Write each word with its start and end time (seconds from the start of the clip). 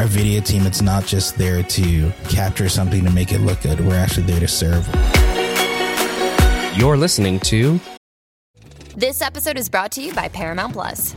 our 0.00 0.06
video 0.06 0.40
team, 0.40 0.64
it's 0.64 0.80
not 0.80 1.04
just 1.04 1.36
there 1.36 1.62
to 1.62 2.10
capture 2.30 2.70
something 2.70 3.04
to 3.04 3.10
make 3.10 3.32
it 3.32 3.40
look 3.40 3.60
good. 3.60 3.78
We're 3.80 3.96
actually 3.96 4.22
there 4.22 4.40
to 4.40 4.48
serve. 4.48 4.88
You're 6.74 6.96
listening 6.96 7.38
to 7.40 7.78
This 8.96 9.20
episode 9.20 9.58
is 9.58 9.68
brought 9.68 9.92
to 9.92 10.02
you 10.02 10.14
by 10.14 10.28
Paramount 10.28 10.72
Plus. 10.72 11.16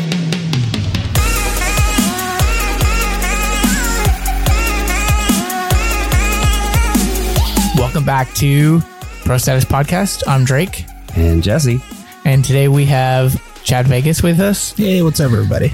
Welcome 7.91 8.05
back 8.05 8.33
to 8.35 8.79
Pro 9.25 9.37
Status 9.37 9.65
Podcast. 9.65 10.23
I'm 10.25 10.45
Drake, 10.45 10.85
And 11.13 11.43
Jesse. 11.43 11.81
and 12.23 12.41
today 12.45 12.69
we 12.69 12.85
have 12.85 13.43
Chad 13.65 13.85
Vegas 13.85 14.23
with 14.23 14.39
us. 14.39 14.71
Hey, 14.77 15.01
what's 15.03 15.19
up, 15.19 15.33
everybody? 15.33 15.73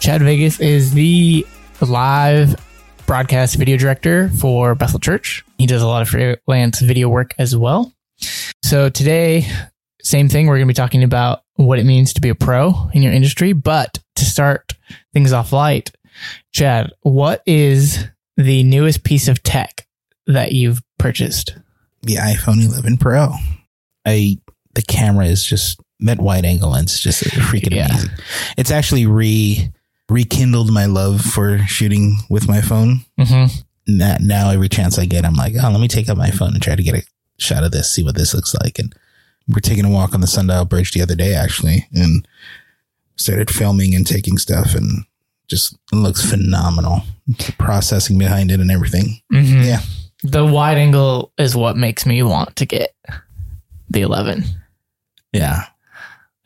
Chad 0.00 0.20
Vegas 0.22 0.58
is 0.58 0.92
the 0.94 1.46
live 1.80 2.56
broadcast 3.06 3.54
video 3.54 3.76
director 3.76 4.30
for 4.30 4.74
Bethel 4.74 4.98
Church. 4.98 5.44
He 5.56 5.66
does 5.68 5.80
a 5.80 5.86
lot 5.86 6.02
of 6.02 6.08
freelance 6.08 6.80
video 6.80 7.08
work 7.08 7.34
as 7.38 7.56
well. 7.56 7.92
So 8.64 8.88
today, 8.88 9.46
same 10.02 10.28
thing. 10.28 10.48
We're 10.48 10.56
going 10.56 10.66
to 10.66 10.72
be 10.72 10.74
talking 10.74 11.04
about 11.04 11.42
what 11.54 11.78
it 11.78 11.86
means 11.86 12.14
to 12.14 12.20
be 12.20 12.30
a 12.30 12.34
pro 12.34 12.90
in 12.94 13.00
your 13.00 13.12
industry. 13.12 13.52
But 13.52 14.00
to 14.16 14.24
start 14.24 14.72
things 15.12 15.32
off 15.32 15.52
light, 15.52 15.92
Chad, 16.50 16.90
what 17.02 17.44
is 17.46 18.04
the 18.36 18.64
newest 18.64 19.04
piece 19.04 19.28
of 19.28 19.40
tech 19.44 19.86
that 20.26 20.50
you've 20.50 20.80
purchased? 21.08 21.54
The 22.02 22.16
iPhone 22.16 22.64
11 22.64 22.96
Pro. 22.98 23.32
I 24.06 24.38
the 24.74 24.82
camera 24.82 25.26
is 25.26 25.44
just 25.44 25.80
that 26.00 26.18
wide 26.18 26.44
angle 26.44 26.70
lens 26.70 26.92
is 26.94 27.00
just 27.00 27.22
freaking 27.24 27.74
Yeah. 27.74 27.86
amazing. 27.90 28.10
It's 28.56 28.70
actually 28.70 29.06
re 29.06 29.70
rekindled 30.08 30.70
my 30.72 30.86
love 30.86 31.20
for 31.22 31.58
shooting 31.66 32.16
with 32.28 32.48
my 32.48 32.60
phone. 32.60 33.04
Mm-hmm. 33.18 33.98
That 33.98 34.20
now 34.22 34.50
every 34.50 34.68
chance 34.68 34.98
I 34.98 35.04
get, 35.06 35.24
I'm 35.24 35.34
like, 35.34 35.54
oh, 35.62 35.70
let 35.70 35.80
me 35.80 35.88
take 35.88 36.08
out 36.08 36.16
my 36.16 36.30
phone 36.30 36.54
and 36.54 36.62
try 36.62 36.74
to 36.74 36.82
get 36.82 36.94
a 36.94 37.02
shot 37.38 37.64
of 37.64 37.70
this, 37.72 37.90
see 37.90 38.02
what 38.02 38.14
this 38.14 38.34
looks 38.34 38.54
like. 38.62 38.78
And 38.78 38.94
we're 39.48 39.60
taking 39.60 39.84
a 39.84 39.90
walk 39.90 40.14
on 40.14 40.20
the 40.22 40.26
Sundial 40.26 40.64
Bridge 40.64 40.92
the 40.92 41.02
other 41.02 41.14
day, 41.14 41.34
actually, 41.34 41.86
and 41.92 42.26
started 43.16 43.50
filming 43.50 43.94
and 43.94 44.06
taking 44.06 44.38
stuff, 44.38 44.74
and 44.74 45.04
just 45.48 45.76
looks 45.92 46.28
phenomenal. 46.28 47.02
The 47.26 47.54
processing 47.58 48.18
behind 48.18 48.50
it 48.50 48.60
and 48.60 48.70
everything. 48.70 49.20
Mm-hmm. 49.32 49.62
Yeah, 49.62 49.80
The 50.24 50.44
wide 50.44 50.78
angle 50.78 51.32
is 51.38 51.54
what 51.54 51.76
makes 51.76 52.04
me 52.06 52.22
want 52.22 52.56
to 52.56 52.66
get 52.66 52.94
the 53.90 54.00
11. 54.00 54.44
yeah, 55.32 55.64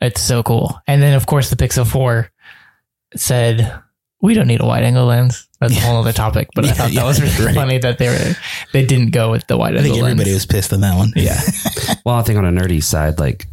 It's 0.01 0.21
so 0.21 0.43
cool. 0.43 0.79
And 0.87 1.01
then, 1.01 1.13
of 1.15 1.25
course, 1.25 1.49
the 1.49 1.55
Pixel 1.55 1.87
4 1.87 2.29
said, 3.15 3.73
we 4.21 4.33
don't 4.33 4.47
need 4.47 4.61
a 4.61 4.65
wide 4.65 4.83
angle 4.83 5.05
lens. 5.05 5.47
That's 5.61 5.75
a 5.75 5.79
whole 5.79 5.97
other 5.97 6.11
topic, 6.13 6.49
but 6.55 6.65
I 6.65 6.67
Yeah, 6.69 6.73
thought 6.73 6.91
yeah, 6.91 7.01
that 7.01 7.07
was 7.07 7.21
really 7.21 7.45
right. 7.45 7.55
funny 7.55 7.77
that 7.79 7.97
they 7.97 8.07
were 8.07 8.35
they 8.73 8.85
didn't 8.85 9.11
go 9.11 9.31
with 9.31 9.47
the 9.47 9.57
wide 9.57 9.75
angle. 9.75 9.81
I 9.81 9.85
angle 9.85 9.95
think 9.95 10.05
everybody 10.11 10.29
lens. 10.31 10.35
was 10.41 10.45
pissed 10.45 10.73
on 10.73 10.81
that 10.81 10.95
one. 10.97 11.13
yeah, 11.15 11.41
Well, 12.05 12.15
I 12.15 12.21
think 12.23 12.37
on 12.37 12.45
a 12.45 12.51
nerdy 12.51 12.83
side, 12.83 13.17
like 13.19 13.47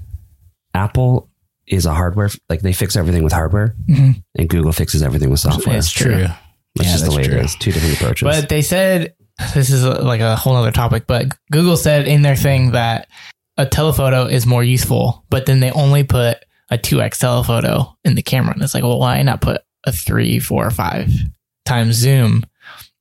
Apple 0.74 1.28
is 1.66 1.86
a 1.86 1.94
hardware, 1.94 2.30
like 2.48 2.60
they 2.62 2.72
fix 2.72 2.96
everything 2.96 3.22
with 3.24 3.32
hardware, 3.32 3.74
Mhm. 3.88 4.22
and 4.36 4.48
Google 4.48 4.72
fixes 4.72 5.02
everything 5.02 5.30
with 5.30 5.40
software. 5.40 5.76
It's 5.76 5.90
true. 5.90 6.26
That's 6.74 6.88
Yeah, 6.88 6.92
just 6.92 7.04
the 7.06 7.12
way 7.16 7.24
true. 7.24 7.38
it 7.38 7.44
is. 7.44 7.54
Two 7.56 7.72
different 7.72 7.94
approaches. 7.94 8.26
but 8.26 8.48
they 8.48 8.62
said 8.62 9.14
this 9.54 9.70
is 9.70 9.84
a, 9.84 10.02
like 10.02 10.20
a 10.20 10.36
whole 10.36 10.56
other 10.56 10.72
topic. 10.72 11.06
But 11.06 11.36
Google 11.50 11.76
said 11.76 12.08
in 12.08 12.22
their 12.22 12.36
thing 12.36 12.72
that 12.72 13.08
a 13.56 13.66
telephoto 13.66 14.26
is 14.26 14.46
more 14.46 14.64
useful, 14.64 15.24
but 15.30 15.46
then 15.46 15.60
they 15.60 15.70
only 15.70 16.04
put 16.04 16.38
a 16.70 16.78
two 16.78 17.00
x 17.00 17.18
telephoto 17.18 17.96
in 18.04 18.14
the 18.14 18.22
camera, 18.22 18.52
and 18.54 18.62
it's 18.62 18.74
like, 18.74 18.82
well, 18.82 18.98
why 18.98 19.22
not 19.22 19.40
put 19.40 19.62
a 19.84 19.92
three, 19.92 20.38
four, 20.38 20.66
or 20.66 20.70
five 20.70 21.10
times 21.64 21.94
zoom 21.96 22.44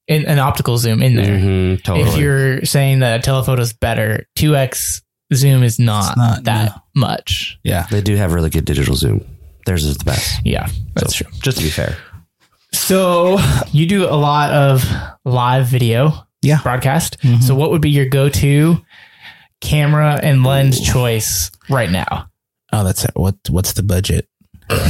in 0.07 0.25
an 0.25 0.39
optical 0.39 0.77
zoom 0.77 1.01
in 1.01 1.15
there? 1.15 1.39
Mhm, 1.39 1.83
totally. 1.83 2.07
if 2.09 2.17
you're 2.17 2.63
saying 2.65 2.99
that 2.99 3.19
a 3.19 3.23
telephoto 3.23 3.61
is 3.61 3.73
better, 3.73 4.25
2x 4.37 5.01
zoom 5.33 5.63
is 5.63 5.79
not, 5.79 6.15
not, 6.15 6.43
that 6.43 6.75
no. 6.95 7.01
much. 7.01 7.57
Yeah, 7.63 7.87
they 7.89 8.01
do 8.01 8.15
have 8.15 8.33
really 8.33 8.49
good 8.51 8.65
digital 8.65 8.95
zoom. 8.95 9.25
Theirs 9.65 9.83
is 9.83 9.97
the 9.97 10.05
best. 10.05 10.39
Yeah, 10.45 10.67
that's 10.93 11.17
So, 11.17 11.25
true. 11.25 11.33
Just 11.41 11.57
to 11.57 11.63
be 11.63 11.69
fair. 11.71 11.97
So 12.71 13.39
you 13.71 13.87
do 13.87 14.05
a 14.05 14.13
lot 14.15 14.51
of 14.51 14.85
live 15.23 15.65
video 15.67 16.24
yeah. 16.45 16.61
broadcast. 16.61 17.17
Mhm. 17.21 17.41
So 17.43 17.55
what 17.55 17.71
would 17.71 17.81
be 17.81 17.89
your 17.89 18.05
go-to 18.05 18.77
camera 19.61 20.19
and 20.21 20.43
lens 20.43 20.79
choice 20.79 21.51
right 21.69 21.89
now? 21.89 22.29
Oh, 22.71 22.83
that's 22.83 23.03
it. 23.05 23.11
What? 23.15 23.35
What's 23.49 23.73
the 23.73 23.83
budget? 23.83 24.27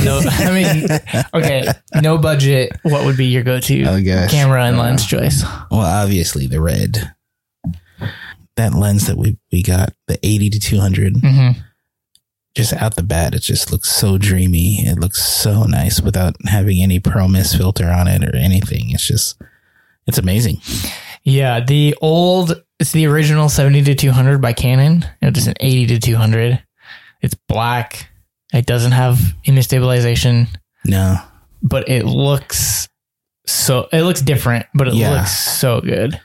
No, 0.04 0.22
I 0.30 0.52
mean, 0.54 0.88
okay, 1.34 1.68
no 2.02 2.18
budget. 2.18 2.72
What 2.84 3.06
would 3.06 3.18
be 3.18 3.26
your 3.28 3.44
go-to 3.44 3.84
Oh 3.84 4.02
camera 4.30 4.64
and 4.66 4.78
Uh, 4.78 4.82
lens 4.84 5.06
choice? 5.06 5.44
Well, 5.70 5.82
obviously 5.82 6.48
the 6.48 6.62
red. 6.62 7.12
That 8.56 8.74
lens 8.74 9.06
that 9.08 9.18
we 9.18 9.38
we 9.52 9.62
got, 9.64 9.94
the 10.08 10.18
eighty 10.26 10.50
to 10.50 10.60
two 10.60 10.80
hundred, 10.80 11.16
Mm-hmm. 11.16 11.60
just 12.56 12.72
out 12.72 12.96
the 12.96 13.04
bat, 13.04 13.36
it 13.36 13.42
just 13.42 13.70
looks 13.70 13.90
so 13.90 14.18
dreamy. 14.18 14.78
It 14.88 14.98
looks 14.98 15.22
so 15.22 15.64
nice 15.64 16.00
without 16.00 16.36
having 16.46 16.82
any 16.82 17.00
pro 17.02 17.28
miss 17.28 17.54
filter 17.54 17.92
on 17.92 18.08
it 18.08 18.24
or 18.24 18.34
anything. 18.38 18.92
It's 18.92 19.06
just, 19.06 19.36
it's 20.08 20.18
amazing. 20.18 20.62
Yeah, 21.26 21.60
the 21.60 21.96
old 22.02 22.64
it's 22.80 22.92
the 22.92 23.08
original 23.08 23.50
70 23.50 23.84
to 23.84 23.96
200 23.96 24.40
by 24.42 24.54
Canon. 24.54 25.06
It 25.22 25.36
is 25.38 25.48
an 25.48 25.56
80 25.60 25.88
to 25.88 26.00
200. 26.00 26.62
It's 27.22 27.36
black. 27.48 28.10
It 28.54 28.66
doesn't 28.66 28.92
have 28.92 29.20
image 29.46 29.66
stabilization, 29.66 30.48
No, 30.86 31.18
but 31.64 31.90
it 31.90 32.06
looks 32.06 32.88
so 33.48 33.88
it 33.92 34.04
looks 34.04 34.22
different, 34.22 34.66
but 34.74 34.88
it 34.88 34.94
Yeah. 34.94 35.12
looks 35.12 35.36
so 35.38 35.82
good. 35.82 36.20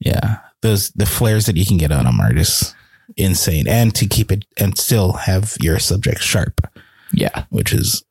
yeah, 0.00 0.38
those 0.60 0.90
the 0.90 1.06
flares 1.06 1.46
that 1.46 1.56
you 1.56 1.64
can 1.66 1.78
get 1.78 1.90
on 1.92 2.04
them 2.04 2.20
are 2.20 2.32
just 2.32 2.74
insane, 3.16 3.66
and 3.68 3.94
to 3.94 4.06
keep 4.06 4.30
it 4.32 4.44
and 4.58 4.76
still 4.78 5.12
have 5.12 5.56
your 5.60 5.78
subject 5.78 6.22
sharp, 6.22 6.66
Yeah. 7.12 7.44
which 7.50 7.72
is 7.72 8.02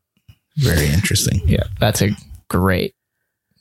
very 0.57 0.87
interesting. 0.87 1.41
Yeah, 1.45 1.63
that's 1.79 2.01
a 2.01 2.09
great 2.49 2.93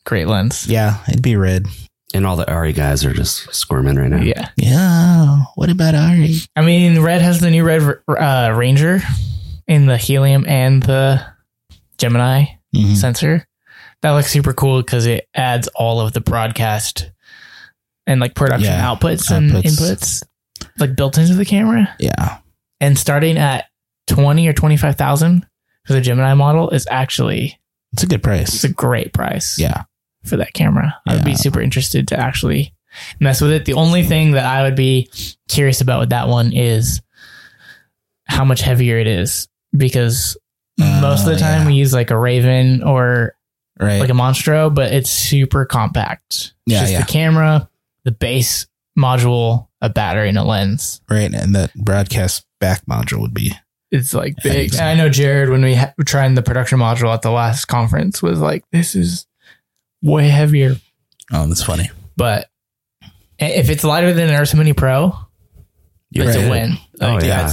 great 0.06 0.26
lens. 0.28 0.66
Yeah, 0.66 0.98
it'd 1.08 1.22
be 1.22 1.36
red. 1.36 1.66
And 2.12 2.26
all 2.26 2.36
the 2.36 2.44
ARRI 2.50 2.74
guys 2.74 3.04
are 3.04 3.12
just 3.12 3.54
squirming 3.54 3.96
right 3.96 4.10
now. 4.10 4.20
Yeah. 4.22 4.48
Yeah. 4.56 5.44
What 5.54 5.70
about 5.70 5.94
ARRI? 5.94 6.48
I 6.56 6.62
mean, 6.62 7.00
Red 7.00 7.22
has 7.22 7.40
the 7.40 7.50
new 7.50 7.62
Red 7.64 7.82
uh, 8.08 8.52
Ranger 8.54 9.00
in 9.68 9.86
the 9.86 9.96
helium 9.96 10.44
and 10.48 10.82
the 10.82 11.24
Gemini 11.98 12.46
Mhm. 12.74 12.96
sensor. 12.96 13.46
That 14.02 14.10
looks 14.12 14.30
super 14.30 14.52
cool 14.52 14.82
because 14.82 15.06
it 15.06 15.28
adds 15.34 15.68
all 15.74 16.00
of 16.00 16.12
the 16.12 16.20
broadcast 16.20 17.10
and 18.06 18.20
like 18.20 18.34
production 18.34 18.72
Yeah, 18.72 18.86
outputs 18.86 19.30
and 19.30 19.50
outputs. 19.52 19.62
inputs 19.62 20.22
like 20.78 20.96
built 20.96 21.18
into 21.18 21.34
the 21.34 21.44
camera. 21.44 21.94
Yeah. 22.00 22.38
And 22.80 22.98
starting 22.98 23.36
at 23.38 23.66
twenty 24.06 24.48
or 24.48 24.52
twenty 24.52 24.76
five 24.78 24.96
thousand 24.96 25.46
for 25.86 25.92
the 25.92 26.00
Gemini 26.00 26.34
model 26.34 26.70
is 26.70 26.86
actually 26.90 27.60
It's 27.92 28.02
a 28.02 28.06
good 28.06 28.22
price. 28.22 28.54
it's 28.54 28.64
a 28.64 28.68
great 28.72 29.12
price. 29.12 29.58
Yeah. 29.58 29.82
For 30.24 30.36
that 30.36 30.52
camera. 30.52 30.94
I 31.06 31.14
would 31.16 31.24
be 31.24 31.34
super 31.34 31.60
interested 31.60 32.08
to 32.08 32.18
actually 32.18 32.74
mess 33.20 33.40
with 33.40 33.52
it. 33.52 33.64
The 33.64 33.74
only 33.74 34.02
thing 34.02 34.32
that 34.32 34.44
I 34.44 34.62
would 34.62 34.76
be 34.76 35.08
curious 35.48 35.80
about 35.80 36.00
with 36.00 36.10
that 36.10 36.28
one 36.28 36.52
is 36.52 37.00
how 38.26 38.44
much 38.44 38.60
heavier 38.60 38.98
it 38.98 39.06
is 39.06 39.48
because 39.76 40.36
most 40.78 41.20
of 41.20 41.26
the 41.26 41.34
Uh, 41.34 41.38
time 41.38 41.60
yeah. 41.62 41.66
we 41.66 41.74
use 41.74 41.92
like 41.92 42.10
a 42.10 42.18
Raven 42.18 42.82
or 42.82 43.34
Right. 43.78 43.98
like 44.00 44.10
a 44.10 44.14
Monstro, 44.14 44.74
but 44.74 44.92
it's 44.92 45.10
super 45.10 45.64
compact. 45.64 46.22
It's 46.30 46.52
Yeah, 46.66 46.80
just 46.80 46.92
yeah. 46.92 47.00
the 47.00 47.06
camera, 47.06 47.68
the 48.04 48.12
base 48.12 48.66
module, 48.98 49.68
a 49.80 49.88
battery, 49.88 50.28
and 50.28 50.36
a 50.38 50.42
lens. 50.44 51.00
right. 51.08 51.32
And 51.32 51.54
that 51.54 51.72
broadcast 51.74 52.44
back 52.60 52.84
module 52.86 53.20
would 53.20 53.32
be 53.34 53.54
It's 53.90 54.12
like 54.14 54.36
big. 54.42 54.72
And 54.74 54.82
I 54.82 54.94
know 54.94 55.08
Jared, 55.08 55.48
when 55.48 55.62
we 55.62 55.74
ha- 55.76 55.92
were 55.98 56.04
trying 56.04 56.34
the 56.34 56.42
production 56.42 56.78
module 56.78 57.12
at 57.12 57.22
the 57.22 57.30
last 57.30 57.64
conference, 57.66 58.22
was 58.22 58.38
like, 58.38 58.62
"This 58.70 58.94
is 58.94 59.26
way 60.02 60.28
heavier." 60.28 60.76
oh, 61.32 61.46
that's 61.46 61.62
funny. 61.62 61.90
But 62.16 62.48
if 63.38 63.70
it's 63.70 63.84
lighter 63.84 64.12
than 64.12 64.28
an 64.28 64.34
Ursa 64.40 64.56
Mini 64.56 64.72
Pro, 64.74 65.14
You're 66.10 66.26
it's 66.28 66.36
right. 66.36 66.46
a 66.46 66.50
win. 66.50 66.72
Oh, 67.00 67.14
Like, 67.14 67.24
yeah. 67.24 67.50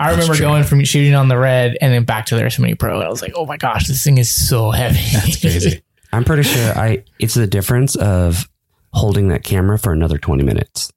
I 0.00 0.10
remember 0.10 0.34
true. 0.34 0.44
going 0.46 0.64
from 0.64 0.82
shooting 0.84 1.14
on 1.14 1.28
the 1.28 1.38
red 1.38 1.76
and 1.80 1.92
then 1.92 2.04
back 2.04 2.26
to 2.26 2.34
the 2.36 2.42
Ursa 2.44 2.60
Mini 2.62 2.74
Pro, 2.74 2.96
and 2.98 3.04
I 3.06 3.10
was 3.10 3.22
like, 3.22 3.32
"Oh 3.36 3.46
my 3.46 3.56
gosh, 3.56 3.86
this 3.86 4.02
thing 4.02 4.18
is 4.18 4.30
so 4.30 4.70
heavy." 4.70 4.98
That's 5.12 5.40
crazy. 5.40 5.82
I'm 6.12 6.24
pretty 6.24 6.42
sure 6.42 6.76
I 6.76 7.04
it's 7.20 7.34
the 7.34 7.46
difference 7.46 7.94
of 7.94 8.48
holding 8.92 9.28
that 9.28 9.44
camera 9.44 9.78
for 9.78 9.92
another 9.92 10.18
20 10.18 10.42
minutes. 10.42 10.92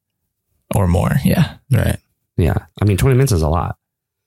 or 0.74 0.88
more. 0.88 1.12
Yeah, 1.24 1.58
right. 1.70 1.98
Yeah. 2.36 2.56
I 2.82 2.86
mean, 2.86 2.98
20 2.98 3.16
minutes 3.16 3.32
is 3.32 3.44
a 3.44 3.48
lot. 3.50 3.78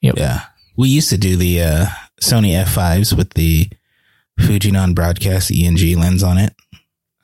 Yep. 0.02 0.14
Yeah. 0.18 0.42
We 0.76 0.88
used 0.90 1.10
to 1.10 1.18
do 1.18 1.34
the 1.36 1.62
uh, 1.62 1.86
Sony 2.22 2.52
F5s 2.62 3.16
with 3.16 3.30
the 3.34 3.68
Fujinon 4.41 4.94
broadcast 4.94 5.50
ENG 5.55 5.99
lens 5.99 6.23
on 6.23 6.38
it. 6.38 6.55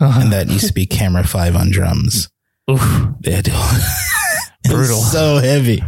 Uh-huh. 0.00 0.20
And 0.22 0.32
that 0.32 0.48
used 0.48 0.66
to 0.66 0.72
be 0.74 0.86
camera 0.86 1.24
five 1.26 1.54
on 1.56 1.70
drums. 1.70 2.28
Oof. 2.70 2.80
They 3.20 3.32
had 3.32 3.44
to- 3.46 3.52
Brutal. 4.64 4.98
so 5.00 5.38
heavy. 5.38 5.82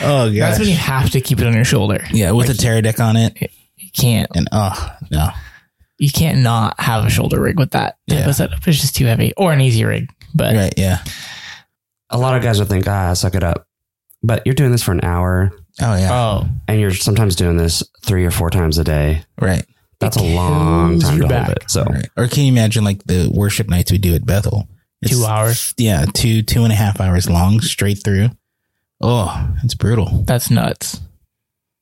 Oh, 0.00 0.26
god. 0.30 0.32
That's 0.34 0.58
when 0.60 0.68
you 0.68 0.76
have 0.76 1.10
to 1.10 1.20
keep 1.20 1.40
it 1.40 1.46
on 1.46 1.54
your 1.54 1.64
shoulder. 1.64 2.04
yeah, 2.12 2.30
with 2.30 2.48
a 2.50 2.52
Teradek 2.52 3.00
on 3.04 3.16
it. 3.16 3.36
You 3.76 3.90
can't. 3.92 4.30
And 4.34 4.48
oh, 4.52 4.96
no. 5.10 5.30
You 5.98 6.10
can't 6.10 6.38
not 6.38 6.80
have 6.80 7.04
a 7.04 7.10
shoulder 7.10 7.40
rig 7.40 7.58
with 7.58 7.72
that 7.72 7.98
type 8.08 8.18
Yeah. 8.20 8.28
of 8.28 8.34
setup. 8.36 8.66
It's 8.66 8.80
just 8.80 8.94
too 8.96 9.06
heavy, 9.06 9.32
or 9.36 9.52
an 9.52 9.60
easy 9.60 9.84
rig. 9.84 10.08
But 10.34 10.54
Right. 10.54 10.74
Yeah. 10.76 10.98
A 12.10 12.18
lot 12.18 12.36
of 12.36 12.42
guys 12.42 12.58
would 12.58 12.68
think, 12.68 12.86
ah, 12.88 13.12
suck 13.14 13.34
it 13.34 13.42
up. 13.44 13.66
But 14.22 14.42
you're 14.46 14.54
doing 14.54 14.70
this 14.72 14.82
for 14.82 14.92
an 14.92 15.04
hour 15.04 15.50
Oh, 15.80 15.96
yeah. 15.96 16.12
oh, 16.12 16.48
and 16.68 16.80
you're 16.80 16.92
sometimes 16.92 17.34
doing 17.36 17.56
this 17.56 17.82
three 18.04 18.24
or 18.24 18.30
four 18.30 18.50
times 18.50 18.78
a 18.78 18.84
day. 18.84 19.24
right. 19.40 19.64
That's 20.02 20.16
a 20.18 20.22
long 20.22 20.98
time 21.00 21.18
your 21.18 21.28
to 21.28 21.38
hold 21.44 21.56
it. 21.56 21.70
So 21.70 21.84
Right. 21.84 22.08
Or 22.16 22.26
can 22.28 22.44
you 22.44 22.52
imagine 22.52 22.84
like 22.84 23.02
the 23.04 23.30
worship 23.32 23.68
nights 23.68 23.90
we 23.90 23.98
do 23.98 24.14
at 24.14 24.26
Bethel? 24.26 24.68
two 25.06 25.24
hours. 25.24 25.74
Yeah, 25.78 26.04
two 26.12 26.42
two 26.42 26.62
and 26.64 26.72
a 26.72 26.76
half 26.76 27.00
hours 27.00 27.28
long, 27.30 27.60
straight 27.60 28.02
through. 28.04 28.28
Oh, 29.00 29.48
it's 29.64 29.74
brutal. 29.74 30.22
That's 30.26 30.50
nuts. 30.50 31.00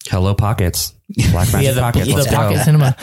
hello 0.09 0.35
pockets. 0.35 0.95
Blackmagic 1.13 1.63
yeah, 1.63 1.73
the, 1.73 1.81
pockets. 1.81 2.07
the 2.07 2.15
Let's 2.15 2.33
pocket 2.33 2.57
go. 2.57 2.63
cinema. 2.63 2.97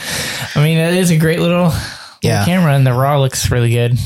I 0.55 0.63
mean, 0.63 0.77
it 0.77 0.93
is 0.95 1.11
a 1.11 1.17
great 1.17 1.39
little, 1.39 1.65
little 1.65 1.79
Yeah. 2.23 2.45
camera, 2.45 2.73
and 2.73 2.87
the 2.87 2.93
raw 2.93 3.19
looks 3.19 3.51
really 3.51 3.69
good. 3.71 3.97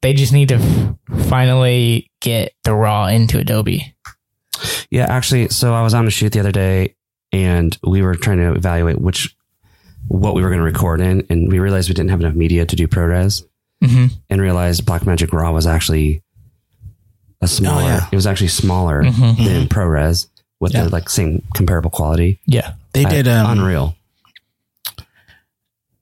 They 0.00 0.12
just 0.12 0.32
need 0.32 0.50
to 0.50 0.96
finally 1.28 2.10
get 2.20 2.52
the 2.64 2.74
raw 2.74 3.06
into 3.06 3.38
Adobe. 3.38 3.94
Yeah, 4.90 5.06
actually, 5.08 5.48
so 5.48 5.74
I 5.74 5.82
was 5.82 5.92
on 5.94 6.06
a 6.06 6.10
shoot 6.10 6.32
the 6.32 6.40
other 6.40 6.52
day 6.52 6.94
and 7.32 7.76
we 7.86 8.02
were 8.02 8.14
trying 8.14 8.38
to 8.38 8.54
evaluate 8.54 9.00
which 9.00 9.36
what 10.08 10.34
we 10.34 10.42
were 10.42 10.48
going 10.48 10.58
to 10.58 10.64
record 10.64 11.00
in, 11.00 11.24
and 11.30 11.50
we 11.50 11.58
realized 11.58 11.88
we 11.88 11.94
didn't 11.94 12.10
have 12.10 12.20
enough 12.20 12.34
media 12.34 12.64
to 12.66 12.76
do 12.76 12.86
ProRes, 12.88 13.44
hmm 13.84 14.06
and 14.30 14.40
realized 14.40 14.84
Blackmagic 14.84 15.32
Raw 15.32 15.52
was 15.52 15.66
actually 15.66 16.22
a 17.40 17.46
smaller. 17.48 17.82
yeah. 17.82 18.08
It 18.10 18.16
was 18.16 18.26
actually 18.26 18.48
smaller 18.48 19.02
Mhm. 19.04 19.36
than 19.44 19.68
ProRes 19.68 20.26
with 20.60 20.74
Yeah. 20.74 20.84
the 20.84 20.90
like 20.90 21.08
same 21.08 21.42
comparable 21.54 21.90
quality. 21.90 22.38
Yeah. 22.46 22.72
They 22.92 23.04
I- 23.04 23.08
did 23.10 23.28
um 23.28 23.58
unreal. 23.58 23.94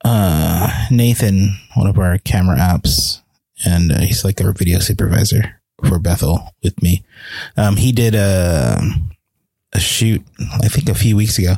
uh 0.03 0.87
Nathan, 0.91 1.57
one 1.75 1.87
of 1.87 1.97
our 1.97 2.17
camera 2.19 2.57
apps, 2.57 3.21
and 3.65 3.91
uh, 3.91 3.99
he's 3.99 4.23
like 4.23 4.39
our 4.41 4.51
video 4.53 4.79
supervisor 4.79 5.59
for 5.85 5.99
Bethel 5.99 6.53
with 6.63 6.81
me. 6.81 7.03
Um 7.55 7.75
he 7.77 7.91
did 7.91 8.15
a 8.15 8.81
a 9.77 9.79
shoot 9.79 10.21
I 10.63 10.67
think 10.67 10.89
a 10.89 10.93
few 10.95 11.15
weeks 11.15 11.37
ago 11.39 11.55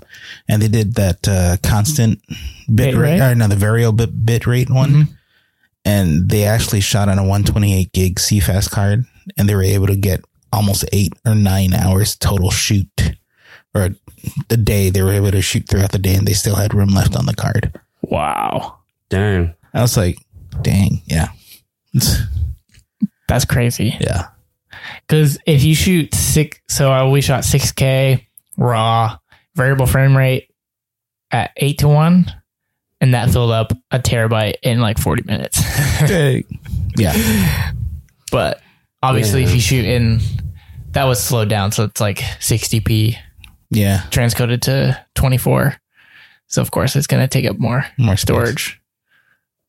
and 0.47 0.61
they 0.61 0.67
did 0.67 0.95
that 0.95 1.27
uh 1.27 1.57
constant 1.63 2.19
bit 2.67 2.91
Bit 2.91 2.95
rate 2.95 3.19
rate? 3.19 3.31
or 3.31 3.35
no 3.35 3.47
the 3.47 3.55
variable 3.55 3.93
bit, 3.93 4.25
bit 4.25 4.45
rate 4.47 4.69
one 4.69 4.89
Mhm. 4.91 5.07
and 5.85 6.29
they 6.29 6.43
actually 6.45 6.81
shot 6.81 7.09
on 7.09 7.17
a 7.17 7.23
128 7.23 7.91
gig 7.93 8.19
CFast 8.19 8.69
card 8.71 9.05
and 9.37 9.47
they 9.49 9.55
were 9.55 9.63
able 9.63 9.87
to 9.87 9.95
get 9.95 10.23
almost 10.51 10.83
8 10.91 11.13
or 11.25 11.35
9 11.35 11.73
hours 11.73 12.15
total 12.15 12.51
shoot 12.51 12.87
or 13.73 13.89
the 14.49 14.57
day 14.57 14.89
they 14.89 15.01
were 15.01 15.13
able 15.13 15.31
to 15.31 15.41
shoot 15.41 15.67
throughout 15.67 15.91
the 15.91 15.99
day 15.99 16.15
and 16.15 16.27
they 16.27 16.33
still 16.33 16.55
had 16.55 16.73
room 16.73 16.89
left 16.89 17.15
on 17.15 17.25
the 17.25 17.35
card. 17.35 17.79
Wow. 18.01 18.79
Dang. 19.09 19.53
I 19.73 19.81
was 19.81 19.95
like, 19.95 20.17
dang, 20.61 21.01
yeah. 21.05 21.29
That's 23.27 23.45
crazy. 23.45 23.95
yeah. 24.01 24.29
Because 25.07 25.37
if 25.45 25.63
you 25.63 25.75
shoot 25.75 26.13
six, 26.13 26.59
so 26.67 26.91
uh, 26.91 27.09
we 27.09 27.21
shot 27.21 27.43
6K 27.43 28.25
raw, 28.57 29.17
variable 29.55 29.85
frame 29.85 30.15
rate 30.15 30.49
at 31.31 31.51
eight 31.57 31.79
to 31.79 31.87
one, 31.87 32.25
and 33.01 33.13
that 33.13 33.29
filled 33.31 33.51
up 33.51 33.71
a 33.91 33.99
terabyte 33.99 34.55
in 34.63 34.79
like 34.79 34.97
40 34.99 35.23
minutes. 35.23 35.61
Yeah. 36.97 37.71
but 38.31 38.61
obviously, 39.01 39.43
if 39.43 39.53
you 39.53 39.61
shoot 39.61 39.85
in, 39.85 40.19
that 40.91 41.05
was 41.05 41.23
slowed 41.23 41.47
down. 41.49 41.71
So 41.71 41.83
it's 41.85 42.01
like 42.01 42.17
60p 42.17 43.15
Yeah. 43.69 44.01
transcoded 44.09 44.61
to 44.63 44.99
24. 45.15 45.75
So 46.47 46.61
of 46.61 46.71
course, 46.71 46.95
it's 46.97 47.07
going 47.07 47.21
to 47.23 47.27
take 47.27 47.49
up 47.49 47.57
more 47.59 47.85
More 47.97 48.15
space. 48.17 48.21
storage. 48.21 48.81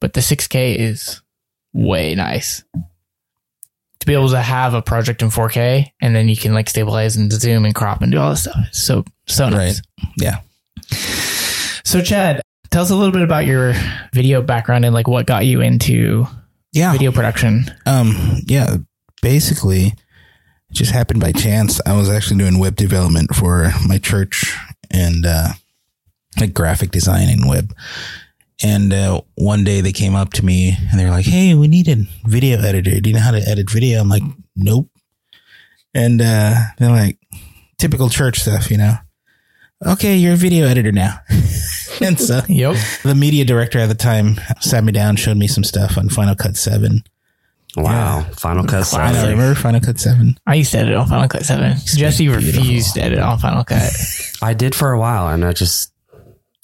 But 0.01 0.15
the 0.15 0.21
6K 0.21 0.77
is 0.77 1.21
way 1.73 2.15
nice. 2.17 2.65
To 4.01 4.07
be 4.07 4.15
able 4.15 4.31
to 4.31 4.41
have 4.41 4.73
a 4.75 4.81
project 4.81 5.21
in 5.23 5.29
4K 5.29 5.87
and 6.01 6.17
then 6.17 6.29
you 6.29 6.37
can 6.37 6.55
like 6.55 6.71
stabilize 6.71 7.17
and 7.17 7.31
zoom 7.31 7.67
and 7.67 7.75
crop 7.75 8.01
and 8.01 8.11
do 8.11 8.19
all 8.19 8.31
this 8.31 8.43
stuff. 8.45 8.57
So 8.73 9.05
so 9.27 9.49
nice. 9.51 9.83
Yeah. 10.17 10.39
So 11.85 12.01
Chad, 12.01 12.41
tell 12.71 12.83
us 12.83 12.91
a 12.91 12.97
little 12.97 13.13
bit 13.13 13.23
about 13.23 13.47
your 13.47 13.75
video 14.13 14.43
background 14.43 14.85
and 14.85 14.95
like 14.95 15.07
what 15.09 15.27
got 15.27 15.45
you 15.45 15.61
into 15.61 16.27
Yeah. 16.73 16.93
video 16.93 17.13
production. 17.13 17.65
Um, 17.87 18.41
yeah. 18.47 18.77
Basically, 19.23 19.87
it 19.89 19.95
just 20.73 20.93
happened 20.93 21.21
by 21.21 21.33
chance. 21.33 21.81
I 21.85 21.95
was 21.95 22.09
actually 22.09 22.39
doing 22.39 22.59
web 22.59 22.77
development 22.77 23.35
for 23.35 23.71
my 23.87 23.99
church 23.99 24.57
and 24.91 25.27
uh, 25.27 25.49
like 26.41 26.55
graphic 26.55 26.91
design 26.91 27.29
and 27.29 27.47
web. 27.49 27.75
And 28.63 28.93
uh, 28.93 29.23
one 29.37 29.65
day 29.65 29.81
they 29.81 29.93
came 29.93 30.15
up 30.15 30.33
to 30.35 30.45
me 30.45 30.77
and 30.91 31.01
they 31.01 31.05
were 31.05 31.11
like, 31.11 31.25
"Hey, 31.27 31.55
we 31.55 31.67
need 31.67 31.89
a 31.89 31.97
video 32.27 32.59
editor. 32.61 33.01
Do 33.01 33.09
you 33.11 33.15
know 33.17 33.23
how 33.23 33.31
to 33.31 33.41
edit 33.49 33.71
video?" 33.71 34.01
I'm 34.01 34.09
like, 34.09 34.23
"Nope." 34.55 34.89
And 35.95 36.21
uh, 36.21 36.55
they're 36.79 36.91
like, 36.91 37.19
"Typical 37.79 38.09
church 38.11 38.41
stuff, 38.41 38.71
you 38.71 38.77
know." 38.77 38.95
Okay, 39.87 40.17
you're 40.17 40.35
a 40.35 40.37
video 40.37 40.67
editor 40.67 40.93
now. 40.93 41.21
and 42.03 42.21
so 42.21 42.43
Yep. 42.49 42.77
the 43.03 43.15
media 43.15 43.47
director 43.47 43.79
at 43.79 43.87
the 43.87 43.95
time 43.95 44.39
sat 44.61 44.85
me 44.85 44.93
down, 44.93 45.17
showed 45.17 45.39
me 45.39 45.47
some 45.47 45.65
stuff 45.65 45.97
on 45.97 46.11
Final 46.11 46.35
Cut 46.35 46.57
Seven. 46.59 47.03
Wow. 47.77 48.27
Final 48.37 48.65
Cut. 48.65 48.93
I 48.93 49.09
know, 49.09 49.15
seven. 49.15 49.31
remember 49.31 49.59
Final 49.59 49.81
Cut 49.81 49.99
Seven? 49.99 50.37
I 50.47 50.57
used 50.57 50.73
to 50.73 50.79
edit 50.81 50.95
on 50.97 51.07
Final 51.07 51.29
Cut 51.29 51.45
7. 51.47 51.77
Jesse 51.87 52.27
beautiful. 52.27 52.61
refused 52.61 52.95
to 52.95 53.03
edit 53.03 53.21
on 53.21 53.39
Final 53.39 53.65
Cut. 53.65 53.91
I 54.43 54.53
did 54.55 54.75
for 54.75 54.91
a 54.91 54.99
while, 54.99 55.29
and 55.29 55.45
I 55.45 55.53
just 55.53 55.90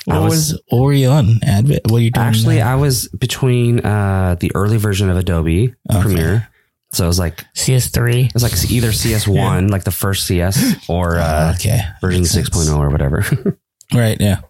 I 0.09 0.19
What 0.19 0.25
was- 0.31 0.53
was, 0.53 0.63
what 0.69 0.83
were 0.83 0.93
you 0.93 1.09
on? 1.09 1.41
Advent? 1.43 1.91
What 1.91 1.99
are 1.99 2.03
you 2.03 2.11
doing? 2.11 2.27
actually 2.27 2.57
now? 2.59 2.73
I 2.73 2.75
was 2.77 3.09
between 3.09 3.81
uh, 3.81 4.37
the 4.39 4.53
early 4.55 4.77
version 4.77 5.11
of 5.11 5.17
Adobe 5.17 5.75
Okay. 5.91 6.01
Premiere, 6.01 6.49
so 6.93 7.05
it 7.05 7.09
was 7.09 7.19
like 7.19 7.45
CS3. 7.55 8.27
it 8.27 8.35
was 8.35 8.43
like 8.43 8.71
either 8.71 8.93
CS 8.93 9.27
one, 9.27 9.69
like 9.69 9.85
the 9.85 9.91
first 9.91 10.27
CS, 10.27 10.89
or 10.89 11.19
uh, 11.19 11.55
okay, 11.57 11.81
version 12.01 12.21
Makes 12.23 12.33
sense. 12.33 12.51
6.0 12.51 12.79
or 12.79 12.91
whatever. 12.91 13.25
Right. 13.95 14.21
Yeah. 14.21 14.41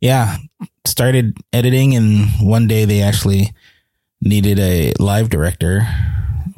Yeah. 0.00 0.36
Started 0.84 1.36
editing, 1.52 1.94
and 1.94 2.26
one 2.40 2.66
day 2.66 2.84
they 2.86 3.02
actually 3.02 3.52
needed 4.20 4.58
a 4.58 4.92
live 4.98 5.28
director 5.30 5.86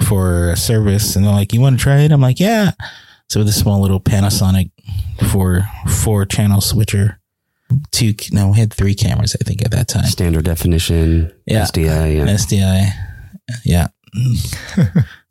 for 0.00 0.50
a 0.50 0.56
service, 0.56 1.14
and 1.14 1.24
they're 1.24 1.32
like, 1.32 1.52
"You 1.52 1.60
want 1.60 1.78
to 1.78 1.82
try 1.82 2.00
it?" 2.00 2.12
I'm 2.12 2.22
like, 2.22 2.40
"Yeah." 2.40 2.72
So 3.28 3.40
with 3.40 3.48
a 3.48 3.52
small 3.52 3.80
little 3.82 4.00
Panasonic 4.00 4.70
four 5.30 5.68
four 5.88 6.24
channel 6.24 6.60
switcher, 6.62 7.20
two 7.90 8.14
no, 8.32 8.48
we 8.50 8.58
had 8.58 8.72
three 8.72 8.94
cameras 8.94 9.36
I 9.40 9.44
think 9.44 9.64
at 9.64 9.70
that 9.72 9.88
time. 9.88 10.04
Standard 10.04 10.44
definition, 10.44 11.32
Yeah. 11.46 11.64
SDI, 11.64 12.16
yeah 12.16 12.26
SDI. 12.26 12.90
Yeah. 13.64 13.88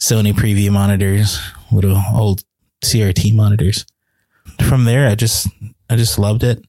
Sony 0.01 0.34
preview 0.34 0.72
monitors, 0.72 1.39
little 1.72 2.01
old 2.13 2.44
CRT 2.84 3.34
monitors. 3.34 3.86
From 4.68 4.86
there, 4.86 5.08
I 5.08 5.15
just, 5.15 5.48
I 5.89 5.96
just 5.96 6.20
loved 6.20 6.44
it. 6.44 6.63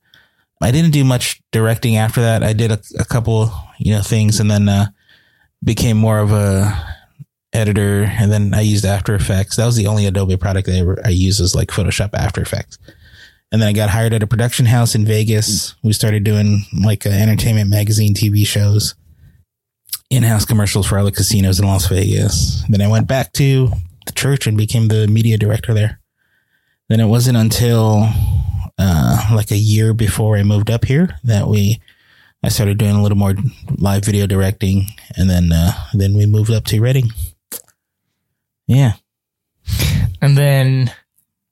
I 0.62 0.70
didn't 0.70 0.92
do 0.92 1.04
much 1.04 1.40
directing 1.52 1.96
after 1.96 2.22
that. 2.22 2.42
I 2.42 2.52
did 2.52 2.72
a, 2.72 2.80
a 2.98 3.04
couple, 3.04 3.50
you 3.78 3.92
know, 3.94 4.02
things 4.02 4.40
and 4.40 4.50
then, 4.50 4.68
uh, 4.68 4.86
became 5.62 5.96
more 5.98 6.18
of 6.18 6.32
a 6.32 6.72
editor. 7.52 8.04
And 8.04 8.32
then 8.32 8.54
I 8.54 8.60
used 8.62 8.84
After 8.84 9.14
Effects. 9.14 9.56
That 9.56 9.66
was 9.66 9.76
the 9.76 9.86
only 9.86 10.06
Adobe 10.06 10.36
product 10.36 10.68
I 10.68 10.78
ever, 10.78 10.98
I 11.04 11.10
used 11.10 11.40
was 11.40 11.54
like 11.54 11.68
Photoshop 11.68 12.10
After 12.14 12.40
Effects. 12.40 12.78
And 13.52 13.62
then 13.62 13.68
I 13.68 13.72
got 13.72 13.90
hired 13.90 14.12
at 14.12 14.22
a 14.22 14.26
production 14.26 14.66
house 14.66 14.94
in 14.94 15.04
Vegas. 15.04 15.76
We 15.82 15.92
started 15.92 16.24
doing 16.24 16.64
like 16.84 17.06
uh, 17.06 17.10
entertainment 17.10 17.70
magazine 17.70 18.14
TV 18.14 18.46
shows 18.46 18.94
in-house 20.10 20.44
commercials 20.44 20.86
for 20.86 20.98
all 20.98 21.04
the 21.04 21.12
casinos 21.12 21.58
in 21.58 21.66
Las 21.66 21.88
Vegas. 21.88 22.62
Then 22.68 22.80
I 22.80 22.88
went 22.88 23.08
back 23.08 23.32
to 23.34 23.70
the 24.06 24.12
church 24.12 24.46
and 24.46 24.56
became 24.56 24.88
the 24.88 25.06
media 25.08 25.36
director 25.36 25.74
there. 25.74 26.00
Then 26.88 27.00
it 27.00 27.06
wasn't 27.06 27.36
until 27.36 28.08
uh, 28.78 29.30
like 29.34 29.50
a 29.50 29.56
year 29.56 29.94
before 29.94 30.36
I 30.36 30.44
moved 30.44 30.70
up 30.70 30.84
here 30.84 31.18
that 31.24 31.48
we 31.48 31.80
I 32.42 32.48
started 32.48 32.78
doing 32.78 32.94
a 32.94 33.02
little 33.02 33.18
more 33.18 33.34
live 33.78 34.04
video 34.04 34.26
directing, 34.26 34.86
and 35.16 35.28
then 35.28 35.50
uh, 35.50 35.72
then 35.92 36.14
we 36.14 36.26
moved 36.26 36.50
up 36.52 36.64
to 36.66 36.80
Redding. 36.80 37.10
Yeah, 38.68 38.92
And 40.20 40.36
then 40.36 40.92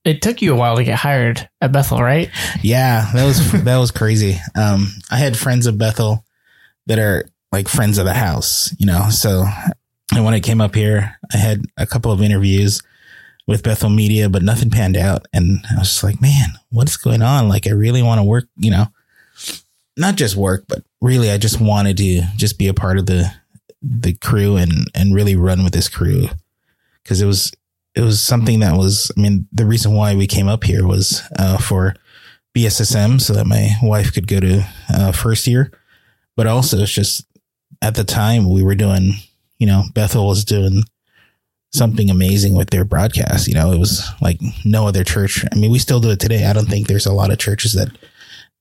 it 0.04 0.20
took 0.22 0.42
you 0.42 0.52
a 0.52 0.56
while 0.56 0.76
to 0.76 0.84
get 0.84 0.98
hired 0.98 1.48
at 1.60 1.72
Bethel, 1.72 1.98
right? 1.98 2.30
yeah, 2.62 3.10
that 3.14 3.24
was 3.24 3.52
that 3.64 3.78
was 3.78 3.90
crazy. 3.90 4.38
Um, 4.54 4.88
I 5.10 5.16
had 5.18 5.36
friends 5.36 5.66
of 5.66 5.78
Bethel 5.78 6.24
that 6.86 6.98
are 6.98 7.24
like 7.52 7.68
friends 7.68 7.98
of 7.98 8.04
the 8.04 8.14
house, 8.14 8.74
you 8.78 8.86
know. 8.86 9.08
So, 9.10 9.44
and 10.14 10.24
when 10.24 10.34
I 10.34 10.40
came 10.40 10.60
up 10.60 10.74
here, 10.74 11.16
I 11.32 11.36
had 11.36 11.64
a 11.76 11.86
couple 11.86 12.12
of 12.12 12.20
interviews. 12.22 12.82
with 13.46 13.62
Bethel 13.62 13.90
Media, 13.90 14.30
but 14.30 14.42
nothing 14.42 14.70
panned 14.70 14.96
out. 14.96 15.26
And 15.34 15.64
I 15.70 15.78
was 15.78 15.88
just 15.88 16.02
like, 16.02 16.18
man, 16.20 16.54
what's 16.70 16.96
going 16.96 17.20
on? 17.20 17.46
Like, 17.46 17.66
I 17.66 17.72
really 17.72 18.02
want 18.02 18.18
to 18.18 18.22
work, 18.24 18.46
you 18.56 18.70
know, 18.70 18.86
not 19.98 20.16
just 20.16 20.34
work, 20.34 20.64
but 20.66 20.82
really, 21.02 21.30
I 21.30 21.36
just 21.36 21.60
wanted 21.60 21.98
to 21.98 22.22
just 22.36 22.58
be 22.58 22.68
a 22.68 22.74
part 22.74 22.98
of 22.98 23.06
the 23.06 23.30
the 23.82 24.14
crew 24.14 24.56
and 24.56 24.88
and 24.94 25.14
really 25.14 25.36
run 25.36 25.62
with 25.62 25.74
this 25.74 25.90
crew 25.90 26.26
because 27.02 27.20
it 27.20 27.26
was 27.26 27.52
it 27.94 28.00
was 28.00 28.22
something 28.22 28.60
that 28.60 28.76
was. 28.76 29.10
I 29.16 29.20
mean, 29.20 29.46
the 29.52 29.66
reason 29.66 29.92
why 29.92 30.14
we 30.14 30.26
came 30.26 30.48
up 30.48 30.64
here 30.64 30.86
was 30.86 31.22
uh, 31.38 31.58
for 31.58 31.94
BSSM, 32.56 33.20
so 33.20 33.32
that 33.34 33.46
my 33.46 33.70
wife 33.82 34.12
could 34.12 34.26
go 34.26 34.40
to 34.40 34.66
uh, 34.88 35.12
first 35.12 35.46
year, 35.46 35.70
but 36.36 36.46
also 36.46 36.78
it's 36.78 36.92
just 36.92 37.26
at 37.82 37.94
the 37.94 38.04
time 38.04 38.50
we 38.50 38.62
were 38.62 38.74
doing, 38.74 39.12
you 39.58 39.66
know, 39.66 39.84
Bethel 39.94 40.26
was 40.26 40.44
doing 40.44 40.82
something 41.72 42.08
amazing 42.10 42.54
with 42.54 42.70
their 42.70 42.84
broadcast. 42.84 43.48
You 43.48 43.54
know, 43.54 43.72
it 43.72 43.78
was 43.78 44.08
like 44.20 44.40
no 44.64 44.86
other 44.86 45.04
church. 45.04 45.44
I 45.52 45.56
mean, 45.56 45.70
we 45.70 45.78
still 45.78 46.00
do 46.00 46.10
it 46.10 46.20
today. 46.20 46.46
I 46.46 46.52
don't 46.52 46.68
think 46.68 46.86
there's 46.86 47.06
a 47.06 47.12
lot 47.12 47.32
of 47.32 47.38
churches 47.38 47.72
that 47.74 47.88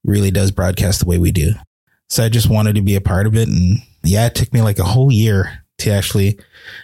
really 0.03 0.31
does 0.31 0.51
broadcast 0.51 0.99
the 0.99 1.05
way 1.05 1.17
we 1.17 1.31
do. 1.31 1.53
So 2.09 2.23
I 2.23 2.29
just 2.29 2.49
wanted 2.49 2.75
to 2.75 2.81
be 2.81 2.95
a 2.95 3.01
part 3.01 3.25
of 3.25 3.35
it. 3.35 3.47
And 3.47 3.77
yeah, 4.03 4.25
it 4.25 4.35
took 4.35 4.51
me 4.53 4.61
like 4.61 4.79
a 4.79 4.83
whole 4.83 5.11
year 5.11 5.62
to 5.79 5.89
actually 5.91 6.39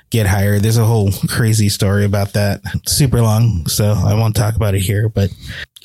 get 0.10 0.28
hired. 0.28 0.62
There's 0.64 0.78
a 0.78 0.86
whole 0.86 1.12
crazy 1.30 1.70
story 1.70 2.06
about 2.06 2.34
that. 2.34 2.62
Super 2.88 3.22
long. 3.22 3.68
So 3.68 3.92
I 3.92 4.14
won't 4.14 4.36
talk 4.36 4.56
about 4.56 4.76
it 4.76 4.82
here, 4.82 5.10
but 5.10 5.30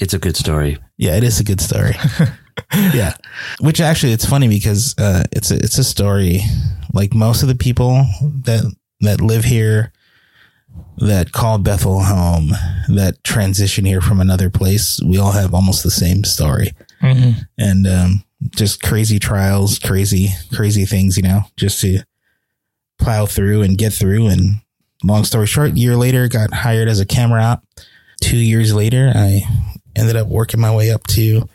It's 0.01 0.15
a 0.15 0.19
good 0.19 0.37
story. 0.37 0.79
yeah, 0.97 1.17
it 1.17 1.25
is 1.25 1.41
a 1.41 1.45
good 1.45 1.61
story. 1.61 1.95
yeah. 2.95 3.15
Which 3.61 3.81
actually 3.81 4.13
it's 4.13 4.25
funny 4.27 4.49
because 4.49 4.95
uh 4.99 5.25
it's 5.33 5.51
a 5.51 5.57
it's 5.57 5.79
a 5.79 5.85
story 5.85 6.41
like 6.93 7.15
most 7.15 7.43
of 7.43 7.49
the 7.49 7.55
people 7.57 8.05
that 8.45 8.65
that 9.01 9.21
live 9.21 9.45
here 9.45 9.93
that 10.99 11.33
call 11.33 11.59
Bethel 11.59 12.01
home, 12.03 12.51
that 12.89 13.17
transition 13.25 13.85
here 13.85 14.01
from 14.01 14.21
another 14.21 14.51
place, 14.51 15.01
we 15.05 15.19
all 15.19 15.33
have 15.33 15.53
almost 15.55 15.83
the 15.83 15.91
same 15.91 16.25
story. 16.25 16.73
Mm-hmm. 17.03 17.41
And 17.59 17.87
um 17.87 18.25
just 18.57 18.83
crazy 18.83 19.19
trials, 19.19 19.79
crazy 19.79 20.29
crazy 20.55 20.85
things, 20.87 21.17
you 21.17 21.23
know, 21.23 21.43
just 21.57 21.81
to 21.83 22.03
plow 22.99 23.27
through 23.27 23.63
and 23.63 23.79
get 23.79 23.93
through 23.93 24.29
and 24.29 24.61
long 25.03 25.25
story 25.25 25.47
short, 25.47 25.73
year 25.77 25.97
later 25.97 26.29
got 26.29 26.53
hired 26.53 26.89
as 26.89 27.01
a 27.01 27.07
camera 27.07 27.43
op. 27.43 27.65
2 28.23 28.37
years 28.37 28.73
later, 28.73 29.13
I 29.15 29.43
ended 29.97 30.17
up 30.17 30.29
working 30.29 30.61
my 30.61 30.75
way 30.75 30.91
up 30.91 31.07
to 31.09 31.49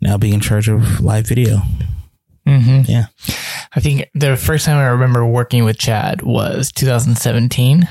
now 0.00 0.16
being 0.16 0.34
in 0.34 0.40
charge 0.40 0.68
of 0.68 1.00
live 1.00 1.26
video. 1.26 1.60
Mm-hmm. 2.46 2.82
Yeah. 2.90 3.06
I 3.74 3.80
think 3.80 4.08
the 4.14 4.36
first 4.36 4.64
time 4.64 4.78
I 4.78 4.86
remember 4.86 5.26
working 5.26 5.64
with 5.64 5.78
Chad 5.78 6.22
was 6.22 6.72
2017 6.72 7.88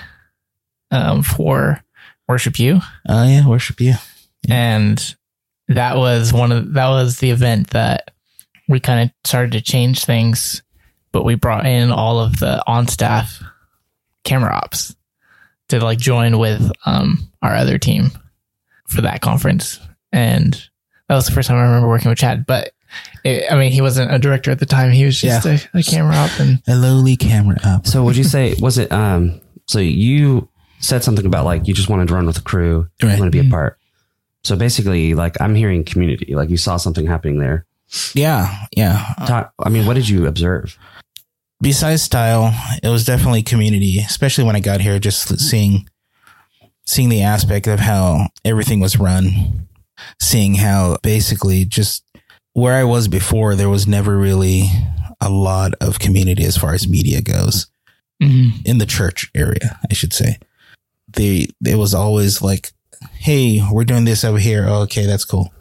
um, 0.92 1.22
for 1.22 1.84
Worship 2.28 2.58
U. 2.58 2.80
Oh 3.08 3.28
yeah, 3.28 3.48
worship 3.48 3.80
U. 3.82 3.94
and 4.50 5.16
that 5.68 5.98
was 5.98 6.34
one 6.34 6.52
of 6.52 6.74
that 6.74 6.88
was 6.90 7.20
the 7.20 7.32
event 7.32 7.72
that 7.72 8.12
we 8.68 8.80
kind 8.80 9.10
of 9.10 9.16
started 9.28 9.52
to 9.52 9.62
change 9.62 10.06
things 10.06 10.64
but 11.16 11.24
we 11.24 11.36
brought 11.36 11.66
in 11.66 11.92
all 11.92 12.20
of 12.20 12.40
the 12.40 12.62
on 12.68 12.88
staff 12.90 13.42
camera 14.26 14.54
ops 14.54 14.94
to 15.70 15.80
like 15.80 15.98
join 15.98 16.38
with 16.40 16.70
um 16.86 17.18
our 17.42 17.56
other 17.56 17.78
team 17.78 18.12
for 18.90 19.00
that 19.02 19.22
conference 19.22 19.80
and 20.12 20.68
that 21.08 21.16
was 21.16 21.26
the 21.26 21.32
first 21.32 21.48
time 21.48 21.58
i 21.58 21.62
remember 21.64 21.88
working 21.88 22.10
with 22.10 22.18
chad 22.18 22.46
but 22.46 22.72
it, 23.24 23.50
i 23.50 23.56
mean 23.58 23.72
he 23.72 23.80
wasn't 23.82 24.12
a 24.14 24.20
director 24.20 24.52
at 24.52 24.60
the 24.60 24.66
time 24.66 24.92
he 24.92 25.06
was 25.06 25.20
just 25.22 25.46
Yeah. 25.46 25.58
a, 25.74 25.80
a 25.80 25.84
camera 25.84 26.16
op 26.16 26.38
and 26.40 26.62
A 26.68 26.76
lowly 26.76 27.16
camera 27.16 27.58
op. 27.64 27.88
So 27.88 28.04
would 28.04 28.18
you 28.18 28.24
say 28.26 28.54
was 28.60 28.78
it 28.78 28.92
um 28.92 29.40
so 29.68 29.80
you 29.80 30.50
said 30.80 31.02
something 31.04 31.26
about 31.26 31.46
like 31.46 31.66
you 31.68 31.74
just 31.74 31.90
wanted 31.90 32.10
to 32.10 32.14
run 32.14 32.26
with 32.26 32.36
the 32.36 32.42
crew, 32.42 32.88
you 33.02 33.08
Right. 33.08 33.18
want 33.20 33.32
to 33.32 33.42
be 33.42 33.48
a 33.48 33.50
part. 33.50 33.80
So 34.44 34.56
basically 34.56 35.14
like 35.16 35.40
I'm 35.42 35.56
hearing 35.56 35.84
community, 35.86 36.36
like 36.36 36.50
you 36.50 36.58
saw 36.58 36.78
something 36.78 37.08
happening 37.08 37.40
there. 37.40 37.66
Yeah, 38.14 38.66
yeah. 38.76 39.14
Talk, 39.28 39.54
I 39.64 39.70
mean, 39.70 39.86
what 39.86 39.94
did 39.94 40.10
you 40.10 40.26
observe? 40.28 40.78
Besides 41.66 42.04
style, 42.04 42.54
it 42.84 42.90
was 42.90 43.06
definitely 43.06 43.42
community, 43.42 43.98
especially 43.98 44.44
when 44.44 44.56
I 44.56 44.60
got 44.60 44.82
here, 44.82 45.00
just 45.00 45.40
seeing 45.40 45.90
seeing 46.86 47.10
the 47.10 47.24
aspect 47.24 47.66
of 47.66 47.80
how 47.80 48.28
everything 48.46 48.80
was 48.80 49.00
run, 49.00 49.68
seeing 50.22 50.54
how 50.54 50.98
basically 51.02 51.66
just 51.66 52.04
where 52.54 52.76
I 52.76 52.84
was 52.84 53.08
before, 53.08 53.56
there 53.56 53.68
was 53.68 53.88
never 53.88 54.16
really 54.16 54.66
a 55.20 55.28
lot 55.32 55.74
of 55.82 55.98
community 55.98 56.46
as 56.46 56.56
far 56.56 56.76
as 56.76 56.88
media 56.88 57.20
goes. 57.20 57.66
Mm-hmm. 58.22 58.60
in 58.64 58.78
the 58.78 58.86
church 58.86 59.32
area, 59.34 59.80
I 59.90 59.96
should 59.96 60.14
say. 60.14 60.38
They 61.12 61.48
it 61.66 61.80
was 61.80 61.96
always 61.96 62.44
like, 62.44 62.74
"Hey, 63.14 63.68
we're 63.72 63.86
doing 63.86 64.06
this 64.06 64.24
over 64.24 64.38
here. 64.38 64.68
Oh, 64.68 64.84
okay, 64.84 65.08
that's 65.08 65.26
cool." 65.26 65.52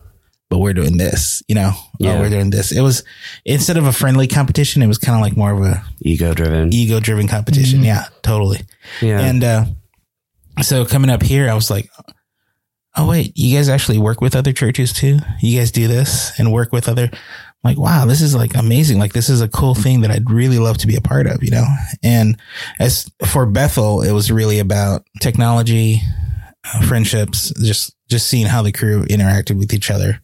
But 0.55 0.61
we're 0.61 0.73
doing 0.73 0.99
this, 0.99 1.43
you 1.49 1.57
know. 1.57 1.73
Yeah. 1.99 2.13
Oh, 2.13 2.21
we're 2.21 2.31
doing 2.31 2.51
this. 2.51 2.71
It 2.71 2.81
was 2.81 3.03
instead 3.45 3.77
of 3.77 3.87
a 3.87 3.93
friendly 3.93 4.29
competition, 4.29 4.83
it 4.83 4.87
was 4.87 4.99
kind 4.99 5.17
of 5.17 5.21
like 5.21 5.37
more 5.37 5.51
of 5.51 5.61
a 5.63 5.85
Ego 6.01 6.33
driven. 6.33 6.73
ego 6.73 7.01
driven 7.01 7.27
competition. 7.27 7.83
Yeah, 7.83 8.05
totally. 8.23 8.61
Yeah. 9.03 9.19
And 9.19 9.43
uh, 9.43 9.65
so 10.63 10.85
coming 10.85 11.11
up 11.11 11.25
here, 11.25 11.51
I 11.51 11.55
was 11.55 11.73
like, 11.73 11.91
"Oh 12.97 13.09
wait, 13.09 13.33
you 13.35 13.57
guys 13.57 13.69
actually 13.69 13.99
work 13.99 14.21
with 14.21 14.37
other 14.37 14.53
churches 14.53 14.93
too? 14.93 15.19
You 15.41 15.59
guys 15.59 15.73
do 15.73 15.89
this 15.89 16.39
and 16.39 16.53
work 16.53 16.73
with 16.73 16.89
other?" 16.89 17.11
I'm 17.13 17.71
like, 17.71 17.79
wow, 17.79 18.05
this 18.07 18.21
is 18.23 18.37
like 18.37 18.55
amazing. 18.55 19.01
Like 19.01 19.13
this 19.13 19.29
is 19.29 19.41
a 19.41 19.49
cool 19.49 19.75
thing 19.75 20.03
that 20.03 20.13
I'd 20.13 20.31
really 20.31 20.61
love 20.61 20.79
to 20.79 20.87
be 20.87 20.95
a 20.95 21.01
part 21.01 21.27
of, 21.27 21.43
you 21.43 21.51
know. 21.51 21.65
And 22.05 22.41
as 22.79 23.11
for 23.27 23.45
Bethel, 23.45 24.03
it 24.03 24.13
was 24.13 24.31
really 24.31 24.61
about 24.61 25.05
technology, 25.21 26.01
uh, 26.73 26.87
friendships, 26.87 27.53
just 27.61 27.97
just 28.09 28.29
seeing 28.29 28.47
how 28.47 28.63
the 28.63 28.71
crew 28.71 29.03
interacted 29.07 29.59
with 29.59 29.75
each 29.75 29.91
other. 29.91 30.21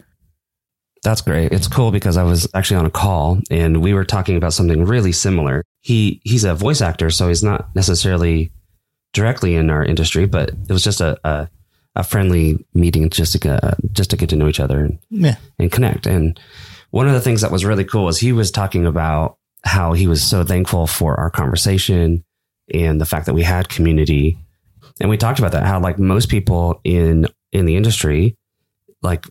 That's 1.03 1.23
great. 1.23 1.53
It's 1.53 1.69
cool 1.69 1.91
because 1.91 2.17
I 2.17 2.25
was 2.25 2.47
actually 2.55 2.77
on 2.77 2.87
a 2.87 2.91
call 2.91 3.41
and 3.51 3.81
we 3.83 3.95
were 3.95 4.05
talking 4.05 4.37
about 4.37 4.53
something 4.53 4.85
really 4.85 5.13
similar. 5.13 5.65
He 5.81 6.21
he's 6.25 6.45
a 6.45 6.55
voice 6.55 6.83
actor, 6.83 7.11
so 7.11 7.29
he's 7.29 7.43
not 7.43 7.75
necessarily 7.75 8.53
directly 9.13 9.55
in 9.55 9.71
our 9.71 9.83
industry, 9.83 10.27
but 10.27 10.51
it 10.51 10.73
was 10.73 10.85
just 10.85 11.01
a 11.01 11.19
a, 11.25 11.49
a 11.97 12.05
friendly 12.05 12.65
meeting 12.75 13.09
just 13.09 13.33
to 13.33 13.39
get, 13.39 13.61
just 13.93 14.11
to 14.11 14.17
get 14.17 14.29
to 14.29 14.37
know 14.37 14.49
each 14.49 14.61
other 14.61 14.85
and, 14.85 14.99
Yeah, 15.11 15.37
and 15.59 15.73
connect. 15.73 16.07
And 16.07 16.39
one 16.91 17.07
of 17.07 17.15
the 17.15 17.21
things 17.21 17.41
that 17.41 17.51
was 17.51 17.65
really 17.65 17.85
cool 17.85 18.05
was 18.05 18.19
he 18.19 18.33
was 18.33 18.51
talking 18.51 18.85
about 18.85 19.39
how 19.65 19.93
he 19.93 20.07
was 20.07 20.23
so 20.23 20.45
thankful 20.45 20.87
for 20.87 21.19
our 21.19 21.31
conversation 21.31 22.25
and 22.73 23.01
the 23.01 23.07
fact 23.07 23.27
that 23.27 23.35
we 23.35 23.43
had 23.43 23.69
community. 23.69 24.39
And 25.01 25.09
we 25.09 25.17
talked 25.17 25.39
about 25.39 25.53
that, 25.53 25.65
how 25.65 25.81
like 25.81 25.99
most 25.99 26.29
people 26.29 26.81
in 26.85 27.27
in 27.53 27.65
the 27.65 27.77
industry, 27.77 28.37
like 29.03 29.27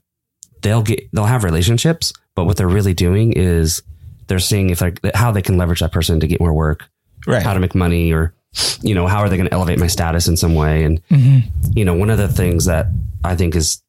they'll 0.62 0.84
get 0.84 1.10
they'll 1.14 1.26
have 1.26 1.44
relationships, 1.44 2.14
but 2.36 2.46
what 2.46 2.58
they're 2.58 2.68
really 2.68 2.94
doing 2.94 3.34
is 3.34 3.82
they're 4.28 4.40
seeing 4.40 4.70
if 4.70 4.82
like 4.82 5.00
how 5.14 5.32
they 5.32 5.42
can 5.42 5.58
leverage 5.58 5.80
that 5.80 5.92
person 5.92 6.20
to 6.20 6.28
get 6.28 6.40
more 6.40 6.54
work, 6.54 6.88
right. 7.28 7.44
how 7.44 7.54
to 7.54 7.60
make 7.60 7.76
money, 7.76 8.14
or 8.14 8.34
you 8.82 8.96
know 8.96 9.08
how 9.08 9.20
are 9.20 9.30
they 9.30 9.38
going 9.38 9.50
to 9.50 9.54
elevate 9.54 9.80
my 9.80 9.88
status 9.88 10.28
in 10.28 10.38
some 10.38 10.56
way. 10.56 10.84
And 10.84 11.06
mm-hmm. 11.08 11.50
you 11.76 11.86
know 11.86 11.94
one 11.94 12.10
of 12.10 12.18
the 12.18 12.28
things 12.28 12.66
that 12.66 12.88
I 13.24 13.36
think 13.36 13.56
is 13.56 13.82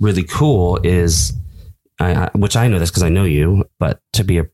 really 0.00 0.22
cool 0.24 0.78
is, 0.82 1.32
I, 1.98 2.14
I- 2.14 2.30
which 2.34 2.56
I 2.56 2.68
know 2.68 2.78
this 2.78 2.90
because 2.90 3.02
I 3.02 3.08
know 3.08 3.24
you, 3.24 3.64
but 3.78 4.00
to 4.12 4.24
be 4.24 4.38
a 4.38 4.46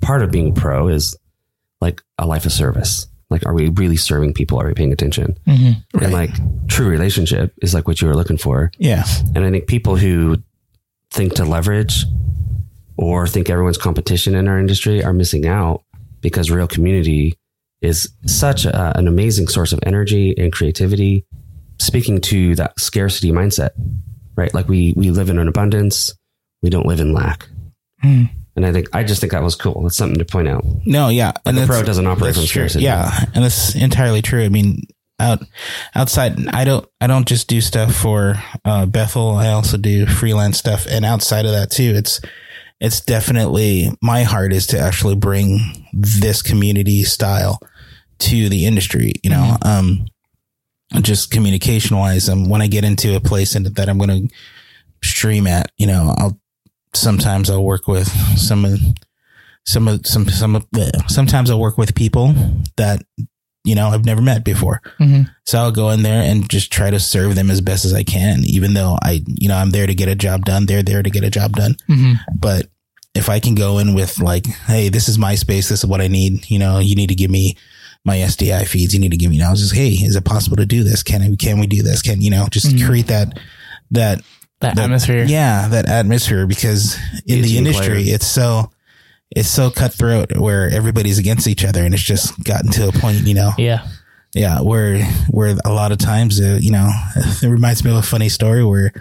part 0.00 0.22
of 0.22 0.30
being 0.30 0.50
a 0.50 0.52
pro 0.52 0.88
is 0.88 1.16
like 1.80 2.02
a 2.18 2.26
life 2.26 2.46
of 2.46 2.52
service. 2.52 3.06
Like, 3.28 3.44
are 3.44 3.54
we 3.54 3.70
really 3.70 3.96
serving 3.96 4.34
people? 4.34 4.60
Are 4.60 4.68
we 4.68 4.74
paying 4.74 4.92
attention? 4.92 5.36
Mm-hmm. 5.48 5.98
Right. 5.98 6.04
And 6.04 6.12
like 6.12 6.30
true 6.68 6.88
relationship 6.88 7.52
is 7.60 7.74
like 7.74 7.88
what 7.88 8.00
you 8.00 8.06
were 8.06 8.14
looking 8.14 8.36
for. 8.38 8.70
yeah, 8.78 9.04
And 9.34 9.44
I 9.44 9.50
think 9.50 9.66
people 9.66 9.96
who 9.96 10.42
think 11.16 11.34
to 11.34 11.44
leverage 11.44 12.04
or 12.98 13.26
think 13.26 13.48
everyone's 13.48 13.78
competition 13.78 14.34
in 14.34 14.48
our 14.48 14.58
industry 14.58 15.02
are 15.02 15.12
missing 15.12 15.46
out 15.46 15.82
because 16.20 16.50
real 16.50 16.68
community 16.68 17.34
is 17.80 18.10
such 18.26 18.64
a, 18.66 18.98
an 18.98 19.08
amazing 19.08 19.48
source 19.48 19.72
of 19.72 19.80
energy 19.84 20.34
and 20.36 20.52
creativity. 20.52 21.24
Speaking 21.78 22.20
to 22.22 22.54
that 22.56 22.78
scarcity 22.78 23.32
mindset, 23.32 23.70
right? 24.36 24.52
Like 24.54 24.68
we 24.68 24.94
we 24.96 25.10
live 25.10 25.28
in 25.28 25.38
an 25.38 25.48
abundance, 25.48 26.14
we 26.62 26.70
don't 26.70 26.86
live 26.86 27.00
in 27.00 27.12
lack. 27.12 27.48
Hmm. 28.00 28.24
And 28.54 28.64
I 28.64 28.72
think 28.72 28.88
I 28.94 29.04
just 29.04 29.20
think 29.20 29.32
that 29.32 29.42
was 29.42 29.54
cool. 29.54 29.82
That's 29.82 29.96
something 29.96 30.18
to 30.18 30.24
point 30.24 30.48
out. 30.48 30.64
no, 30.86 31.08
yeah, 31.08 31.32
and 31.44 31.56
the 31.56 31.66
pro 31.66 31.82
doesn't 31.82 32.06
operate 32.06 32.34
from 32.34 32.44
true. 32.44 32.62
scarcity. 32.62 32.84
Yeah, 32.84 33.26
and 33.34 33.44
that's 33.44 33.74
entirely 33.74 34.22
true. 34.22 34.42
I 34.42 34.48
mean, 34.48 34.84
out 35.18 35.42
outside, 35.94 36.48
I 36.48 36.64
don't, 36.64 36.86
I 37.00 37.06
don't 37.06 37.26
just 37.26 37.48
do 37.48 37.60
stuff 37.60 37.94
for 37.94 38.34
uh, 38.64 38.86
Bethel. 38.86 39.36
I 39.36 39.48
also 39.48 39.76
do 39.76 40.06
freelance 40.06 40.58
stuff, 40.58 40.86
and 40.88 41.04
outside 41.04 41.46
of 41.46 41.52
that 41.52 41.70
too, 41.70 41.92
it's 41.96 42.20
it's 42.80 43.00
definitely 43.00 43.90
my 44.02 44.22
heart 44.22 44.52
is 44.52 44.66
to 44.68 44.78
actually 44.78 45.16
bring 45.16 45.88
this 45.92 46.42
community 46.42 47.02
style 47.04 47.58
to 48.18 48.48
the 48.48 48.66
industry. 48.66 49.12
You 49.22 49.30
know, 49.30 49.56
um, 49.62 50.06
just 51.00 51.30
communication 51.30 51.96
wise, 51.96 52.28
um, 52.28 52.48
when 52.48 52.62
I 52.62 52.66
get 52.66 52.84
into 52.84 53.16
a 53.16 53.20
place 53.20 53.54
and 53.54 53.66
that 53.66 53.88
I'm 53.88 53.98
going 53.98 54.28
to 54.28 54.34
stream 55.02 55.46
at, 55.46 55.70
you 55.78 55.86
know, 55.86 56.14
I'll 56.16 56.38
sometimes 56.94 57.50
I'll 57.50 57.64
work 57.64 57.86
with 57.88 58.08
some 58.38 58.64
of 58.64 58.78
some 59.64 59.88
of 59.88 60.06
some 60.06 60.28
some 60.28 60.56
of 60.56 60.70
bleh. 60.70 61.10
sometimes 61.10 61.50
I'll 61.50 61.60
work 61.60 61.78
with 61.78 61.94
people 61.94 62.34
that 62.76 63.02
you 63.66 63.74
know, 63.74 63.88
I've 63.88 64.04
never 64.04 64.22
met 64.22 64.44
before. 64.44 64.80
Mhm. 65.00 65.28
So 65.44 65.58
I'll 65.58 65.72
go 65.72 65.90
in 65.90 66.02
there 66.02 66.22
and 66.22 66.48
just 66.48 66.70
try 66.72 66.90
to 66.90 66.98
serve 67.00 67.34
them 67.34 67.50
as 67.50 67.60
best 67.60 67.84
as 67.84 67.92
I 67.92 68.02
can, 68.04 68.44
even 68.44 68.74
though 68.74 68.96
I, 69.02 69.22
you 69.26 69.48
know, 69.48 69.56
I'm 69.56 69.70
there 69.70 69.86
to 69.86 69.94
get 69.94 70.08
a 70.08 70.14
job 70.14 70.44
done. 70.44 70.66
They're 70.66 70.82
there 70.82 71.02
to 71.02 71.10
get 71.10 71.24
a 71.24 71.30
job 71.30 71.52
done. 71.56 71.76
Mhm. 71.90 72.18
But 72.38 72.68
if 73.14 73.28
I 73.28 73.40
can 73.40 73.54
go 73.54 73.78
in 73.78 73.94
with 73.94 74.18
like, 74.20 74.46
Hey, 74.66 74.88
this 74.88 75.08
is 75.08 75.18
my 75.18 75.34
space. 75.34 75.68
This 75.68 75.80
is 75.80 75.86
what 75.86 76.00
I 76.00 76.08
need. 76.08 76.48
You 76.50 76.58
know, 76.58 76.78
you 76.78 76.94
need 76.94 77.08
to 77.08 77.14
give 77.14 77.30
me 77.30 77.56
my 78.04 78.18
SDI 78.20 78.64
feeds. 78.64 78.94
You 78.94 79.00
need 79.00 79.10
to 79.10 79.16
give 79.16 79.30
me 79.30 79.38
now. 79.38 79.54
Just, 79.54 79.74
Hey, 79.74 79.90
is 79.90 80.14
it 80.16 80.24
possible 80.24 80.56
to 80.58 80.66
do 80.66 80.84
this? 80.84 81.02
Can 81.02 81.22
I, 81.22 81.34
can 81.36 81.58
we 81.58 81.66
do 81.66 81.82
this? 81.82 82.02
Can, 82.02 82.20
you 82.22 82.30
know, 82.30 82.46
just 82.50 82.66
Mhm. 82.68 82.86
create 82.86 83.08
that, 83.08 83.38
that, 83.90 84.20
That 84.60 84.76
that- 84.76 84.84
atmosphere. 84.84 85.24
yeah, 85.24 85.66
that 85.68 85.86
atmosphere 85.88 86.46
because 86.46 86.96
in 87.26 87.42
the 87.42 87.58
industry, 87.58 88.10
it's 88.10 88.26
so 88.26 88.70
it's 89.30 89.48
so 89.48 89.70
cutthroat 89.70 90.36
where 90.38 90.68
everybody's 90.70 91.18
against 91.18 91.46
each 91.48 91.64
other, 91.64 91.84
and 91.84 91.92
it's 91.94 92.02
just 92.02 92.42
gotten 92.44 92.70
to 92.72 92.88
a 92.88 92.92
point, 92.92 93.26
you 93.26 93.34
know, 93.34 93.52
Yeah. 93.58 93.86
yeah, 94.34 94.60
where 94.60 95.02
where 95.30 95.56
a 95.64 95.72
lot 95.72 95.92
of 95.92 95.98
times, 95.98 96.40
uh, 96.40 96.58
you 96.60 96.70
know, 96.70 96.88
it 97.16 97.46
reminds 97.48 97.84
me 97.84 97.90
of 97.90 97.96
a 97.96 98.02
funny 98.02 98.28
story 98.28 98.64
where 98.64 98.92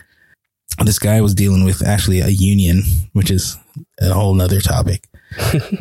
this 0.84 1.00
guy 1.00 1.22
was 1.22 1.34
dealing 1.36 1.63
with 1.63 1.86
actually 1.86 2.20
a 2.22 2.27
union, 2.29 2.84
which 3.13 3.32
is 3.32 3.58
a 4.01 4.13
whole 4.13 4.34
nother 4.34 4.60
topic, 4.62 5.08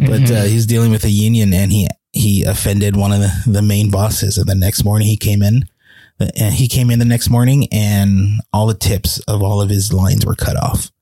but 0.07 0.31
uh, 0.31 0.43
he's 0.45 0.67
dealing 0.67 0.91
with 0.91 1.05
a 1.05 1.11
union, 1.11 1.53
and 1.55 1.73
he 1.73 1.89
he 2.13 2.45
offended 2.45 2.97
one 2.97 3.13
of 3.13 3.21
the, 3.21 3.43
the 3.47 3.63
main 3.63 3.91
bosses, 3.91 4.39
and 4.39 4.47
the 4.49 4.55
next 4.55 4.85
morning 4.85 5.09
he 5.09 5.17
came 5.17 5.43
in. 5.43 5.65
And 6.21 6.55
he 6.55 6.69
came 6.69 6.93
in 6.93 7.01
the 7.01 7.05
next 7.05 7.29
morning, 7.29 7.67
and 7.73 8.41
all 8.53 8.69
the 8.69 8.75
tips 8.75 9.19
of 9.27 9.43
all 9.43 9.61
of 9.61 9.69
his 9.69 9.93
lines 9.93 10.25
were 10.25 10.37
cut 10.37 10.57
off. 10.57 10.93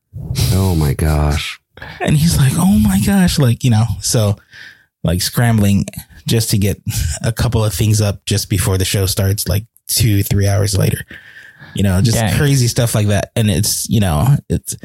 Oh 0.53 0.75
my 0.75 0.95
gosh. 0.95 1.61
And 2.01 2.17
he's 2.17 2.37
like, 2.37 2.53
oh 2.57 2.79
my 2.79 3.01
gosh, 3.05 3.39
like, 3.39 3.65
you 3.65 3.71
know, 3.71 3.85
so 4.01 4.37
like 5.05 5.23
scrambling 5.23 5.87
just 6.27 6.51
to 6.51 6.59
get 6.59 6.81
a 7.25 7.33
couple 7.33 7.65
of 7.65 7.73
things 7.75 8.01
up 8.01 8.25
just 8.27 8.49
before 8.49 8.79
the 8.79 8.85
show 8.85 9.07
starts, 9.07 9.49
like 9.49 9.65
two, 9.89 10.23
three 10.23 10.47
hours 10.47 10.77
later, 10.77 11.05
you 11.75 11.83
know, 11.83 12.01
just 12.01 12.17
Dang. 12.19 12.37
crazy 12.37 12.69
stuff 12.69 12.95
like 12.95 13.09
that. 13.09 13.33
And 13.35 13.51
it's, 13.51 13.89
you 13.89 14.01
know, 14.01 14.37
it's, 14.49 14.77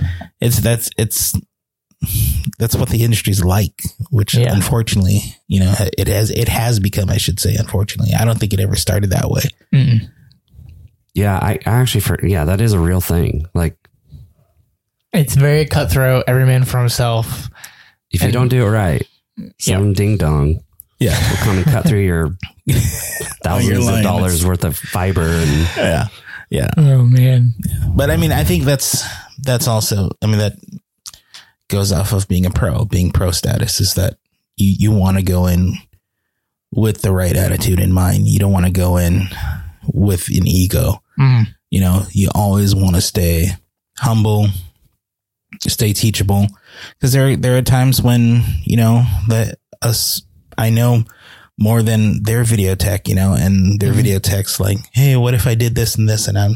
it's, 0.42 0.60
that's, 0.60 0.90
it's, 0.98 1.34
that's 2.60 2.76
what 2.76 2.90
the 2.90 3.04
industry's 3.04 3.44
like, 3.44 3.82
which 4.12 4.36
Yeah. 4.36 4.54
unfortunately, 4.54 5.22
you 5.48 5.60
know, 5.60 5.74
it 5.98 6.08
has, 6.08 6.30
it 6.32 6.48
has 6.48 6.80
become, 6.80 7.10
I 7.10 7.18
should 7.18 7.40
say, 7.40 7.56
unfortunately, 7.56 8.14
I 8.14 8.24
don't 8.26 8.40
think 8.40 8.54
it 8.54 8.60
ever 8.60 8.76
started 8.76 9.10
that 9.12 9.30
way. 9.30 9.42
Mm-mm. 9.74 10.10
Yeah, 11.14 11.36
I, 11.38 11.54
I 11.66 11.72
actually 11.72 12.02
for 12.02 12.24
yeah, 12.24 12.46
that 12.46 12.62
is 12.62 12.74
a 12.74 12.80
real 12.80 13.02
thing. 13.02 13.48
Like 13.56 13.76
It's 15.18 15.36
very 15.36 15.66
cutthroat. 15.66 16.24
Every 16.28 16.46
man 16.46 16.64
for 16.66 16.80
himself. 16.80 17.50
if 18.12 18.22
you 18.22 18.26
And- 18.28 18.34
don't 18.34 18.48
do 18.48 18.66
it 18.66 18.70
right, 18.70 19.06
some 19.60 19.94
ding 19.94 20.18
dong 20.18 20.62
Yeah. 21.00 21.18
will 21.30 21.38
come 21.38 21.58
and 21.58 21.66
cut 21.66 21.86
through 21.88 22.02
your 22.06 22.38
thousands 23.44 23.86
line. 23.86 23.98
of 23.98 24.04
dollars 24.04 24.46
worth 24.46 24.64
of 24.64 24.78
fiber 24.78 25.22
and 25.28 25.70
Yeah. 25.78 26.08
Yeah. 26.50 26.70
Oh 26.78 27.04
man. 27.04 27.54
But 27.90 28.10
I 28.10 28.18
mean, 28.18 28.32
I 28.32 28.44
think 28.46 28.64
that's 28.64 29.04
that's 29.40 29.68
also. 29.68 30.10
I 30.22 30.28
mean, 30.28 30.38
that 30.40 30.56
goes 31.68 31.92
off 31.92 32.14
of 32.14 32.28
being 32.28 32.46
a 32.46 32.50
pro, 32.50 32.86
being 32.86 33.12
pro 33.12 33.32
status 33.32 33.82
is 33.82 33.96
that 33.96 34.18
you 34.56 34.74
you 34.80 34.92
want 34.92 35.18
to 35.18 35.24
go 35.24 35.46
in 35.48 35.76
with 36.72 37.02
the 37.02 37.12
right 37.12 37.36
attitude 37.36 37.80
in 37.80 37.92
mind. 37.92 38.28
You 38.28 38.40
don't 38.40 38.54
want 38.54 38.66
to 38.66 38.72
go 38.72 38.96
in 38.98 39.28
with 39.92 40.30
an 40.30 40.48
ego. 40.48 41.02
Mm. 41.20 41.48
You 41.70 41.82
know, 41.82 42.06
you 42.12 42.30
always 42.34 42.74
want 42.74 42.96
to 42.96 43.02
stay 43.02 43.48
humble, 43.98 44.48
stay 45.62 45.94
teachable, 45.94 46.48
because 46.94 47.14
there 47.14 47.36
there 47.36 47.58
are 47.58 47.62
times 47.62 48.02
when 48.02 48.44
you 48.64 48.78
know 48.78 49.04
that 49.28 49.60
us. 49.82 50.22
I 50.60 50.72
know 50.72 51.04
more 51.60 51.84
than 51.84 52.24
their 52.24 52.44
video 52.44 52.74
tech, 52.74 53.08
you 53.08 53.14
know, 53.16 53.34
and 53.34 53.80
their 53.80 53.92
video 53.94 54.18
tech's 54.20 54.60
like, 54.60 54.78
hey, 54.94 55.16
what 55.16 55.34
if 55.36 55.46
I 55.46 55.54
did 55.56 55.76
this 55.76 55.96
and 55.96 56.08
this? 56.10 56.28
And 56.28 56.38
I'm, 56.38 56.56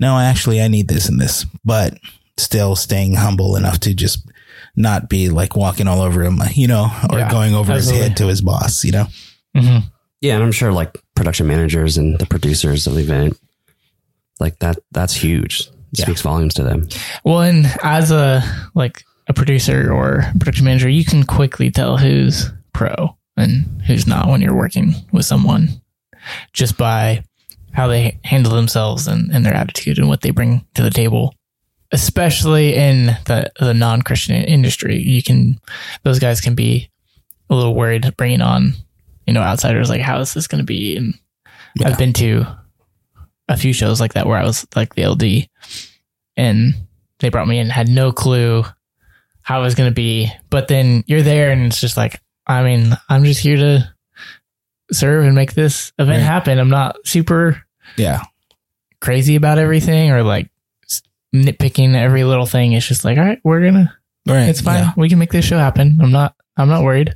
no, 0.00 0.18
actually, 0.18 0.60
I 0.62 0.68
need 0.68 0.88
this 0.88 1.08
and 1.08 1.20
this, 1.20 1.44
but 1.64 1.98
still 2.38 2.74
staying 2.76 3.14
humble 3.14 3.56
enough 3.56 3.78
to 3.80 3.94
just 3.94 4.26
not 4.74 5.08
be 5.10 5.28
like 5.28 5.54
walking 5.54 5.86
all 5.86 6.00
over 6.00 6.22
him, 6.22 6.38
you 6.54 6.66
know, 6.66 6.90
or 7.10 7.18
Yeah, 7.18 7.30
going 7.30 7.54
over 7.54 7.72
absolutely. 7.72 8.00
his 8.00 8.08
head 8.08 8.16
to 8.18 8.26
his 8.26 8.40
boss, 8.40 8.84
you 8.84 8.92
know? 8.92 9.06
hmm 9.56 9.78
yeah, 10.22 10.34
and 10.34 10.42
I'm 10.44 10.52
sure 10.52 10.72
like 10.72 10.96
production 11.14 11.46
managers 11.46 11.98
and 11.98 12.18
the 12.18 12.26
producers 12.26 12.86
of 12.86 12.94
the 12.94 13.00
event, 13.00 13.38
like 14.38 14.58
that 14.60 14.78
that's 14.92 15.14
huge. 15.14 15.68
Yeah. 15.92 16.04
Speaks 16.06 16.22
volumes 16.22 16.54
to 16.54 16.62
them. 16.62 16.88
Well, 17.24 17.40
and 17.42 17.66
as 17.82 18.10
a 18.10 18.42
like 18.74 19.04
a 19.28 19.34
producer 19.34 19.92
or 19.92 20.24
production 20.38 20.64
manager, 20.64 20.88
you 20.88 21.04
can 21.04 21.24
quickly 21.24 21.70
tell 21.70 21.98
who's 21.98 22.50
pro 22.72 23.16
and 23.36 23.82
who's 23.86 24.06
not 24.06 24.28
when 24.28 24.40
you're 24.40 24.56
working 24.56 24.94
with 25.12 25.24
someone 25.26 25.68
just 26.52 26.76
by 26.78 27.24
how 27.72 27.86
they 27.88 28.18
handle 28.24 28.52
themselves 28.54 29.06
and, 29.06 29.30
and 29.30 29.44
their 29.44 29.54
attitude 29.54 29.98
and 29.98 30.08
what 30.08 30.20
they 30.22 30.30
bring 30.30 30.66
to 30.74 30.82
the 30.82 30.90
table. 30.90 31.34
Especially 31.90 32.74
in 32.74 33.06
the, 33.26 33.50
the 33.60 33.74
non 33.74 34.00
Christian 34.00 34.36
industry, 34.36 34.96
you 34.96 35.22
can 35.22 35.60
those 36.04 36.18
guys 36.18 36.40
can 36.40 36.54
be 36.54 36.90
a 37.50 37.54
little 37.54 37.74
worried 37.74 38.14
bringing 38.16 38.40
on 38.40 38.72
you 39.26 39.34
know 39.34 39.42
outsiders. 39.42 39.90
Like, 39.90 40.00
how 40.00 40.20
is 40.20 40.32
this 40.32 40.46
going 40.46 40.60
to 40.60 40.64
be? 40.64 40.96
And 40.96 41.14
Yeah. 41.76 41.88
I've 41.88 41.98
been 41.98 42.14
to 42.14 42.46
a 43.52 43.56
few 43.56 43.72
shows 43.72 44.00
like 44.00 44.14
that 44.14 44.26
where 44.26 44.38
I 44.38 44.44
was 44.44 44.66
like 44.74 44.94
the 44.94 45.06
LD 45.06 45.48
and 46.36 46.74
they 47.20 47.28
brought 47.28 47.48
me 47.48 47.58
in, 47.58 47.68
had 47.70 47.88
no 47.88 48.12
clue 48.12 48.64
how 49.42 49.60
it 49.60 49.64
was 49.64 49.74
going 49.74 49.90
to 49.90 49.94
be. 49.94 50.30
But 50.50 50.68
then 50.68 51.04
you're 51.06 51.22
there 51.22 51.50
and 51.50 51.66
it's 51.66 51.80
just 51.80 51.96
like, 51.96 52.20
I 52.46 52.62
mean, 52.62 52.96
I'm 53.08 53.24
just 53.24 53.40
here 53.40 53.56
to 53.56 53.92
serve 54.92 55.24
and 55.24 55.34
make 55.34 55.54
this 55.54 55.92
event 55.98 56.20
Right. 56.22 56.26
happen. 56.26 56.58
I'm 56.58 56.70
not 56.70 56.96
super 57.06 57.62
Yeah. 57.96 58.22
crazy 59.00 59.36
about 59.36 59.58
everything 59.58 60.10
or 60.10 60.22
like 60.22 60.50
nitpicking 61.34 61.94
every 61.94 62.24
little 62.24 62.46
thing. 62.46 62.72
It's 62.72 62.86
just 62.86 63.04
like, 63.04 63.18
all 63.18 63.24
right, 63.24 63.40
we're 63.44 63.60
going 63.60 63.74
to, 63.74 63.92
Right. 64.26 64.48
it's 64.48 64.60
fine. 64.60 64.84
Yeah. 64.84 64.92
We 64.96 65.08
can 65.08 65.18
make 65.18 65.32
this 65.32 65.44
show 65.44 65.58
happen. 65.58 65.98
I'm 66.02 66.12
not, 66.12 66.34
I'm 66.56 66.68
not 66.68 66.82
worried. 66.84 67.14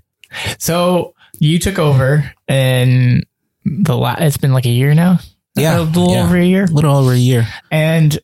So 0.58 1.14
you 1.38 1.58
took 1.58 1.78
over 1.78 2.30
and 2.48 3.24
the 3.64 3.96
la- 3.96 4.16
it's 4.18 4.36
been 4.38 4.52
like 4.52 4.66
a 4.66 4.70
year 4.70 4.94
now. 4.94 5.18
Yeah. 5.56 5.80
A 5.80 5.82
little 5.82 6.12
yeah. 6.12 6.24
over 6.24 6.36
a 6.36 6.44
year. 6.44 6.64
A 6.64 6.68
little 6.68 6.96
over 6.96 7.12
a 7.12 7.16
year. 7.16 7.46
And 7.70 8.18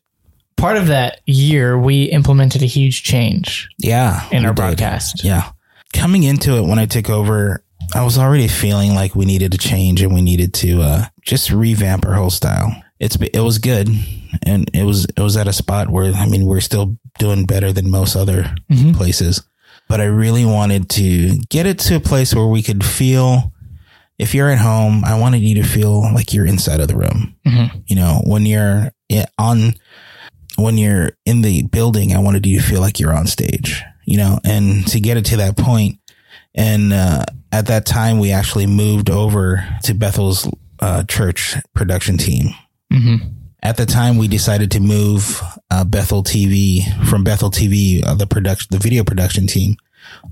part 0.57 0.77
of 0.77 0.87
that 0.87 1.21
year, 1.25 1.77
we 1.77 2.03
implemented 2.05 2.61
a 2.61 2.65
huge 2.67 3.03
change 3.03 3.69
Yeah. 3.79 4.27
in 4.31 4.45
our 4.45 4.51
did. 4.51 4.55
broadcast. 4.57 5.23
Yeah. 5.23 5.51
Coming 5.93 6.23
into 6.23 6.57
it 6.57 6.61
when 6.67 6.79
I 6.79 6.85
took 6.85 7.09
over, 7.09 7.63
I 7.93 8.03
was 8.03 8.17
already 8.17 8.47
feeling 8.47 8.95
like 8.95 9.15
we 9.15 9.25
needed 9.25 9.51
to 9.51 9.57
change 9.57 10.01
and 10.01 10.13
we 10.13 10.21
needed 10.21 10.53
to 10.55 10.81
uh, 10.81 11.05
just 11.23 11.51
revamp 11.51 12.05
our 12.05 12.13
whole 12.13 12.29
style. 12.31 12.75
It's 12.99 13.15
it 13.17 13.39
was 13.41 13.57
good 13.59 13.89
and 14.43 14.69
it 14.73 14.83
was 14.83 15.05
it 15.05 15.19
was 15.19 15.35
at 15.37 15.47
a 15.47 15.53
spot 15.53 15.89
where 15.89 16.11
I 16.13 16.25
mean 16.25 16.45
we're 16.45 16.61
still 16.61 16.97
doing 17.19 17.45
better 17.45 17.71
than 17.73 17.91
most 17.91 18.15
other 18.15 18.55
Mhm. 18.71 18.95
places. 18.95 19.43
But 19.89 19.99
I 20.01 20.05
really 20.05 20.45
wanted 20.45 20.89
to 20.91 21.37
get 21.49 21.65
it 21.67 21.77
to 21.79 21.95
a 21.97 21.99
place 21.99 22.33
where 22.33 22.47
we 22.47 22.63
could 22.63 22.83
feel 22.83 23.52
if 24.23 24.33
you're 24.33 24.49
at 24.49 24.57
home, 24.57 25.03
I 25.05 25.19
wanted 25.19 25.41
you 25.41 25.55
to 25.61 25.67
feel 25.67 26.01
like 26.13 26.33
you're 26.33 26.45
inside 26.45 26.79
of 26.79 26.87
the 26.87 26.95
room. 26.95 27.35
Mhm. 27.45 27.83
You 27.87 27.95
know, 27.97 28.21
when 28.25 28.45
you're 28.45 28.91
on 29.37 29.75
when 30.55 30.77
you're 30.77 31.11
in 31.25 31.41
the 31.41 31.63
building, 31.63 32.15
I 32.15 32.19
wanted 32.19 32.45
you 32.45 32.59
to 32.59 32.65
feel 32.65 32.79
like 32.79 32.99
you're 32.99 33.13
on 33.13 33.27
stage, 33.27 33.83
you 34.05 34.17
know, 34.17 34.39
and 34.43 34.85
to 34.87 34.99
get 34.99 35.17
it 35.17 35.25
to 35.25 35.37
that 35.37 35.57
point. 35.57 35.97
And 36.55 36.93
uh, 36.93 37.25
at 37.51 37.65
that 37.67 37.85
time, 37.85 38.19
we 38.19 38.31
actually 38.31 38.67
moved 38.67 39.09
over 39.09 39.65
to 39.83 39.93
Bethel's 39.93 40.47
uh, 40.79 41.03
church 41.03 41.55
production 41.73 42.17
team. 42.17 42.53
hmm 42.91 43.15
At 43.63 43.77
the 43.77 43.85
time, 43.85 44.17
we 44.17 44.27
decided 44.27 44.69
to 44.71 44.79
move 44.79 45.41
uh, 45.71 45.83
Bethel 45.85 46.23
TV 46.23 46.83
from 47.09 47.23
Bethel 47.23 47.49
TV, 47.49 48.05
uh, 48.05 48.13
the 48.13 48.27
production, 48.27 48.67
the 48.71 48.77
video 48.79 49.03
production 49.03 49.47
team, 49.47 49.75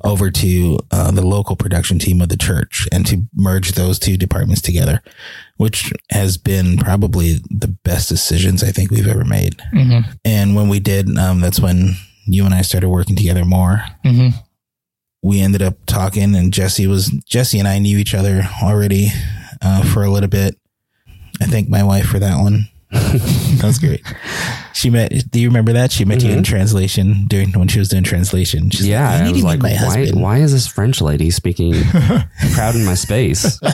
over 0.04 0.32
to 0.32 0.80
uh, 0.92 1.12
the 1.12 1.26
local 1.26 1.56
production 1.56 2.00
team 2.00 2.22
of 2.22 2.30
the 2.30 2.38
church, 2.38 2.88
and 2.92 3.06
to 3.08 3.24
merge 3.36 3.74
those 3.74 4.00
two 4.00 4.18
departments 4.18 4.62
together, 4.62 5.02
which 5.58 5.92
has 6.12 6.38
been 6.38 6.78
probably 6.78 7.40
the 7.50 7.68
best 7.84 8.10
decisions 8.10 8.64
I 8.64 8.72
think 8.72 8.92
we've 8.92 9.08
ever 9.08 9.26
made. 9.26 9.62
hmm 9.72 10.00
And 10.26 10.56
when 10.56 10.70
we 10.70 10.80
did, 10.80 11.18
um, 11.18 11.42
that's 11.42 11.60
when 11.60 11.96
you 12.26 12.46
and 12.46 12.54
I 12.54 12.62
started 12.62 12.90
working 12.90 13.16
together 13.16 13.46
more. 13.46 13.84
hmm 14.04 14.30
We 15.24 15.42
ended 15.42 15.62
up 15.62 15.76
talking, 15.86 16.36
and 16.36 16.54
Jesse 16.54 16.88
was 16.88 17.10
Jesse 17.26 17.60
and 17.60 17.68
I 17.68 17.80
knew 17.80 17.98
each 17.98 18.16
other 18.16 18.44
already 18.64 19.10
uh, 19.62 19.84
for 19.84 20.04
a 20.04 20.10
little 20.10 20.30
bit. 20.30 20.58
I 21.42 21.46
thank 21.46 21.70
my 21.70 21.84
wife 21.84 22.06
for 22.06 22.20
that 22.20 22.40
one. 22.40 22.68
That 22.92 23.62
was 23.64 23.80
great. 23.80 24.06
She 24.74 24.90
met. 24.90 25.12
Do 25.32 25.40
you 25.40 25.48
remember 25.48 25.74
that 25.74 25.92
she 25.92 26.06
met 26.06 26.24
you 26.24 26.32
in 26.32 26.44
translation 26.44 27.26
during 27.28 27.52
when 27.54 27.68
she 27.68 27.80
was 27.80 27.90
doing 27.90 28.04
translation? 28.04 28.70
She's 28.70 28.88
yeah, 28.88 29.10
like, 29.10 29.22
I 29.22 29.26
need 29.26 29.32
was 29.34 29.42
to 29.42 29.48
like, 29.48 29.60
my 29.62 29.70
why, 29.70 29.76
husband." 29.76 30.22
why 30.22 30.38
is 30.40 30.52
this 30.52 30.68
French 30.68 31.02
lady 31.02 31.30
speaking 31.32 31.74
proud 32.54 32.76
in 32.76 32.86
my 32.86 32.96
space? 32.96 33.60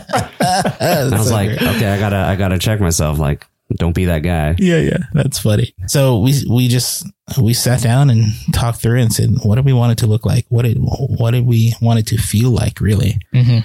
And 0.80 1.13
I 1.13 1.17
was 1.17 1.32
like, 1.32 1.49
okay, 1.51 1.88
I 1.91 1.99
gotta, 1.99 2.15
I 2.17 2.36
gotta 2.36 2.58
check 2.58 2.80
myself. 2.80 3.19
Like, 3.19 3.45
don't 3.75 3.93
be 3.93 4.06
that 4.06 4.19
guy. 4.19 4.56
yeah, 4.60 4.77
yeah, 4.77 4.97
that's 5.13 5.39
funny. 5.39 5.73
So 5.88 6.19
we 6.19 6.34
we 6.49 6.67
just 6.69 7.06
we 7.41 7.53
sat 7.53 7.82
down 7.82 8.10
and 8.10 8.25
talked 8.53 8.82
through 8.82 8.99
it 8.99 9.01
and 9.01 9.13
said, 9.13 9.32
what 9.43 9.56
did 9.56 9.65
we 9.65 9.73
want 9.73 9.91
it 9.91 9.97
to 9.99 10.08
look 10.08 10.25
like? 10.25 10.45
What 10.49 10.62
did 10.63 10.77
what 10.80 11.32
did 11.32 11.45
we 11.45 11.73
want 11.82 11.99
it 11.99 12.08
to 12.08 12.17
feel 12.17 12.51
like? 12.51 12.80
Really, 12.80 13.19
hmm 13.34 13.60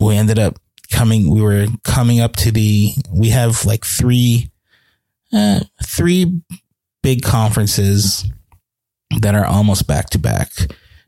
we 0.00 0.16
ended 0.16 0.38
up 0.38 0.56
coming, 0.90 1.30
we 1.30 1.40
were 1.42 1.66
coming 1.84 2.20
up 2.20 2.34
to 2.36 2.50
the, 2.50 2.92
we 3.12 3.28
have 3.30 3.64
like 3.64 3.84
three, 3.84 4.50
uh, 5.32 5.60
three 5.84 6.40
big 7.02 7.22
conferences 7.22 8.24
that 9.20 9.34
are 9.34 9.44
almost 9.46 9.86
back 9.86 10.10
to 10.10 10.18
back 10.18 10.50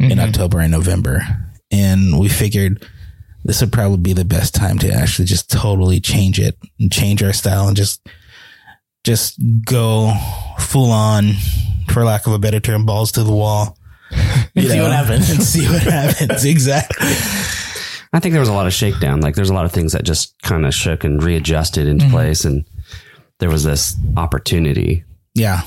in 0.01 0.19
Mhm. 0.19 0.29
October 0.29 0.61
and 0.61 0.71
November. 0.73 1.27
And 1.71 2.19
we 2.19 2.29
figured 2.29 2.85
this 3.45 3.61
would 3.61 3.73
probably 3.73 3.99
be 3.99 4.13
the 4.13 4.25
best 4.25 4.55
time 4.55 4.79
to 4.81 4.93
actually 4.93 5.27
just 5.27 5.51
totally 5.51 6.01
change 6.01 6.39
it 6.41 6.57
and 6.81 6.91
change 6.93 7.23
our 7.23 7.33
style 7.33 7.69
and 7.69 7.77
just, 7.77 8.07
just 9.05 9.39
go 9.65 10.13
full 10.59 10.91
on, 10.91 11.35
for 11.89 12.05
lack 12.05 12.27
of 12.27 12.33
a 12.33 12.39
better 12.39 12.61
term, 12.61 12.85
balls 12.87 13.13
to 13.13 13.23
the 13.23 13.33
wall. 13.33 13.77
you 14.55 14.69
See 14.69 14.81
what 14.81 14.93
happens. 14.93 15.31
And 15.31 15.43
see 15.55 15.67
what 15.69 15.83
happens. 15.83 16.45
Exactly. 16.55 17.09
I 18.13 18.21
think 18.21 18.33
there 18.33 18.41
was 18.41 18.49
a 18.49 18.53
lot 18.55 18.67
of 18.69 18.73
shakedown. 18.73 19.21
Like 19.21 19.35
there's 19.35 19.51
a 19.51 19.55
lot 19.55 19.65
of 19.65 19.73
things 19.73 19.93
that 19.93 20.05
just 20.05 20.35
kind 20.43 20.65
of 20.67 20.73
shook 20.75 21.03
and 21.05 21.21
readjusted 21.23 21.87
into 21.89 22.05
Mhm. 22.07 22.11
place, 22.11 22.45
and 22.45 22.65
there 23.41 23.51
was 23.51 23.65
this 23.65 23.97
opportunity. 24.17 25.05
Yeah. 25.35 25.63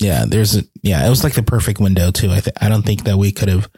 Yeah. 0.00 0.24
There's 0.26 0.56
a, 0.56 0.62
yeah, 0.82 1.06
it 1.06 1.10
was 1.10 1.22
like 1.24 1.34
the 1.34 1.42
perfect 1.42 1.80
window 1.80 2.10
too. 2.10 2.30
I 2.30 2.40
th- 2.40 2.56
I 2.60 2.68
don't 2.68 2.82
think 2.84 3.04
that 3.04 3.16
we 3.18 3.32
could 3.32 3.48
have, 3.48 3.68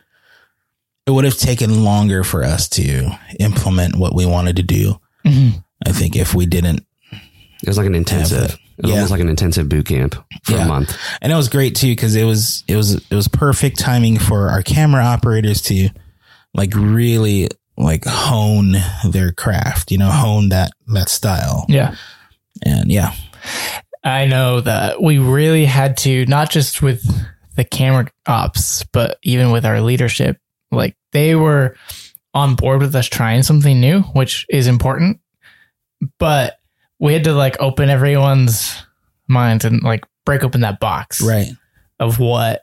it 1.07 1.11
would 1.11 1.25
have 1.25 1.37
taken 1.37 1.85
longer 1.85 2.25
for 2.25 2.45
us 2.45 2.69
to 2.71 3.11
implement 3.41 3.97
what 3.97 4.15
we 4.15 4.25
wanted 4.27 4.57
to 4.57 4.63
do. 4.63 5.01
Mhm. 5.25 5.63
I 5.87 5.93
think 5.93 6.17
if 6.17 6.35
we 6.35 6.47
didn't, 6.47 6.87
It 7.63 7.69
was 7.69 7.77
like 7.79 7.87
an 7.87 7.95
intensive. 7.95 8.41
that. 8.49 8.53
It 8.79 8.83
was 8.83 8.91
Yeah. 8.91 8.95
almost 8.97 9.11
like 9.13 9.21
an 9.21 9.29
intensive 9.29 9.69
boot 9.69 9.87
camp 9.87 10.15
for 10.45 10.53
Yeah. 10.53 10.65
a 10.65 10.69
month. 10.69 10.97
and 11.23 11.33
it 11.33 11.37
was 11.37 11.49
great 11.49 11.75
too, 11.75 11.95
cause 11.97 12.15
it 12.15 12.25
was, 12.25 12.65
it 12.69 12.77
was, 12.77 12.95
it 12.95 13.15
was 13.15 13.29
perfect 13.29 13.79
timing 13.79 14.19
for 14.19 14.49
our 14.51 14.63
camera 14.63 15.05
operators 15.05 15.61
to 15.63 15.89
like 16.55 16.75
really 16.75 17.49
like 17.77 18.05
hone 18.07 18.77
their 19.05 19.33
craft, 19.33 19.91
you 19.91 19.99
know, 19.99 20.11
hone 20.11 20.51
that, 20.51 20.71
that 20.89 21.09
style. 21.09 21.67
Yeah. 21.69 21.95
And 22.63 22.91
yeah. 22.91 23.15
I 24.03 24.27
know 24.27 24.61
that 24.61 25.03
we 25.03 25.19
really 25.19 25.65
had 25.65 25.97
to, 25.99 26.27
not 26.27 26.51
just 26.51 26.83
with 26.83 27.03
the 27.57 27.65
camera 27.65 28.11
ops, 28.27 28.85
but 28.93 29.19
even 29.23 29.51
with 29.51 29.65
our 29.65 29.81
leadership, 29.81 30.39
like 30.71 30.95
they 31.13 31.35
were 31.35 31.77
on 32.35 32.55
board 32.57 32.81
with 32.81 32.95
us 32.95 33.07
trying 33.07 33.43
something 33.43 33.81
new, 33.81 34.01
which 34.01 34.45
is 34.51 34.67
important. 34.67 35.21
But 36.19 36.59
we 36.99 37.13
had 37.15 37.25
to 37.25 37.33
like 37.33 37.61
open 37.61 37.89
everyone's 37.91 38.75
minds 39.29 39.65
and 39.65 39.83
like 39.83 40.05
break 40.27 40.43
open 40.45 40.63
that 40.63 40.81
box 40.81 41.23
Right. 41.23 41.49
of 41.99 42.19
what 42.19 42.63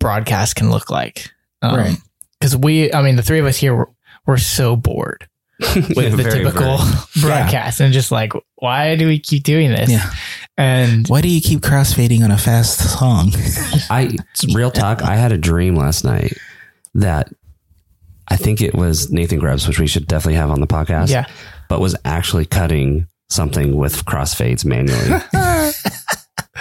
broadcast 0.00 0.56
can 0.56 0.70
look 0.70 0.90
like. 0.90 1.30
Um, 1.62 1.76
right. 1.76 1.96
Because 2.38 2.56
we, 2.56 2.92
I 2.92 3.02
mean, 3.02 3.16
the 3.16 3.22
three 3.22 3.38
of 3.38 3.46
us 3.46 3.56
here 3.58 3.74
were, 3.74 3.90
were 4.26 4.38
so 4.38 4.74
bored 4.74 5.28
with 5.74 5.96
Yeah, 5.96 6.08
the 6.10 6.22
very, 6.22 6.44
typical 6.44 6.78
very. 6.78 7.04
broadcast 7.20 7.80
and 7.80 7.92
just 7.92 8.10
like, 8.10 8.32
why 8.56 8.96
do 8.96 9.06
we 9.06 9.18
keep 9.18 9.42
doing 9.44 9.70
this? 9.70 9.90
Yeah. 9.90 10.10
And 10.56 11.06
Why 11.08 11.20
do 11.20 11.28
you 11.28 11.40
keep 11.40 11.60
crossfading 11.60 12.22
on 12.22 12.30
a 12.30 12.36
fast 12.38 12.98
song? 12.98 13.30
I 13.90 14.10
it's 14.32 14.54
real 14.54 14.70
talk. 14.70 15.02
I 15.02 15.16
had 15.16 15.32
a 15.32 15.38
dream 15.38 15.74
last 15.74 16.04
night 16.04 16.36
that 16.94 17.32
I 18.28 18.36
think 18.36 18.60
it 18.60 18.74
was 18.74 19.10
Nathan 19.10 19.38
Grubbs, 19.38 19.66
which 19.66 19.78
we 19.80 19.86
should 19.86 20.06
definitely 20.06 20.34
have 20.34 20.50
on 20.50 20.60
the 20.60 20.66
podcast. 20.66 21.08
yeah. 21.10 21.26
but 21.68 21.80
was 21.80 21.96
actually 22.04 22.44
cutting 22.46 23.06
something 23.28 23.76
with 23.76 24.04
crossfades 24.04 24.64
manually. 24.64 25.22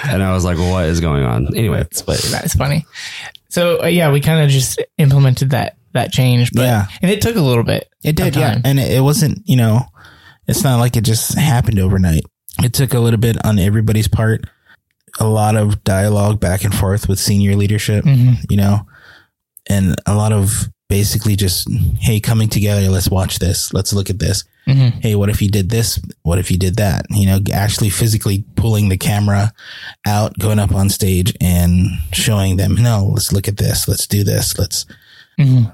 and 0.04 0.24
I 0.24 0.34
was 0.34 0.46
like, 0.46 0.58
what 0.58 0.86
is 0.86 1.02
going 1.02 1.24
on? 1.24 1.48
Anyway, 1.56 1.84
That's 2.32 2.54
funny. 2.56 2.86
So 3.50 3.84
uh, 3.84 3.88
yeah, 3.88 4.12
we 4.12 4.22
kind 4.22 4.44
of 4.44 4.50
just 4.50 4.82
implemented 4.98 5.50
that 5.50 5.76
that 5.94 6.12
change, 6.12 6.52
but 6.52 6.64
Yeah. 6.64 6.88
and 7.02 7.10
it 7.12 7.22
took 7.22 7.36
a 7.36 7.42
little 7.42 7.64
bit. 7.64 7.90
It 8.04 8.16
did, 8.16 8.36
yeah. 8.36 8.60
And 8.64 8.80
it, 8.80 8.92
it 8.92 9.02
wasn't, 9.02 9.42
you 9.46 9.56
know, 9.56 9.82
it's 10.48 10.64
not 10.64 10.80
like 10.80 10.96
it 10.98 11.04
just 11.04 11.36
happened 11.38 11.80
overnight. 11.80 12.24
It 12.64 12.74
took 12.74 12.94
a 12.94 13.00
little 13.00 13.20
bit 13.20 13.44
on 13.46 13.60
everybody's 13.60 14.08
part, 14.08 14.46
a 15.20 15.28
lot 15.28 15.56
of 15.56 15.84
dialogue 15.84 16.40
back 16.40 16.64
and 16.64 16.74
forth 16.74 17.08
with 17.10 17.20
senior 17.20 17.56
leadership, 17.56 18.06
Mhm. 18.06 18.46
you 18.50 18.58
know, 18.58 18.86
and 19.70 19.96
a 20.06 20.16
lot 20.16 20.32
of 20.32 20.70
basically 20.90 21.36
just, 21.36 21.68
hey, 22.00 22.20
coming 22.20 22.50
together, 22.50 22.90
let's 22.90 23.10
watch 23.10 23.38
this, 23.40 23.72
let's 23.74 23.94
look 23.94 24.10
at 24.10 24.18
this. 24.20 24.44
Mhm. 24.68 25.02
Hey, 25.02 25.16
what 25.16 25.30
if 25.30 25.42
you 25.42 25.50
did 25.50 25.70
this? 25.70 26.00
What 26.24 26.40
if 26.40 26.50
you 26.52 26.58
did 26.58 26.78
that? 26.78 27.06
You 27.12 27.26
know, 27.28 27.40
actually 27.54 27.90
physically 27.92 28.44
pulling 28.56 28.90
the 28.90 28.98
camera 28.98 29.52
out, 30.06 30.38
going 30.40 30.58
up 30.60 30.74
on 30.74 30.90
stage 30.90 31.34
and 31.42 31.88
showing 32.12 32.58
them, 32.58 32.76
no, 32.76 33.06
let's 33.14 33.32
look 33.32 33.48
at 33.48 33.58
this, 33.58 33.88
let's 33.88 34.08
do 34.08 34.24
this, 34.24 34.58
let's, 34.58 34.86
Mhm. 35.40 35.72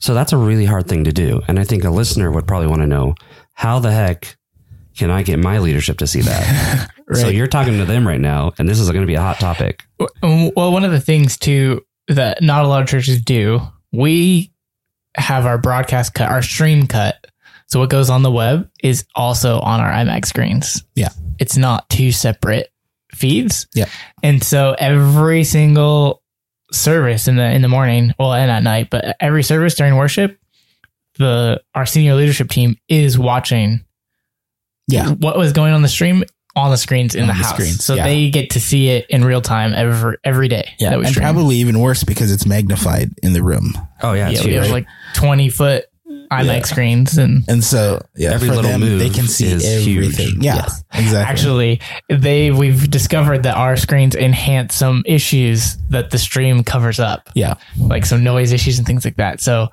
So 0.00 0.14
that's 0.14 0.32
a 0.32 0.36
really 0.36 0.64
hard 0.64 0.88
thing 0.88 1.04
to 1.04 1.12
do. 1.12 1.42
And 1.48 1.58
I 1.58 1.64
think 1.64 1.84
a 1.84 1.90
listener 1.90 2.30
would 2.30 2.46
probably 2.46 2.68
want 2.68 2.82
to 2.82 2.86
know 2.86 3.14
how 3.54 3.78
the 3.78 3.92
heck 3.92 4.36
can 4.96 5.10
I 5.10 5.22
get 5.22 5.38
my 5.38 5.58
leadership 5.58 5.98
to 5.98 6.06
see 6.06 6.20
that? 6.22 6.90
So 7.14 7.28
you're 7.28 7.46
talking 7.46 7.76
to 7.76 7.84
them 7.84 8.08
right 8.08 8.20
now, 8.20 8.54
and 8.58 8.66
this 8.66 8.80
is 8.80 8.88
going 8.90 9.02
to 9.02 9.06
be 9.06 9.16
a 9.16 9.20
hot 9.20 9.38
topic. 9.38 9.82
Um, 10.22 10.50
well, 10.56 10.72
one 10.72 10.82
of 10.82 10.92
the 10.92 11.00
things 11.00 11.36
too 11.36 11.84
that 12.08 12.42
not 12.42 12.64
a 12.64 12.68
lot 12.68 12.80
of 12.80 12.88
churches 12.88 13.20
do, 13.20 13.60
we 13.92 14.50
have 15.16 15.44
our 15.44 15.58
broadcast 15.58 16.14
cut, 16.14 16.30
our 16.30 16.40
stream 16.40 16.86
cut. 16.86 17.26
So 17.66 17.80
what 17.80 17.90
goes 17.90 18.08
on 18.08 18.22
the 18.22 18.30
web 18.30 18.70
is 18.82 19.04
also 19.14 19.60
on 19.60 19.80
our 19.80 19.90
IMAG 19.90 20.24
screens. 20.24 20.84
Yeah. 20.94 21.10
It's 21.38 21.58
not 21.58 21.86
two 21.90 22.12
separate 22.12 22.72
feeds. 23.14 23.66
Yeah. 23.74 23.90
And 24.22 24.42
so 24.42 24.74
every 24.78 25.44
single 25.44 26.21
service 26.72 27.28
in 27.28 27.36
the 27.36 27.50
in 27.50 27.62
the 27.62 27.68
morning, 27.68 28.14
well, 28.18 28.32
and 28.32 28.50
at 28.50 28.62
night, 28.62 28.88
but 28.90 29.16
every 29.20 29.42
service 29.42 29.74
during 29.74 29.96
worship, 29.96 30.38
the 31.18 31.62
our 31.74 31.86
senior 31.86 32.14
leadership 32.14 32.48
team 32.48 32.76
is 32.88 33.18
watching 33.18 33.84
yeah. 34.88 35.10
what 35.10 35.36
was 35.36 35.52
going 35.52 35.72
on 35.72 35.82
the 35.82 35.88
stream 35.88 36.24
on 36.54 36.70
the 36.70 36.76
screens 36.76 37.14
in 37.14 37.22
On 37.22 37.28
the, 37.28 37.32
the 37.32 37.38
house. 37.38 37.54
screens, 37.54 37.84
so 37.84 37.94
yeah. 37.94 38.04
they 38.04 38.30
get 38.30 38.50
to 38.50 38.60
see 38.60 38.88
it 38.88 39.06
in 39.08 39.24
real 39.24 39.40
time 39.40 39.72
every 39.74 40.16
every 40.24 40.48
day. 40.48 40.68
Yeah, 40.78 40.90
that 40.90 40.98
we 40.98 41.06
and 41.06 41.14
stream. 41.14 41.24
probably 41.24 41.56
even 41.56 41.78
worse 41.78 42.04
because 42.04 42.30
it's 42.32 42.46
magnified 42.46 43.10
in 43.22 43.32
the 43.32 43.42
room. 43.42 43.72
Oh 44.02 44.12
yeah, 44.12 44.28
yeah, 44.28 44.38
it's 44.38 44.44
we 44.44 44.52
have 44.54 44.70
like 44.70 44.86
twenty 45.14 45.48
foot 45.48 45.86
IMAG 46.32 46.46
Yeah. 46.58 46.62
screens, 46.64 47.18
and 47.18 47.44
And 47.48 47.62
so, 47.62 48.00
yeah, 48.16 48.32
Every 48.32 48.48
for 48.48 48.54
little 48.56 48.70
them, 48.70 48.80
move 48.80 48.98
they 48.98 49.10
can 49.10 49.26
see 49.28 49.46
is 49.46 49.64
everything. 49.64 50.28
huge. 50.28 50.44
Yeah, 50.44 50.54
Yes. 50.56 50.84
exactly. 50.94 51.18
actually, 51.32 51.80
they 52.08 52.50
we've 52.50 52.90
discovered 52.90 53.42
that 53.44 53.56
our 53.56 53.76
screens 53.76 54.14
enhance 54.14 54.74
some 54.74 55.02
issues 55.06 55.76
that 55.90 56.10
the 56.10 56.18
stream 56.18 56.64
covers 56.64 56.98
up, 57.00 57.28
yeah, 57.34 57.54
like 57.78 58.06
some 58.06 58.24
noise 58.24 58.52
issues 58.52 58.78
and 58.78 58.86
things 58.86 59.04
like 59.04 59.16
that. 59.16 59.40
So 59.40 59.68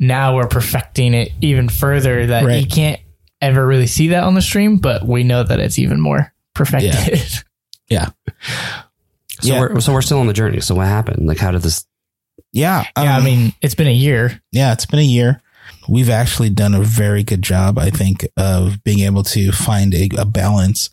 now 0.00 0.36
we're 0.36 0.48
perfecting 0.48 1.14
it 1.14 1.32
even 1.40 1.68
further 1.68 2.26
that 2.26 2.44
Right. 2.44 2.60
you 2.60 2.66
can't 2.66 3.00
ever 3.40 3.66
really 3.66 3.86
see 3.86 4.08
that 4.08 4.22
on 4.24 4.34
the 4.34 4.42
stream, 4.42 4.76
but 4.78 5.06
we 5.06 5.24
know 5.24 5.42
that 5.42 5.58
it's 5.60 5.78
even 5.78 6.00
more 6.00 6.32
perfected. 6.54 6.94
yeah, 6.94 7.28
yeah. 7.88 8.08
so 9.40 9.54
yeah. 9.54 9.60
we're 9.60 9.80
so 9.80 9.92
we're 9.92 10.02
still 10.02 10.18
on 10.20 10.26
the 10.26 10.32
journey. 10.32 10.60
So 10.60 10.74
what 10.74 10.86
happened? 10.86 11.26
Like, 11.26 11.38
how 11.38 11.50
did 11.50 11.62
this? 11.62 11.84
yeah. 12.52 12.84
yeah, 12.96 13.14
I 13.14 13.18
um, 13.18 13.24
mean, 13.24 13.52
it's 13.62 13.74
been 13.74 13.86
a 13.88 13.92
year. 13.92 14.40
yeah, 14.52 14.72
it's 14.72 14.86
been 14.86 14.98
a 15.00 15.02
year. 15.02 15.40
We've 15.88 16.10
actually 16.10 16.50
done 16.50 16.74
a 16.74 16.80
very 16.82 17.22
good 17.22 17.42
job, 17.42 17.78
I 17.78 17.90
think, 17.90 18.26
of 18.36 18.82
being 18.84 19.00
able 19.00 19.22
to 19.24 19.52
find 19.52 19.94
a, 19.94 20.08
a 20.18 20.24
balance. 20.24 20.90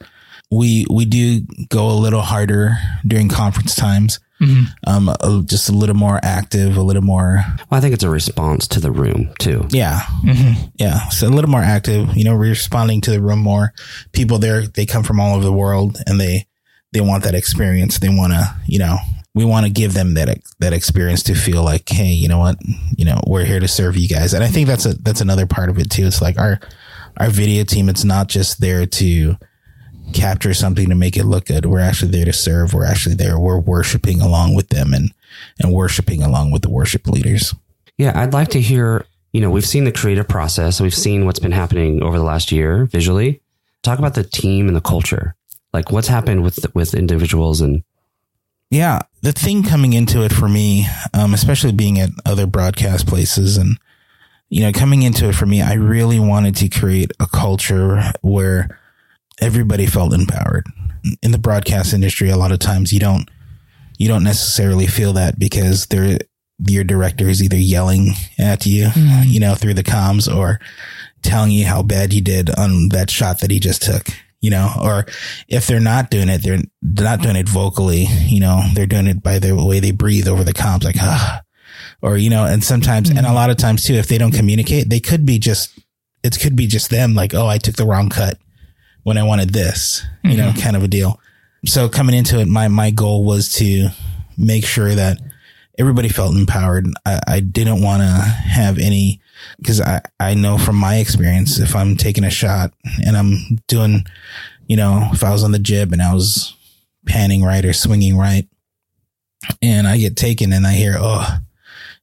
We 0.52 0.86
we 0.90 1.06
do 1.06 1.42
go 1.70 1.90
a 1.92 1.94
little 2.02 2.22
harder 2.22 2.76
during 3.06 3.30
conference 3.30 3.76
times, 3.76 4.20
Mhm. 4.42 4.66
um, 4.88 5.10
a- 5.10 5.44
just 5.46 5.70
a 5.70 5.74
little 5.74 5.96
more 5.96 6.20
active, 6.24 6.76
a 6.76 6.82
little 6.82 7.04
more, 7.04 7.46
Well, 7.70 7.78
I 7.78 7.82
think 7.82 7.94
it's 7.94 8.04
a 8.04 8.10
response 8.10 8.68
to 8.70 8.80
the 8.80 8.90
room 8.92 9.30
too. 9.38 9.68
yeah, 9.70 10.00
Mhm. 10.24 10.72
Yeah, 10.80 11.08
so 11.10 11.28
a 11.28 11.30
little 11.30 11.52
more 11.52 11.62
active. 11.62 12.18
You 12.18 12.24
know, 12.24 12.34
responding 12.34 13.02
to 13.02 13.12
the 13.12 13.22
room 13.22 13.40
more. 13.40 13.74
People 14.12 14.40
there, 14.40 14.66
they 14.66 14.88
come 14.88 15.04
from 15.04 15.20
all 15.20 15.36
over 15.36 15.44
the 15.46 15.54
world, 15.54 16.02
and 16.08 16.20
they 16.20 16.46
they 16.94 17.02
want 17.02 17.24
that 17.26 17.36
experience. 17.36 18.00
They 18.00 18.10
want 18.10 18.34
to, 18.34 18.52
you 18.66 18.80
know, 18.80 18.98
we 19.36 19.46
want 19.46 19.66
to 19.66 19.72
give 19.72 19.94
them 19.94 20.16
that 20.16 20.40
that 20.60 20.74
experience 20.74 21.24
to 21.24 21.36
feel 21.36 21.64
like, 21.64 21.88
hey, 21.88 22.12
you 22.12 22.28
know 22.28 22.40
what, 22.40 22.58
you 22.98 23.06
know, 23.06 23.20
we're 23.28 23.46
here 23.46 23.60
to 23.60 23.68
serve 23.68 23.96
you 23.96 24.08
guys. 24.08 24.34
And 24.34 24.44
I 24.44 24.48
think 24.48 24.68
that's 24.68 24.86
a 24.86 24.94
that's 24.96 25.22
another 25.22 25.46
part 25.46 25.70
of 25.70 25.78
it 25.78 25.90
too. 25.90 26.06
It's 26.08 26.22
like 26.22 26.38
our 26.38 26.60
our 27.18 27.30
video 27.30 27.64
team. 27.64 27.90
It's 27.90 28.04
not 28.04 28.28
just 28.28 28.60
there 28.60 28.86
to 28.86 29.36
capture 30.14 30.54
something 30.54 30.90
to 30.90 30.96
make 30.96 31.16
it 31.16 31.26
look 31.26 31.46
good. 31.46 31.66
We're 31.66 31.80
actually 31.80 32.12
there 32.12 32.26
to 32.26 32.34
serve. 32.34 32.74
We're 32.74 32.86
actually 32.86 33.16
there. 33.16 33.40
We're 33.40 33.60
worshiping 33.60 34.22
along 34.22 34.56
with 34.56 34.70
them 34.70 34.94
and 34.94 35.14
and 35.60 35.74
worshiping 35.74 36.24
along 36.24 36.52
with 36.52 36.64
the 36.64 36.70
worship 36.70 37.08
leaders. 37.08 37.54
Yeah, 37.98 38.20
I'd 38.20 38.34
like 38.34 38.50
to 38.50 38.62
hear. 38.62 39.06
You 39.32 39.42
know, 39.42 39.52
we've 39.52 39.66
seen 39.66 39.84
the 39.84 39.92
creative 39.92 40.28
process. 40.28 40.82
We've 40.82 40.94
seen 40.94 41.28
what's 41.28 41.38
been 41.38 41.52
happening 41.52 42.02
over 42.02 42.18
the 42.18 42.24
last 42.24 42.52
year 42.52 42.86
visually. 42.86 43.42
Talk 43.84 44.00
about 44.00 44.16
the 44.16 44.24
team 44.24 44.68
and 44.68 44.76
the 44.76 44.82
culture. 44.82 45.36
Like, 45.72 45.92
what's 45.92 46.08
happened 46.08 46.42
with 46.42 46.66
with 46.74 46.96
individuals 46.96 47.62
and 47.62 47.84
Yeah, 48.72 49.00
the 49.22 49.32
thing 49.32 49.64
coming 49.64 49.94
into 49.94 50.24
it 50.24 50.32
for 50.32 50.48
me, 50.48 50.88
um, 51.14 51.34
especially 51.34 51.72
being 51.72 52.00
at 52.00 52.12
other 52.26 52.46
broadcast 52.46 53.08
places 53.08 53.58
and, 53.58 53.80
you 54.50 54.62
know, 54.62 54.72
coming 54.72 55.02
into 55.02 55.28
it 55.28 55.36
for 55.36 55.46
me, 55.48 55.62
I 55.62 55.74
really 55.74 56.20
wanted 56.20 56.56
to 56.58 56.70
create 56.70 57.12
a 57.20 57.26
culture 57.26 58.02
where 58.22 58.80
everybody 59.42 59.88
felt 59.88 60.14
empowered. 60.14 60.68
In 61.24 61.32
the 61.32 61.40
broadcast 61.40 61.94
industry, 61.94 62.30
a 62.30 62.38
lot 62.38 62.52
of 62.52 62.60
times 62.60 62.94
you 62.94 63.00
don't, 63.00 63.30
you 63.98 64.08
don't 64.08 64.24
necessarily 64.24 64.86
feel 64.86 65.14
that 65.14 65.40
because 65.40 65.88
they're, 65.88 66.20
your 66.68 66.84
director 66.84 67.28
is 67.28 67.42
either 67.42 67.56
yelling 67.58 68.12
at 68.38 68.66
you, 68.66 68.90
you 69.24 69.40
know, 69.40 69.56
through 69.56 69.74
the 69.74 69.84
comms 69.84 70.34
or 70.34 70.60
telling 71.24 71.52
you 71.52 71.66
how 71.66 71.82
bad 71.82 72.14
you 72.14 72.22
did 72.22 72.50
on 72.52 72.90
that 72.90 73.10
shot 73.10 73.40
that 73.40 73.50
he 73.50 73.60
just 73.60 73.82
took, 73.82 74.08
you 74.42 74.50
know, 74.50 74.72
or 74.82 75.06
if 75.48 75.68
they're 75.68 75.80
not 75.80 76.10
doing 76.10 76.30
it, 76.30 76.42
they're 76.42 76.62
not 76.82 77.22
doing 77.22 77.36
it 77.36 77.50
vocally, 77.50 78.06
you 78.26 78.40
know, 78.40 78.62
they're 78.74 78.86
doing 78.86 79.08
it 79.08 79.22
by 79.22 79.40
the 79.40 79.56
way 79.56 79.80
they 79.80 79.92
breathe 79.92 80.28
over 80.28 80.44
the 80.44 80.54
comms, 80.54 80.84
like, 80.84 80.96
ah, 81.00 81.42
or, 82.02 82.18
you 82.18 82.30
know, 82.30 82.46
and 82.46 82.64
sometimes, 82.64 83.10
and 83.10 83.26
a 83.26 83.34
lot 83.34 83.50
of 83.50 83.58
times 83.58 83.84
too, 83.84 83.96
if 83.96 84.08
they 84.08 84.18
don't 84.18 84.32
communicate, 84.32 84.90
they 84.90 85.02
could 85.02 85.26
be 85.26 85.40
just, 85.40 85.78
it 86.24 86.40
could 86.40 86.56
be 86.56 86.68
just 86.68 86.90
them 86.90 87.14
like, 87.14 87.34
oh, 87.34 87.48
I 87.48 87.58
took 87.58 87.76
the 87.76 87.86
wrong 87.86 88.10
cut 88.10 88.38
when 89.04 89.18
I 89.18 89.24
wanted 89.24 89.50
this, 89.50 90.06
you 90.24 90.38
know, 90.38 90.54
kind 90.58 90.76
of 90.76 90.84
a 90.84 90.88
deal. 90.88 91.20
So 91.66 91.90
coming 91.90 92.16
into 92.16 92.40
it, 92.40 92.48
my, 92.48 92.70
my 92.70 92.92
goal 92.92 93.26
was 93.26 93.54
to 93.56 93.90
make 94.38 94.66
sure 94.66 94.96
that 94.96 95.20
everybody 95.78 96.08
felt 96.08 96.36
empowered. 96.36 96.88
I, 97.06 97.20
I 97.28 97.40
didn't 97.42 97.82
want 97.82 98.02
to 98.02 98.08
have 98.08 98.78
any, 98.78 99.22
cause 99.66 99.82
I, 99.82 100.02
I 100.20 100.34
know 100.34 100.58
from 100.58 100.76
my 100.76 100.98
experience, 100.98 101.60
if 101.60 101.76
I'm 101.76 101.96
taking 101.98 102.24
a 102.24 102.30
shot 102.30 102.74
and 103.06 103.16
I'm 103.18 103.60
doing, 103.68 104.06
you 104.68 104.78
know, 104.78 105.10
if 105.14 105.24
I 105.24 105.32
was 105.32 105.44
on 105.44 105.52
the 105.52 105.60
jib 105.60 105.94
and 105.94 106.02
I 106.02 106.14
was 106.14 106.56
panning 107.06 107.44
right 107.44 107.64
or 107.66 107.74
swinging 107.74 108.18
right 108.18 108.48
and 109.62 109.88
I 109.88 109.98
get 109.98 110.16
taken 110.16 110.54
and 110.54 110.68
I 110.68 110.74
hear, 110.74 110.96
oh, 110.98 111.38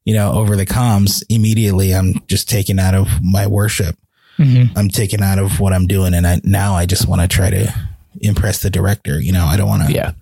you 0.04 0.14
know, 0.14 0.32
over 0.32 0.56
the 0.56 0.66
comms, 0.66 1.22
immediately 1.28 1.94
I'm 1.94 2.14
just 2.28 2.48
taken 2.48 2.78
out 2.78 2.94
of 2.94 3.08
my 3.22 3.46
worship. 3.46 3.96
Mm-hmm. 4.38 4.76
I'm 4.78 4.88
taken 4.88 5.22
out 5.22 5.38
of 5.38 5.60
what 5.60 5.72
I'm 5.72 5.86
doing. 5.86 6.14
And 6.14 6.26
I, 6.26 6.40
now 6.44 6.74
I 6.74 6.86
just 6.86 7.08
want 7.08 7.22
to 7.22 7.28
try 7.28 7.50
to 7.50 7.72
impress 8.20 8.60
the 8.62 8.70
director. 8.70 9.20
You 9.20 9.32
know, 9.32 9.44
I 9.46 9.56
don't 9.56 9.68
want 9.68 9.86
to, 9.88 9.92
Yeah. 9.92 10.12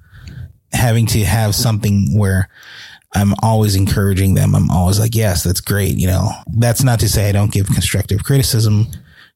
having 0.72 1.06
to 1.06 1.24
have 1.24 1.54
something 1.54 2.16
where 2.16 2.48
I'm 3.14 3.34
always 3.42 3.76
encouraging 3.76 4.34
them. 4.34 4.54
I'm 4.54 4.70
always 4.70 4.98
like, 4.98 5.14
yes, 5.14 5.44
that's 5.44 5.60
great. 5.60 5.96
You 5.96 6.08
know, 6.08 6.30
that's 6.56 6.82
not 6.82 7.00
to 7.00 7.08
say 7.08 7.28
I 7.28 7.32
don't 7.32 7.52
give 7.52 7.66
constructive 7.66 8.24
criticism. 8.24 8.86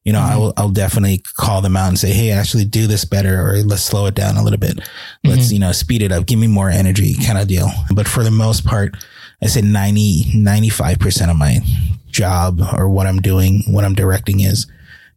You 0.03 0.13
know, 0.13 0.21
I 0.21 0.37
will, 0.37 0.53
I'll 0.57 0.69
definitely 0.69 1.21
call 1.35 1.61
them 1.61 1.77
out 1.77 1.89
and 1.89 1.99
say, 1.99 2.11
Hey, 2.11 2.31
actually 2.31 2.65
do 2.65 2.87
this 2.87 3.05
better 3.05 3.41
or 3.41 3.57
let's 3.63 3.83
slow 3.83 4.05
it 4.07 4.15
down 4.15 4.37
a 4.37 4.43
little 4.43 4.59
bit. 4.59 4.79
Let's, 5.23 5.51
you 5.51 5.59
know, 5.59 5.71
speed 5.71 6.01
it 6.01 6.11
up. 6.11 6.25
Give 6.25 6.39
me 6.39 6.47
more 6.47 6.69
energy 6.69 7.13
kind 7.15 7.37
of 7.37 7.47
deal. 7.47 7.69
But 7.93 8.07
for 8.07 8.23
the 8.23 8.31
most 8.31 8.65
part, 8.65 8.95
I 9.41 9.47
say 9.47 9.61
90, 9.61 10.31
95% 10.35 11.29
of 11.29 11.37
my 11.37 11.59
job 12.07 12.61
or 12.73 12.89
what 12.89 13.07
I'm 13.07 13.19
doing, 13.19 13.63
what 13.67 13.85
I'm 13.85 13.93
directing 13.93 14.39
is, 14.39 14.67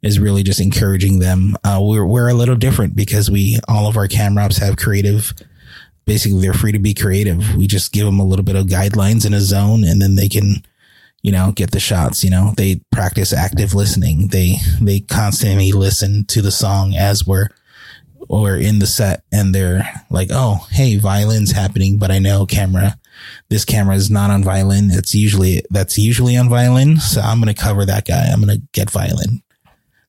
is 0.03 0.18
really 0.18 0.42
just 0.42 0.61
encouraging 0.61 1.20
them. 1.20 1.57
Uh, 1.64 1.79
we're, 1.81 2.05
we're 2.05 2.29
a 2.29 2.35
little 2.35 2.57
different 2.57 2.96
because 2.96 3.31
we, 3.31 3.59
all 3.68 3.88
of 3.88 3.96
our 3.96 4.09
camera 4.09 4.44
ops 4.44 4.59
have 4.59 4.77
creative 4.77 5.33
basically 6.05 6.41
they're 6.41 6.55
free 6.55 6.73
to 6.73 6.79
be 6.79 6.95
creative. 6.95 7.55
We 7.57 7.67
just 7.67 7.93
give 7.93 8.07
them 8.07 8.21
a 8.21 8.25
little 8.25 8.45
bit 8.45 8.57
of 8.57 8.67
guidelines 8.67 9.27
in 9.27 9.35
a 9.35 9.41
zone 9.41 9.85
and 9.85 10.01
then 10.01 10.15
they 10.15 10.29
can, 10.29 10.65
you 11.23 11.33
know, 11.33 11.53
get 11.53 11.71
the 11.71 11.81
shots, 11.81 12.25
you 12.25 12.31
know, 12.31 12.53
they 12.57 12.81
practice 12.91 13.33
active 13.33 13.75
listening. 13.75 14.29
They, 14.29 14.57
they 14.81 15.01
constantly 15.01 15.73
listen 15.73 16.25
to 16.27 16.43
the 16.43 16.51
song 16.51 16.95
as 16.95 17.27
we're, 17.27 17.49
or 18.29 18.57
in 18.57 18.79
the 18.79 18.87
set 18.87 19.25
and 19.33 19.55
they're 19.55 19.83
like, 20.11 20.29
Oh, 20.31 20.67
hey, 20.71 20.97
violin's 20.97 21.53
happening, 21.53 21.99
but 21.99 22.11
I 22.11 22.19
know 22.19 22.47
camera, 22.47 22.99
this 23.49 23.65
camera 23.65 23.95
is 23.95 24.11
not 24.11 24.31
on 24.31 24.43
violin. 24.43 24.91
It's 24.91 25.15
usually, 25.15 25.62
that's 25.71 25.99
usually 25.99 26.37
on 26.37 26.49
violin. 26.49 26.99
So 26.99 27.21
I'm 27.21 27.41
going 27.41 27.55
to 27.55 27.61
cover 27.61 27.85
that 27.85 28.07
guy. 28.07 28.27
I'm 28.27 28.43
going 28.43 28.57
to 28.57 28.62
get 28.73 28.91
violin, 28.91 29.43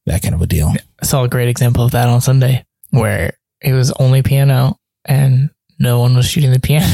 that 0.06 0.22
kind 0.22 0.34
of 0.34 0.42
a 0.42 0.48
deal. 0.48 0.74
I 1.02 1.06
saw 1.06 1.24
a 1.24 1.30
great 1.30 1.50
example 1.50 1.84
of 1.84 1.92
that 1.92 2.08
on 2.08 2.22
Sunday 2.22 2.66
where 2.92 3.38
it 3.62 3.74
was 3.74 3.92
only 3.94 4.22
piano 4.22 4.80
and 5.06 5.50
no 5.84 6.00
one 6.00 6.16
was 6.16 6.26
shooting 6.26 6.52
the 6.52 6.60
piano. 6.60 6.88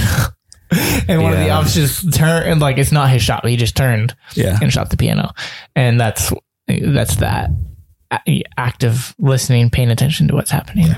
and 1.08 1.22
one 1.24 1.32
of 1.34 1.40
the 1.40 1.46
Yeah. 1.46 1.64
just 1.66 2.14
turned 2.14 2.46
and 2.50 2.60
like 2.60 2.78
it's 2.78 2.92
not 2.92 3.10
his 3.10 3.22
shot, 3.22 3.44
but 3.44 3.52
he 3.52 3.58
just 3.58 3.78
turned 3.78 4.16
Yeah. 4.36 4.58
and 4.62 4.74
shot 4.74 4.90
the 4.90 4.98
piano. 4.98 5.32
And 5.76 6.00
that's 6.00 6.34
that's 6.68 7.16
that 7.18 7.52
active 8.58 9.16
listening, 9.20 9.70
paying 9.70 9.92
attention 9.92 10.28
to 10.28 10.36
what's 10.36 10.52
happening. 10.52 10.96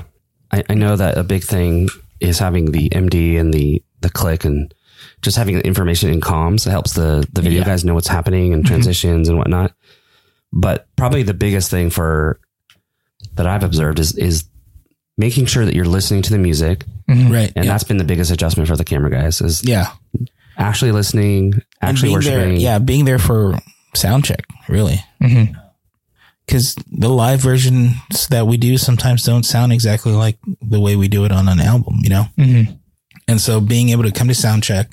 I, 0.50 0.64
I 0.70 0.74
know 0.74 0.96
that 0.96 1.16
a 1.16 1.22
big 1.22 1.44
thing 1.44 1.88
is 2.20 2.38
having 2.38 2.72
the 2.72 2.88
MD 2.88 3.38
and 3.38 3.52
the 3.52 3.82
the 4.00 4.10
click 4.10 4.44
and 4.44 4.72
just 5.20 5.36
having 5.36 5.56
the 5.56 5.66
information 5.66 6.10
in 6.10 6.20
comms. 6.20 6.66
It 6.66 6.70
helps 6.70 6.94
the 6.94 7.26
the 7.32 7.42
video 7.42 7.60
Yeah. 7.60 7.66
guys 7.66 7.84
know 7.84 7.94
what's 7.94 8.08
happening 8.08 8.52
and 8.52 8.64
mm-hmm. 8.64 8.72
transitions 8.72 9.28
and 9.28 9.38
whatnot. 9.38 9.72
But 10.52 10.86
probably 10.96 11.22
the 11.22 11.34
biggest 11.34 11.70
thing 11.70 11.90
for 11.90 12.40
that 13.34 13.46
I've 13.46 13.64
observed 13.64 13.98
is 13.98 14.16
is 14.16 14.44
making 15.16 15.46
sure 15.46 15.64
that 15.64 15.74
you're 15.74 15.84
listening 15.84 16.22
to 16.22 16.30
the 16.30 16.38
music, 16.38 16.84
Right. 17.30 17.52
and 17.56 17.64
yeah. 17.64 17.70
that's 17.72 17.84
been 17.84 17.96
the 17.98 18.04
biggest 18.04 18.30
adjustment 18.30 18.68
for 18.68 18.76
the 18.76 18.84
camera 18.84 19.10
guys 19.10 19.40
is 19.40 19.62
yeah. 19.64 19.92
actually 20.56 20.92
listening, 20.92 21.54
actually 21.80 22.10
being 22.10 22.20
there, 22.20 22.38
worshiping. 22.38 22.60
yeah, 22.60 22.78
being 22.78 23.04
there 23.04 23.18
for 23.18 23.58
sound 23.94 24.24
check, 24.24 24.44
really. 24.68 25.04
Mhm. 25.22 25.54
Because 26.46 26.74
the 26.90 27.08
live 27.08 27.40
versions 27.40 27.94
that 28.28 28.46
we 28.46 28.56
do 28.56 28.76
sometimes 28.76 29.22
don't 29.22 29.44
sound 29.44 29.72
exactly 29.72 30.12
like 30.12 30.38
the 30.60 30.80
way 30.80 30.96
we 30.96 31.08
do 31.08 31.24
it 31.24 31.32
on 31.32 31.48
an 31.48 31.60
album, 31.60 32.00
you 32.02 32.10
know? 32.10 32.26
Mhm. 32.38 32.78
And 33.28 33.40
so 33.40 33.60
being 33.60 33.90
able 33.90 34.02
to 34.02 34.10
come 34.10 34.28
to 34.28 34.34
sound 34.34 34.62
check 34.64 34.90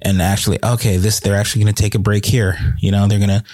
and 0.00 0.22
actually, 0.22 0.58
okay, 0.64 0.96
this, 0.96 1.20
they're 1.20 1.36
actually 1.36 1.64
going 1.64 1.74
to 1.74 1.82
take 1.82 1.94
a 1.94 1.98
break 1.98 2.24
here. 2.24 2.56
You 2.80 2.90
know, 2.92 3.06
they're 3.08 3.18
going 3.18 3.28
to 3.40 3.44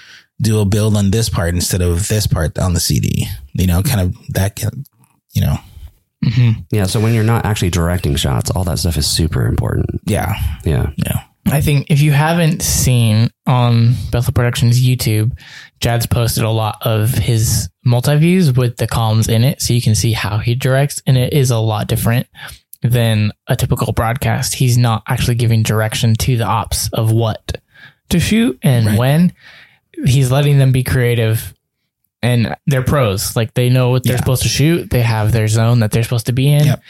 do 0.40 0.60
a 0.60 0.64
build 0.64 0.96
on 0.96 1.10
this 1.10 1.28
part 1.28 1.54
instead 1.54 1.80
of 1.80 2.08
this 2.08 2.26
part 2.26 2.58
on 2.58 2.74
the 2.74 2.80
CD, 2.80 3.26
you 3.54 3.66
know, 3.66 3.82
kind 3.82 4.00
of 4.00 4.14
that, 4.34 4.54
can- 4.56 4.84
you 5.32 5.40
know, 5.40 5.58
Mm-hmm. 6.24 6.60
yeah. 6.72 6.86
So 6.86 7.00
when 7.00 7.14
you're 7.14 7.24
not 7.24 7.44
actually 7.44 7.70
directing 7.70 8.16
shots, 8.16 8.50
all 8.50 8.64
that 8.64 8.78
stuff 8.78 8.96
is 8.96 9.06
super 9.06 9.46
important. 9.46 9.86
yeah, 10.04 10.34
Yeah. 10.64 10.90
yeah. 10.96 11.22
I 11.50 11.62
think 11.62 11.90
if 11.90 12.02
you 12.02 12.12
haven't 12.12 12.60
seen 12.60 13.30
on 13.46 13.94
Bethel 14.10 14.34
Productions 14.34 14.84
YouTube, 14.86 15.32
Chad's 15.80 16.06
posted 16.06 16.42
a 16.44 16.50
lot 16.50 16.76
of 16.82 17.10
his 17.14 17.70
multi 17.86 18.16
views 18.18 18.52
with 18.52 18.76
the 18.76 18.86
columns 18.86 19.28
in 19.28 19.44
it, 19.44 19.62
so 19.62 19.72
you 19.72 19.80
can 19.80 19.94
see 19.94 20.12
how 20.12 20.38
he 20.38 20.54
directs, 20.54 21.00
and 21.06 21.16
it 21.16 21.32
is 21.32 21.50
a 21.50 21.56
lot 21.58 21.86
different 21.88 22.26
than 22.82 23.32
a 23.46 23.56
typical 23.56 23.94
broadcast. 23.94 24.54
He's 24.56 24.76
not 24.76 25.02
actually 25.08 25.36
giving 25.36 25.62
direction 25.62 26.14
to 26.16 26.36
the 26.36 26.44
ops 26.44 26.90
of 26.92 27.12
what 27.12 27.62
to 28.10 28.20
shoot 28.20 28.58
and 28.62 28.86
Right. 28.86 28.98
when. 28.98 29.32
He's 30.04 30.30
letting 30.30 30.58
them 30.58 30.70
be 30.70 30.84
creative, 30.84 31.54
and 32.22 32.54
they're 32.66 32.82
pros. 32.82 33.36
Like 33.36 33.54
they 33.54 33.68
know 33.68 33.90
what 33.90 34.04
they're 34.04 34.14
Yeah. 34.14 34.18
supposed 34.18 34.42
to 34.42 34.48
shoot. 34.48 34.90
They 34.90 35.02
have 35.02 35.32
their 35.32 35.48
zone 35.48 35.80
that 35.80 35.90
they're 35.90 36.02
supposed 36.02 36.26
to 36.26 36.32
be 36.32 36.48
in. 36.48 36.66
Yep. 36.66 36.82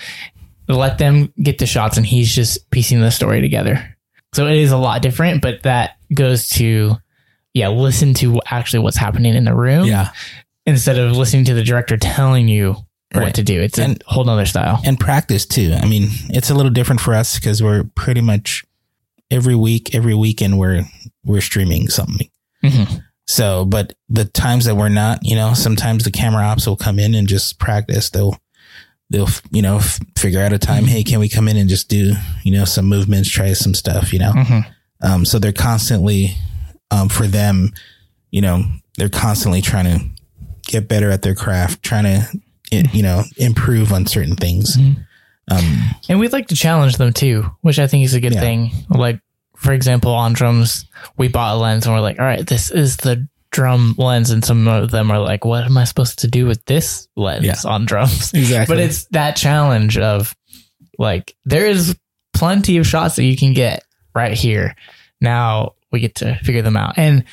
Let 0.69 0.99
them 0.99 1.33
get 1.43 1.59
the 1.59 1.67
shots, 1.67 1.97
and 1.97 2.05
he's 2.07 2.35
just 2.35 2.71
piecing 2.71 3.01
the 3.01 3.11
story 3.11 3.41
together. 3.41 3.97
So 4.35 4.47
it 4.47 4.57
is 4.59 4.71
a 4.71 4.77
lot 4.77 5.01
different, 5.01 5.41
but 5.41 5.63
that 5.63 5.97
goes 6.13 6.49
to, 6.51 6.97
yeah, 7.55 7.69
listen 7.69 8.13
to 8.15 8.41
actually 8.47 8.81
what's 8.81 8.97
happening 8.99 9.35
in 9.35 9.45
the 9.45 9.55
room 9.55 9.87
Yeah. 9.87 10.11
instead 10.67 10.99
of 10.99 11.17
listening 11.17 11.45
to 11.47 11.55
the 11.55 11.63
director 11.63 11.97
telling 11.97 12.49
you 12.49 12.77
what 13.13 13.35
to 13.37 13.43
do. 13.43 13.59
It's 13.63 13.79
And- 13.79 14.03
a 14.07 14.13
whole 14.13 14.25
nother 14.25 14.45
style. 14.45 14.83
and 14.85 15.01
practice 15.01 15.47
too. 15.47 15.73
I 15.81 15.87
mean, 15.87 16.11
it's 16.29 16.51
a 16.51 16.55
little 16.55 16.71
different 16.71 17.01
for 17.01 17.15
us 17.15 17.37
because 17.39 17.63
we're 17.63 17.85
pretty 17.95 18.21
much 18.21 18.65
every 19.31 19.55
week, 19.55 19.95
every 19.95 20.15
weekend 20.15 20.59
we're 20.59 20.85
we're 21.25 21.41
streaming 21.41 21.89
something. 21.89 22.29
Mhm. 22.63 23.03
So, 23.31 23.67
but 23.67 23.93
the 24.09 24.25
times 24.25 24.65
that 24.65 24.75
we're 24.77 24.89
not, 24.89 25.21
you 25.23 25.37
know, 25.37 25.53
sometimes 25.53 26.03
the 26.05 26.11
camera 26.11 26.43
ops 26.45 26.67
will 26.67 26.77
come 26.79 26.99
in 26.99 27.15
and 27.15 27.29
just 27.29 27.59
practice. 27.59 28.09
They'll 28.11 28.37
they'll 29.11 29.29
you 29.51 29.61
know 29.63 29.77
f- 29.77 30.01
figure 30.17 30.41
out 30.43 30.53
a 30.55 30.59
time. 30.59 30.85
Hey, 30.87 31.05
can 31.05 31.21
we 31.21 31.29
come 31.29 31.47
in 31.47 31.57
and 31.59 31.69
just 31.69 31.89
do 31.91 32.15
you 32.43 32.53
know 32.53 32.65
some 32.65 32.87
movements, 32.87 33.29
try 33.31 33.53
some 33.53 33.75
stuff, 33.75 34.13
you 34.15 34.19
know? 34.19 34.33
Mhm. 34.33 34.67
Um, 35.03 35.25
so 35.27 35.39
they're 35.39 35.53
constantly 35.53 36.35
um, 36.91 37.09
for 37.11 37.27
them, 37.27 37.73
you 38.31 38.41
know, 38.41 38.65
they're 38.97 39.11
constantly 39.11 39.61
trying 39.61 39.85
to 39.85 40.05
get 40.67 40.89
better 40.89 41.11
at 41.11 41.21
their 41.23 41.35
craft, 41.35 41.83
trying 41.83 42.05
to 42.05 42.41
you 42.71 43.03
know 43.03 43.25
improve 43.37 43.93
on 43.93 44.07
certain 44.07 44.37
things. 44.37 44.77
Um, 45.51 45.95
And 46.09 46.19
we'd 46.19 46.33
like 46.33 46.49
to 46.49 46.55
challenge 46.57 46.97
them 46.97 47.13
too, 47.13 47.51
which 47.61 47.79
I 47.79 47.87
think 47.87 48.05
is 48.07 48.15
a 48.15 48.21
good 48.21 48.35
Yeah. 48.35 48.41
thing. 48.41 48.73
Like, 48.91 49.21
for 49.59 49.73
example, 49.73 50.13
on 50.13 50.33
drums, 50.33 50.87
we 51.17 51.29
bought 51.29 51.57
a 51.57 51.59
lens 51.59 51.85
and 51.87 51.95
we're 51.95 52.01
like, 52.01 52.19
all 52.19 52.25
right, 52.25 52.47
this 52.47 52.71
is 52.71 52.97
the 52.99 53.29
drum 53.51 53.95
lens. 53.99 54.31
And 54.31 54.45
some 54.45 54.69
of 54.69 54.91
them 54.91 55.11
are 55.11 55.19
like, 55.19 55.45
what 55.45 55.65
am 55.65 55.77
I 55.77 55.85
supposed 55.85 56.21
to 56.21 56.29
do 56.29 56.47
with 56.47 56.65
this 56.67 57.09
lens 57.17 57.45
Yeah. 57.45 57.57
on 57.65 57.85
drums? 57.85 58.33
Exactly. 58.35 58.75
But 58.77 58.83
it's 58.85 59.05
that 59.07 59.37
challenge 59.37 59.99
of 59.99 60.35
like, 60.99 61.35
there 61.45 61.67
is 61.67 61.97
plenty 62.33 62.77
of 62.79 62.87
shots 62.87 63.17
that 63.17 63.25
you 63.25 63.37
can 63.37 63.53
get 63.53 63.85
right 64.15 64.33
here. 64.35 64.77
Now 65.21 65.75
we 65.91 66.01
get 66.01 66.17
to 66.17 66.37
figure 66.43 66.63
them 66.63 66.77
out. 66.77 66.99
And, 66.99 67.25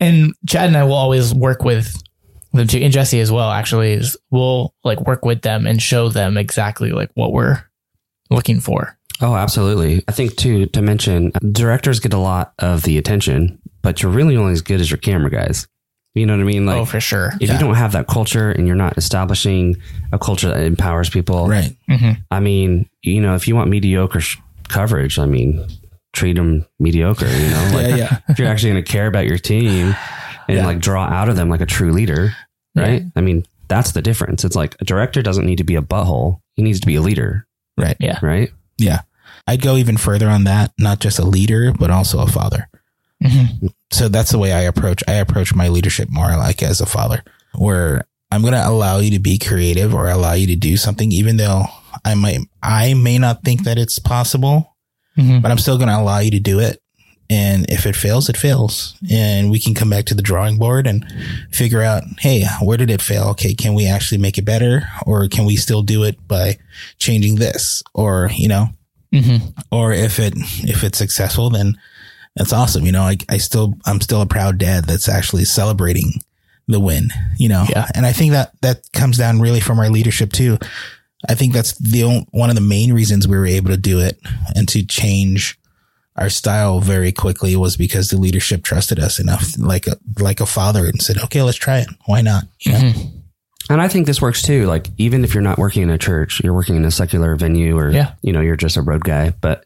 and 0.00 0.34
Chad 0.48 0.66
and 0.68 0.76
I 0.76 0.84
will 0.84 0.94
always 0.94 1.32
work 1.32 1.62
with 1.62 1.94
them 2.52 2.66
too. 2.66 2.78
And 2.78 2.92
Jesse 2.92 3.20
as 3.20 3.30
well, 3.30 3.50
actually, 3.50 3.92
is 3.92 4.16
we'll 4.30 4.74
like 4.82 5.00
work 5.02 5.24
with 5.24 5.42
them 5.42 5.66
and 5.66 5.80
show 5.80 6.08
them 6.08 6.36
exactly 6.36 6.90
like 6.90 7.10
what 7.14 7.32
we're 7.32 7.62
looking 8.30 8.60
for. 8.60 8.98
Oh, 9.22 9.34
absolutely. 9.36 10.02
I 10.08 10.12
think 10.12 10.36
too 10.36 10.66
to 10.66 10.82
mention 10.82 11.32
directors 11.52 12.00
get 12.00 12.12
a 12.12 12.18
lot 12.18 12.52
of 12.58 12.82
the 12.82 12.98
attention, 12.98 13.58
but 13.82 14.02
you're 14.02 14.12
really 14.12 14.36
only 14.36 14.52
as 14.52 14.62
good 14.62 14.80
as 14.80 14.90
your 14.90 14.98
camera 14.98 15.30
guys. 15.30 15.66
You 16.14 16.26
know 16.26 16.34
what 16.36 16.42
I 16.42 16.44
mean? 16.46 16.66
Like 16.66 16.78
oh, 16.80 16.84
for 16.84 17.00
sure. 17.00 17.32
if 17.40 17.48
Yeah. 17.48 17.54
you 17.54 17.58
don't 17.60 17.74
have 17.76 17.92
that 17.92 18.06
culture 18.06 18.50
and 18.50 18.66
you're 18.66 18.76
not 18.76 18.98
establishing 18.98 19.76
a 20.12 20.18
culture 20.18 20.48
that 20.48 20.60
empowers 20.64 21.08
people, 21.08 21.48
right. 21.48 21.74
Mm-hmm. 21.88 22.20
I 22.30 22.40
mean, 22.40 22.88
you 23.02 23.20
know, 23.22 23.34
if 23.34 23.48
you 23.48 23.56
want 23.56 23.70
mediocre 23.70 24.20
sh- 24.20 24.36
coverage, 24.68 25.18
I 25.18 25.24
mean, 25.24 25.64
treat 26.12 26.34
them 26.34 26.66
mediocre. 26.78 27.26
You 27.26 27.48
know, 27.48 27.70
like 27.74 27.96
yeah. 27.96 28.18
if 28.28 28.38
you're 28.38 28.48
actually 28.48 28.72
going 28.72 28.84
to 28.84 28.92
care 28.92 29.06
about 29.06 29.26
your 29.26 29.38
team 29.38 29.94
and 30.48 30.58
Yeah. 30.58 30.66
like 30.66 30.80
draw 30.80 31.04
out 31.04 31.30
of 31.30 31.36
them 31.36 31.48
like 31.48 31.62
a 31.62 31.66
true 31.66 31.92
leader, 31.92 32.34
right? 32.76 33.04
I 33.16 33.20
mean, 33.22 33.46
that's 33.68 33.92
the 33.92 34.02
difference. 34.02 34.44
It's 34.44 34.56
like 34.56 34.76
a 34.80 34.84
director 34.84 35.22
doesn't 35.22 35.46
need 35.46 35.58
to 35.58 35.64
be 35.64 35.76
a 35.76 35.80
butthole; 35.82 36.40
he 36.56 36.62
needs 36.62 36.80
to 36.80 36.86
be 36.86 36.96
a 36.96 37.00
leader, 37.00 37.46
Right. 37.78 37.96
Yeah. 38.00 38.18
right? 38.20 38.50
Yeah. 38.76 39.00
I'd 39.46 39.60
go 39.62 39.76
even 39.76 39.96
further 39.96 40.28
on 40.28 40.44
that, 40.44 40.72
not 40.78 41.00
just 41.00 41.18
a 41.18 41.24
leader, 41.24 41.72
but 41.72 41.90
also 41.90 42.20
a 42.20 42.26
father. 42.26 42.68
Mhm. 43.22 43.72
So 43.90 44.08
that's 44.08 44.30
the 44.30 44.38
way 44.38 44.52
I 44.52 44.60
approach 44.62 45.02
I 45.06 45.14
approach 45.14 45.54
my 45.54 45.68
leadership 45.68 46.08
more 46.10 46.28
like 46.36 46.62
as 46.62 46.80
a 46.80 46.86
father, 46.86 47.22
where 47.54 48.04
I'm 48.30 48.40
going 48.42 48.54
to 48.54 48.66
allow 48.66 48.98
you 48.98 49.10
to 49.12 49.18
be 49.18 49.38
creative 49.38 49.94
or 49.94 50.08
allow 50.08 50.32
you 50.32 50.46
to 50.48 50.56
do 50.56 50.76
something 50.76 51.12
even 51.12 51.36
though 51.36 51.66
I 52.04 52.14
might 52.14 52.40
I 52.62 52.94
may 52.94 53.18
not 53.18 53.44
think 53.44 53.64
that 53.64 53.78
it's 53.78 53.98
possible, 53.98 54.74
Mhm. 55.18 55.42
but 55.42 55.50
I'm 55.50 55.58
still 55.58 55.76
going 55.76 55.88
to 55.90 55.98
allow 55.98 56.18
you 56.18 56.30
to 56.32 56.40
do 56.40 56.58
it. 56.58 56.80
And 57.30 57.64
if 57.70 57.86
it 57.86 57.96
fails, 57.96 58.28
it 58.28 58.36
fails. 58.36 58.94
And 59.10 59.50
we 59.50 59.58
can 59.58 59.72
come 59.74 59.88
back 59.90 60.04
to 60.06 60.14
the 60.14 60.20
drawing 60.22 60.58
board 60.58 60.86
and 60.86 61.04
figure 61.50 61.80
out, 61.82 62.02
hey, 62.18 62.44
where 62.60 62.76
did 62.76 62.90
it 62.90 63.00
fail? 63.00 63.24
Okay, 63.28 63.54
can 63.54 63.72
we 63.74 63.86
actually 63.86 64.18
make 64.18 64.36
it 64.36 64.44
better? 64.44 64.86
Or 65.06 65.28
can 65.28 65.44
we 65.46 65.56
still 65.56 65.82
do 65.82 66.02
it 66.02 66.16
by 66.28 66.58
changing 66.98 67.36
this? 67.36 67.82
Or, 67.94 68.30
you 68.34 68.48
know, 68.48 68.70
Mhm. 69.12 69.52
or 69.70 69.92
if 69.92 70.18
it 70.18 70.34
if 70.62 70.82
it's 70.84 70.98
successful, 70.98 71.50
then 71.50 71.76
that's 72.36 72.52
awesome. 72.52 72.86
You 72.86 72.92
know, 72.92 73.02
I 73.02 73.16
I 73.28 73.38
still 73.38 73.74
I'm 73.84 74.00
still 74.00 74.22
a 74.22 74.26
proud 74.26 74.58
dad 74.58 74.84
that's 74.86 75.08
actually 75.08 75.44
celebrating 75.44 76.14
the 76.68 76.80
win. 76.80 77.10
You 77.38 77.48
know, 77.50 77.66
Yeah. 77.68 77.88
and 77.94 78.06
I 78.06 78.12
think 78.12 78.32
that 78.32 78.52
that 78.62 78.90
comes 78.92 79.18
down 79.18 79.40
really 79.40 79.60
from 79.60 79.78
our 79.78 79.90
leadership 79.90 80.32
too. 80.32 80.58
I 81.28 81.34
think 81.34 81.52
that's 81.52 81.74
the 81.78 82.02
on- 82.04 82.26
one 82.32 82.48
of 82.50 82.56
the 82.56 82.62
main 82.62 82.92
reasons 82.92 83.28
we 83.28 83.36
were 83.36 83.46
able 83.46 83.70
to 83.70 83.76
do 83.76 84.00
it 84.00 84.18
and 84.56 84.66
to 84.68 84.82
change 84.84 85.58
our 86.16 86.28
style 86.30 86.80
very 86.80 87.12
quickly 87.12 87.54
was 87.56 87.76
because 87.76 88.10
the 88.10 88.16
leadership 88.18 88.64
trusted 88.64 88.98
us 88.98 89.18
enough, 89.18 89.54
like 89.58 89.86
a 89.86 89.96
like 90.18 90.40
a 90.40 90.46
father, 90.46 90.86
and 90.86 91.00
said, 91.00 91.16
"Okay, 91.18 91.40
let's 91.42 91.56
try 91.58 91.78
it. 91.78 91.88
Why 92.06 92.20
not?" 92.22 92.44
You 92.60 92.72
know? 92.72 92.78
Mhm. 92.78 93.10
And 93.70 93.80
I 93.80 93.88
think 93.88 94.06
this 94.06 94.20
works 94.20 94.42
too. 94.42 94.66
Like 94.66 94.88
even 94.98 95.24
if 95.24 95.34
you're 95.34 95.42
not 95.42 95.58
working 95.58 95.82
in 95.82 95.90
a 95.90 95.98
church, 95.98 96.40
you're 96.42 96.54
working 96.54 96.76
in 96.76 96.84
a 96.84 96.90
secular 96.90 97.36
venue, 97.36 97.76
or 97.78 97.90
Yeah. 97.90 98.14
you 98.22 98.32
know, 98.32 98.40
you're 98.40 98.56
just 98.56 98.76
a 98.76 98.82
road 98.82 99.04
guy. 99.04 99.30
But 99.40 99.64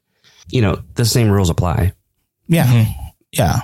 you 0.49 0.61
know, 0.63 0.81
the 0.95 1.05
same 1.05 1.31
rules 1.31 1.51
apply. 1.51 1.93
Yeah. 2.49 2.67
Mhm. 2.67 2.95
Yeah. 3.33 3.61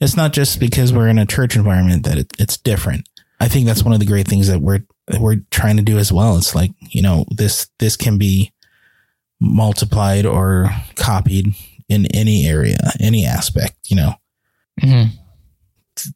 It's 0.00 0.16
not 0.16 0.32
just 0.34 0.60
because 0.60 0.92
we're 0.92 1.08
in 1.08 1.18
a 1.18 1.24
church 1.24 1.56
environment 1.56 2.04
that 2.04 2.18
it, 2.18 2.32
it's 2.38 2.58
different. 2.58 3.08
I 3.40 3.48
think 3.48 3.66
that's 3.66 3.82
one 3.82 3.94
of 3.94 4.00
the 4.00 4.06
great 4.06 4.28
things 4.28 4.48
that 4.48 4.60
we're, 4.60 4.80
that 5.06 5.20
we're 5.20 5.36
trying 5.50 5.76
to 5.78 5.82
do 5.82 5.96
as 5.98 6.12
well. 6.12 6.36
It's 6.36 6.54
like, 6.54 6.72
you 6.90 7.00
know, 7.00 7.24
this, 7.30 7.68
this 7.78 7.96
can 7.96 8.18
be 8.18 8.52
multiplied 9.40 10.26
or 10.26 10.70
copied 10.96 11.54
in 11.88 12.06
any 12.14 12.46
area, 12.46 12.76
any 13.00 13.24
aspect, 13.24 13.76
you 13.88 13.96
know, 13.96 14.14
Mhm. 14.82 15.10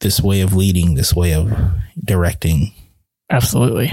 this 0.01 0.21
way 0.21 0.41
of 0.41 0.55
leading, 0.55 0.95
this 0.95 1.15
way 1.15 1.33
of 1.33 1.51
directing. 2.05 2.73
Absolutely. 3.31 3.91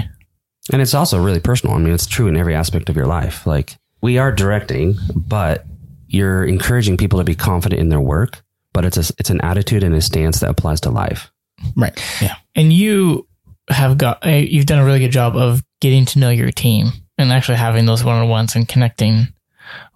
And 0.72 0.82
it's 0.82 0.94
also 0.94 1.22
really 1.22 1.40
personal. 1.40 1.74
I 1.76 1.78
mean, 1.78 1.92
it's 1.94 2.06
true 2.06 2.26
in 2.28 2.36
every 2.36 2.54
aspect 2.54 2.88
of 2.90 2.96
your 2.96 3.06
life. 3.06 3.46
Like 3.46 3.76
we 4.02 4.18
are 4.18 4.32
directing, 4.32 4.96
but 5.14 5.64
you're 6.08 6.44
encouraging 6.44 6.96
people 6.96 7.18
to 7.18 7.24
be 7.24 7.34
confident 7.34 7.80
in 7.80 7.88
their 7.88 8.00
work. 8.00 8.42
But 8.74 8.84
it's 8.84 8.96
a, 8.96 9.14
it's 9.18 9.30
an 9.30 9.40
attitude 9.40 9.82
and 9.82 9.94
a 9.94 10.00
stance 10.00 10.40
that 10.40 10.50
applies 10.50 10.80
to 10.82 10.90
life. 10.90 11.30
Right. 11.74 11.98
Yeah. 12.20 12.34
And 12.54 12.72
you 12.72 13.26
have 13.70 13.96
got 13.98 14.24
uh, 14.26 14.30
you've 14.30 14.66
done 14.66 14.78
a 14.78 14.84
really 14.84 14.98
good 15.00 15.10
job 15.10 15.36
of 15.36 15.62
getting 15.80 16.04
to 16.06 16.18
know 16.18 16.30
your 16.30 16.50
team 16.50 16.88
and 17.16 17.32
actually 17.32 17.56
having 17.58 17.86
those 17.86 18.04
one 18.04 18.16
on 18.18 18.28
ones 18.28 18.54
and 18.54 18.68
connecting 18.68 19.28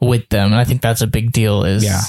with 0.00 0.28
them. 0.30 0.46
And 0.46 0.54
I 0.54 0.64
think 0.64 0.80
that's 0.80 1.02
a 1.02 1.06
big 1.06 1.32
deal. 1.32 1.64
Is 1.64 1.84
Yeah. 1.84 2.00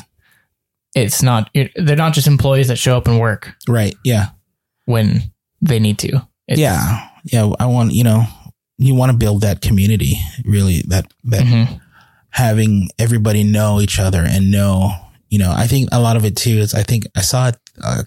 it's 0.96 1.22
not 1.22 1.50
you're- 1.54 1.72
they're 1.76 1.96
not 1.96 2.14
just 2.14 2.28
employees 2.28 2.70
that 2.70 2.78
show 2.78 2.98
up 2.98 3.08
and 3.08 3.20
work 3.20 3.54
Right. 3.68 3.96
Yeah. 4.04 4.30
when 4.86 5.22
they 5.62 5.80
need 5.80 6.00
to. 6.00 6.08
It's- 6.48 6.58
yeah. 6.60 7.10
Yeah. 7.24 7.50
I 7.60 7.66
want, 7.68 7.94
you 7.94 8.04
know, 8.04 8.26
you 8.78 8.96
want 8.96 9.12
to 9.12 9.18
build 9.18 9.42
that 9.42 9.62
community 9.62 10.18
really 10.46 10.82
that, 10.88 11.06
that 11.26 11.44
Mhm. 11.44 11.80
having 12.32 12.90
everybody 13.00 13.44
know 13.44 13.80
each 13.82 14.00
other 14.00 14.24
and 14.26 14.52
know, 14.52 14.92
you 15.30 15.40
know, 15.40 15.52
I 15.56 15.68
think 15.68 15.90
a 15.92 16.00
lot 16.02 16.16
of 16.18 16.26
it 16.26 16.36
too 16.36 16.58
is 16.58 16.74
I 16.74 16.84
think 16.84 17.08
I 17.16 17.22
saw 17.22 17.50
it 17.50 17.58
uh, 17.82 18.04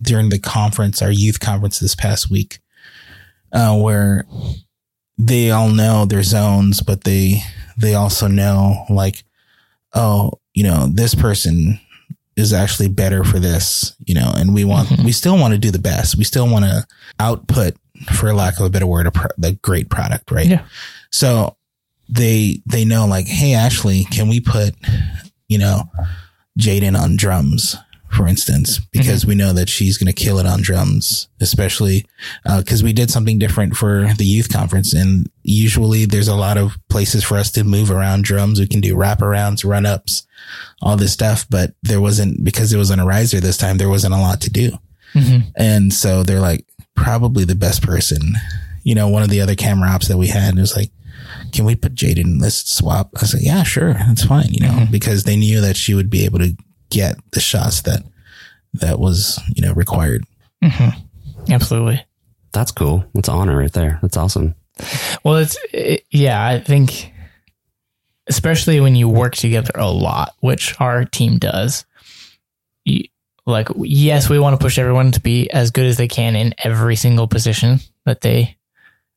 during 0.00 0.28
the 0.30 0.38
conference, 0.38 1.02
our 1.02 1.10
youth 1.10 1.40
conference 1.40 1.78
this 1.80 1.94
past 1.94 2.30
week, 2.30 2.60
uh, 3.52 3.76
where 3.76 4.26
they 5.18 5.50
all 5.50 5.68
know 5.70 6.04
their 6.04 6.22
zones, 6.22 6.80
but 6.80 7.04
they, 7.04 7.42
they 7.76 7.94
also 7.94 8.28
know 8.28 8.84
like, 8.88 9.24
oh, 9.94 10.32
you 10.54 10.62
know, 10.62 10.86
this 10.92 11.14
person 11.14 11.80
is 12.36 12.52
actually 12.52 12.88
better 12.88 13.24
for 13.24 13.40
this, 13.40 13.94
you 14.06 14.14
know, 14.14 14.32
and 14.36 14.54
we 14.54 14.62
want, 14.64 14.88
Mhm. 14.88 15.04
we 15.04 15.10
still 15.12 15.36
want 15.36 15.52
to 15.52 15.58
do 15.58 15.72
the 15.72 15.78
best. 15.80 16.14
We 16.16 16.22
still 16.24 16.48
want 16.48 16.64
to 16.66 16.86
output, 17.18 17.76
for 18.06 18.32
lack 18.34 18.58
of 18.58 18.66
a 18.66 18.70
better 18.70 18.86
word, 18.86 19.06
a, 19.06 19.10
pro- 19.12 19.30
the 19.38 19.52
great 19.52 19.90
product, 19.90 20.30
right? 20.30 20.46
Yeah. 20.46 20.64
So 21.10 21.56
they 22.08 22.62
they 22.66 22.84
know 22.84 23.06
like, 23.06 23.26
hey, 23.26 23.54
Ashley, 23.54 24.04
can 24.04 24.28
we 24.28 24.40
put, 24.40 24.74
you 25.48 25.58
know, 25.58 25.90
Jaden 26.58 26.98
on 26.98 27.16
drums, 27.16 27.76
for 28.10 28.26
instance, 28.26 28.78
because 28.92 29.26
we 29.26 29.34
know 29.34 29.52
that 29.52 29.68
she's 29.68 29.98
going 29.98 30.06
to 30.12 30.12
kill 30.24 30.38
it 30.38 30.46
on 30.46 30.62
drums, 30.62 31.28
especially 31.40 32.06
because 32.56 32.82
we 32.82 32.92
did 32.92 33.10
something 33.10 33.38
different 33.38 33.76
for 33.76 34.08
the 34.16 34.24
youth 34.24 34.50
conference, 34.52 34.92
and 34.94 35.30
usually 35.42 36.04
there's 36.06 36.28
a 36.28 36.34
lot 36.34 36.56
of 36.56 36.78
places 36.88 37.22
for 37.24 37.36
us 37.36 37.50
to 37.52 37.64
move 37.64 37.90
around 37.90 38.24
drums. 38.24 38.58
We 38.58 38.66
can 38.66 38.80
do 38.80 38.96
wraparounds, 38.96 39.64
run 39.68 39.84
ups, 39.86 40.26
all 40.80 40.96
this 40.96 41.12
stuff, 41.12 41.46
but 41.50 41.74
there 41.82 42.00
wasn't 42.00 42.42
because 42.44 42.72
it 42.72 42.78
was 42.78 42.90
on 42.90 43.00
a 43.00 43.06
riser 43.06 43.40
this 43.40 43.56
time. 43.58 43.76
There 43.78 43.88
wasn't 43.90 44.14
a 44.14 44.18
lot 44.20 44.40
to 44.42 44.50
do. 44.50 44.78
Mhm. 45.14 45.52
And 45.56 45.92
so 45.92 46.22
they're 46.22 46.40
like, 46.40 46.66
probably 47.08 47.44
the 47.44 47.54
best 47.54 47.82
person. 47.82 48.34
You 48.84 48.94
know, 48.94 49.08
one 49.08 49.22
of 49.22 49.30
the 49.30 49.40
other 49.40 49.54
camera 49.54 49.88
ops 49.88 50.08
that 50.08 50.18
we 50.18 50.28
had 50.28 50.56
was 50.56 50.76
like, 50.76 50.90
can 51.52 51.64
we 51.64 51.74
put 51.74 51.94
Jaden? 51.94 52.18
in 52.18 52.38
this 52.38 52.58
swap. 52.58 53.08
I 53.16 53.20
was 53.22 53.32
like, 53.34 53.42
yeah, 53.44 53.62
sure. 53.62 53.94
That's 53.94 54.24
fine. 54.24 54.52
You 54.52 54.60
know, 54.66 54.72
Mhm. 54.72 54.90
because 54.90 55.22
they 55.24 55.36
knew 55.36 55.62
that 55.62 55.76
she 55.76 55.94
would 55.94 56.10
be 56.10 56.26
able 56.26 56.38
to 56.40 56.54
get 56.90 57.16
the 57.32 57.40
shots 57.40 57.80
that, 57.82 58.02
that 58.74 58.98
was, 59.00 59.40
you 59.54 59.62
know, 59.62 59.72
required. 59.72 60.24
Mhm. 60.62 60.94
Absolutely. 61.48 62.04
That's 62.52 62.72
cool. 62.72 63.04
That's 63.14 63.28
honor 63.30 63.56
right 63.56 63.72
there. 63.72 63.98
That's 64.02 64.16
awesome. 64.18 64.54
Well, 65.24 65.36
it's 65.36 65.56
it, 65.72 66.04
yeah. 66.10 66.44
I 66.46 66.60
think, 66.60 67.12
especially 68.28 68.80
when 68.80 68.94
you 68.94 69.08
work 69.08 69.34
together 69.34 69.72
a 69.76 69.90
lot, 69.90 70.34
which 70.40 70.74
our 70.78 71.04
team 71.06 71.38
does. 71.38 71.84
You, 72.84 73.04
like, 73.48 73.68
yes, 73.78 74.28
we 74.28 74.38
want 74.38 74.58
to 74.58 74.64
push 74.64 74.78
everyone 74.78 75.10
to 75.12 75.20
be 75.20 75.50
as 75.50 75.70
good 75.70 75.86
as 75.86 75.96
they 75.96 76.08
can 76.08 76.36
in 76.36 76.54
every 76.62 76.96
single 76.96 77.26
position 77.26 77.80
that 78.04 78.20
they 78.20 78.56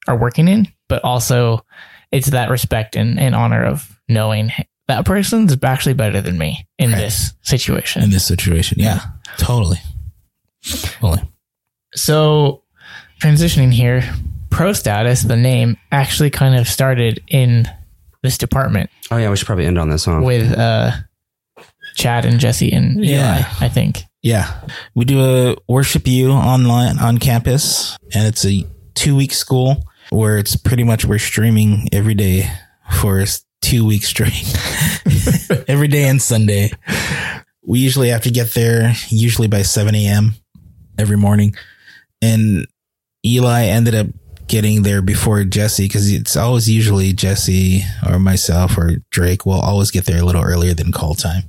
are 0.07 0.17
working 0.17 0.47
in, 0.47 0.67
but 0.87 1.03
also 1.03 1.65
it's 2.11 2.27
that 2.31 2.49
respect 2.49 2.95
and, 2.95 3.19
and 3.19 3.35
honor 3.35 3.63
of 3.63 3.99
knowing 4.09 4.49
hey, 4.49 4.67
that 4.87 5.05
person's 5.05 5.55
actually 5.63 5.93
better 5.93 6.21
than 6.21 6.37
me 6.37 6.67
in 6.79 6.91
Right. 6.91 6.97
this 6.99 7.33
situation. 7.41 8.01
in 8.03 8.09
this 8.09 8.25
situation. 8.25 8.77
Yeah, 8.79 8.99
totally. 9.37 9.77
Totally. 10.63 11.21
So, 11.95 12.63
transitioning 13.21 13.71
here, 13.73 14.03
pro 14.49 14.73
status, 14.73 15.23
the 15.23 15.35
name 15.37 15.77
actually 15.91 16.29
kind 16.29 16.55
of 16.59 16.67
started 16.67 17.21
in 17.27 17.67
this 18.23 18.37
department 18.37 18.89
Oh 19.09 19.17
yeah, 19.17 19.29
we 19.29 19.35
should 19.35 19.47
probably 19.47 19.65
end 19.65 19.77
on 19.79 19.89
this 19.89 20.03
song. 20.03 20.23
with 20.23 20.51
uh, 20.57 20.91
Chad 21.95 22.23
and 22.25 22.39
Jesse 22.39 22.71
and 22.71 23.03
Yeah. 23.03 23.37
Eli, 23.39 23.65
I 23.65 23.69
think. 23.69 24.03
Yeah. 24.21 24.61
We 24.93 25.05
do 25.05 25.19
a 25.21 25.55
Worship 25.67 26.07
U 26.07 26.31
online 26.31 26.99
on 26.99 27.17
campus 27.17 27.97
and 28.13 28.27
it's 28.27 28.45
a 28.45 28.65
two 28.93 29.15
week 29.15 29.33
school 29.33 29.83
where 30.09 30.37
it's 30.37 30.55
pretty 30.55 30.83
much 30.83 31.05
we're 31.05 31.17
streaming 31.17 31.87
every 31.91 32.13
day 32.13 32.51
for 32.91 33.23
two 33.61 33.85
weeks 33.85 34.07
straight. 34.07 34.53
every 35.67 35.87
day 35.87 36.03
and 36.03 36.21
Sunday. 36.21 36.71
We 37.65 37.79
usually 37.79 38.09
have 38.09 38.23
to 38.23 38.31
get 38.31 38.51
there 38.51 38.93
usually 39.09 39.47
by 39.47 39.61
7 39.61 39.95
a.m. 39.95 40.35
every 40.97 41.17
morning. 41.17 41.55
And 42.21 42.67
Eli 43.25 43.65
ended 43.65 43.95
up 43.95 44.07
getting 44.47 44.83
there 44.83 45.01
before 45.01 45.43
Jesse 45.45 45.85
because 45.85 46.11
it's 46.11 46.35
always 46.35 46.69
usually 46.69 47.13
Jesse 47.13 47.83
or 48.07 48.19
myself 48.19 48.77
or 48.77 48.97
Drake 49.09 49.45
will 49.45 49.61
always 49.61 49.91
get 49.91 50.05
there 50.05 50.21
a 50.21 50.25
little 50.25 50.43
earlier 50.43 50.73
than 50.73 50.91
call 50.91 51.15
time 51.15 51.43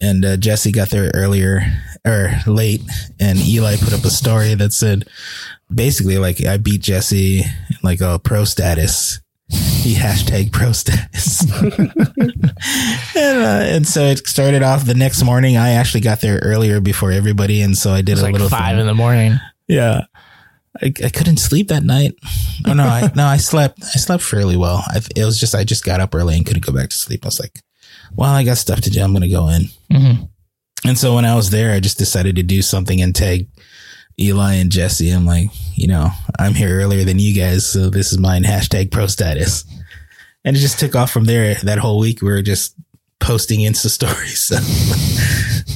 and 0.00 0.24
uh, 0.24 0.36
Jesse 0.36 0.72
got 0.72 0.90
there 0.90 1.10
earlier 1.14 1.62
or 2.04 2.30
late, 2.46 2.82
and 3.20 3.38
Eli 3.38 3.76
put 3.76 3.92
up 3.92 4.04
a 4.04 4.10
story 4.10 4.54
that 4.54 4.72
said 4.72 5.08
basically 5.72 6.18
like 6.18 6.44
I 6.44 6.56
beat 6.56 6.80
Jesse 6.82 7.42
like 7.82 8.00
a 8.00 8.18
pro 8.18 8.44
status. 8.44 9.20
He 9.50 9.94
hashtag 9.96 10.52
pro 10.52 10.72
status, 10.72 11.50
and, 11.62 13.38
uh, 13.38 13.74
and 13.74 13.86
so 13.86 14.02
it 14.02 14.26
started 14.26 14.62
off 14.62 14.84
the 14.84 14.94
next 14.94 15.22
morning. 15.22 15.56
I 15.56 15.70
actually 15.70 16.02
got 16.02 16.20
there 16.20 16.38
earlier 16.42 16.80
before 16.80 17.12
everybody, 17.12 17.62
and 17.62 17.76
so 17.76 17.90
I 17.92 18.02
did 18.02 18.18
a 18.18 18.22
like 18.22 18.32
little 18.32 18.48
five 18.48 18.72
thing. 18.72 18.80
in 18.80 18.86
the 18.86 18.94
morning. 18.94 19.38
Yeah. 19.66 20.02
I, 20.80 20.92
I 21.04 21.08
couldn't 21.08 21.38
sleep 21.38 21.68
that 21.68 21.82
night. 21.82 22.14
Oh 22.66 22.72
no, 22.72 22.84
I 22.84 23.10
no, 23.16 23.24
I 23.24 23.38
slept. 23.38 23.82
I 23.82 23.98
slept 23.98 24.22
fairly 24.22 24.56
well. 24.56 24.84
I, 24.86 25.00
it 25.16 25.24
was 25.24 25.40
just 25.40 25.54
I 25.54 25.64
just 25.64 25.84
got 25.84 25.98
up 25.98 26.14
early 26.14 26.36
and 26.36 26.46
couldn't 26.46 26.64
go 26.64 26.72
back 26.72 26.90
to 26.90 26.96
sleep. 26.96 27.24
I 27.24 27.28
was 27.28 27.40
like, 27.40 27.58
well, 28.14 28.30
I 28.32 28.44
got 28.44 28.58
stuff 28.58 28.80
to 28.82 28.90
do. 28.90 29.02
I'm 29.02 29.12
gonna 29.12 29.28
go 29.28 29.48
in. 29.48 29.62
hmm 29.92 30.24
And 30.84 30.98
so 30.98 31.14
when 31.14 31.24
I 31.24 31.34
was 31.34 31.50
there, 31.50 31.72
I 31.72 31.80
just 31.80 31.98
decided 31.98 32.36
to 32.36 32.42
do 32.42 32.62
something 32.62 33.00
and 33.00 33.14
tag 33.14 33.48
Eli 34.20 34.54
and 34.54 34.70
Jesse. 34.72 35.10
I'm 35.10 35.26
like, 35.26 35.48
you 35.74 35.86
know, 35.86 36.10
I'm 36.38 36.54
here 36.54 36.80
earlier 36.80 37.04
than 37.04 37.18
you 37.18 37.34
guys, 37.34 37.66
so 37.66 37.88
this 37.90 38.12
is 38.12 38.18
mine. 38.18 38.42
Hashtag 38.44 38.90
pro 38.90 39.06
status. 39.06 39.64
And 40.44 40.56
it 40.56 40.60
just 40.60 40.78
took 40.80 40.94
off 40.96 41.10
from 41.10 41.24
there. 41.24 41.54
That 41.56 41.78
whole 41.78 41.98
week, 41.98 42.22
we 42.22 42.28
were 42.28 42.42
just 42.42 42.74
posting 43.20 43.60
Insta 43.60 43.88
stories 43.90 44.50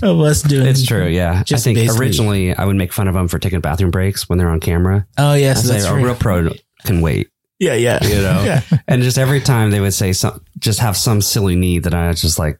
of 0.02 0.20
us 0.20 0.42
doing. 0.42 0.66
It. 0.66 0.70
It's 0.70 0.86
true. 0.86 1.06
Yeah. 1.06 1.42
Just 1.42 1.62
I 1.62 1.64
think 1.64 1.78
basically- 1.78 2.06
originally 2.06 2.54
I 2.54 2.64
would 2.64 2.76
make 2.76 2.92
fun 2.92 3.08
of 3.08 3.14
them 3.14 3.28
for 3.28 3.38
taking 3.38 3.60
bathroom 3.60 3.90
breaks 3.90 4.28
when 4.28 4.38
they're 4.38 4.48
on 4.48 4.60
camera. 4.60 5.06
Oh 5.18 5.34
yes, 5.34 5.62
say 5.64 5.74
that's 5.74 5.84
a 5.86 5.94
right. 5.94 6.04
real 6.04 6.14
pro 6.14 6.50
can 6.84 7.00
wait, 7.00 7.28
yeah, 7.62 7.74
yeah, 7.74 8.04
you 8.04 8.14
know? 8.16 8.42
yeah. 8.44 8.62
and 8.88 9.02
just 9.02 9.18
every 9.18 9.40
time 9.40 9.70
they 9.70 9.80
would 9.80 9.94
say 9.94 10.12
some, 10.12 10.44
just 10.58 10.80
have 10.80 10.96
some 10.96 11.20
silly 11.20 11.56
need 11.56 11.84
that 11.84 11.94
I 11.94 12.08
was 12.08 12.20
just 12.20 12.38
like, 12.38 12.58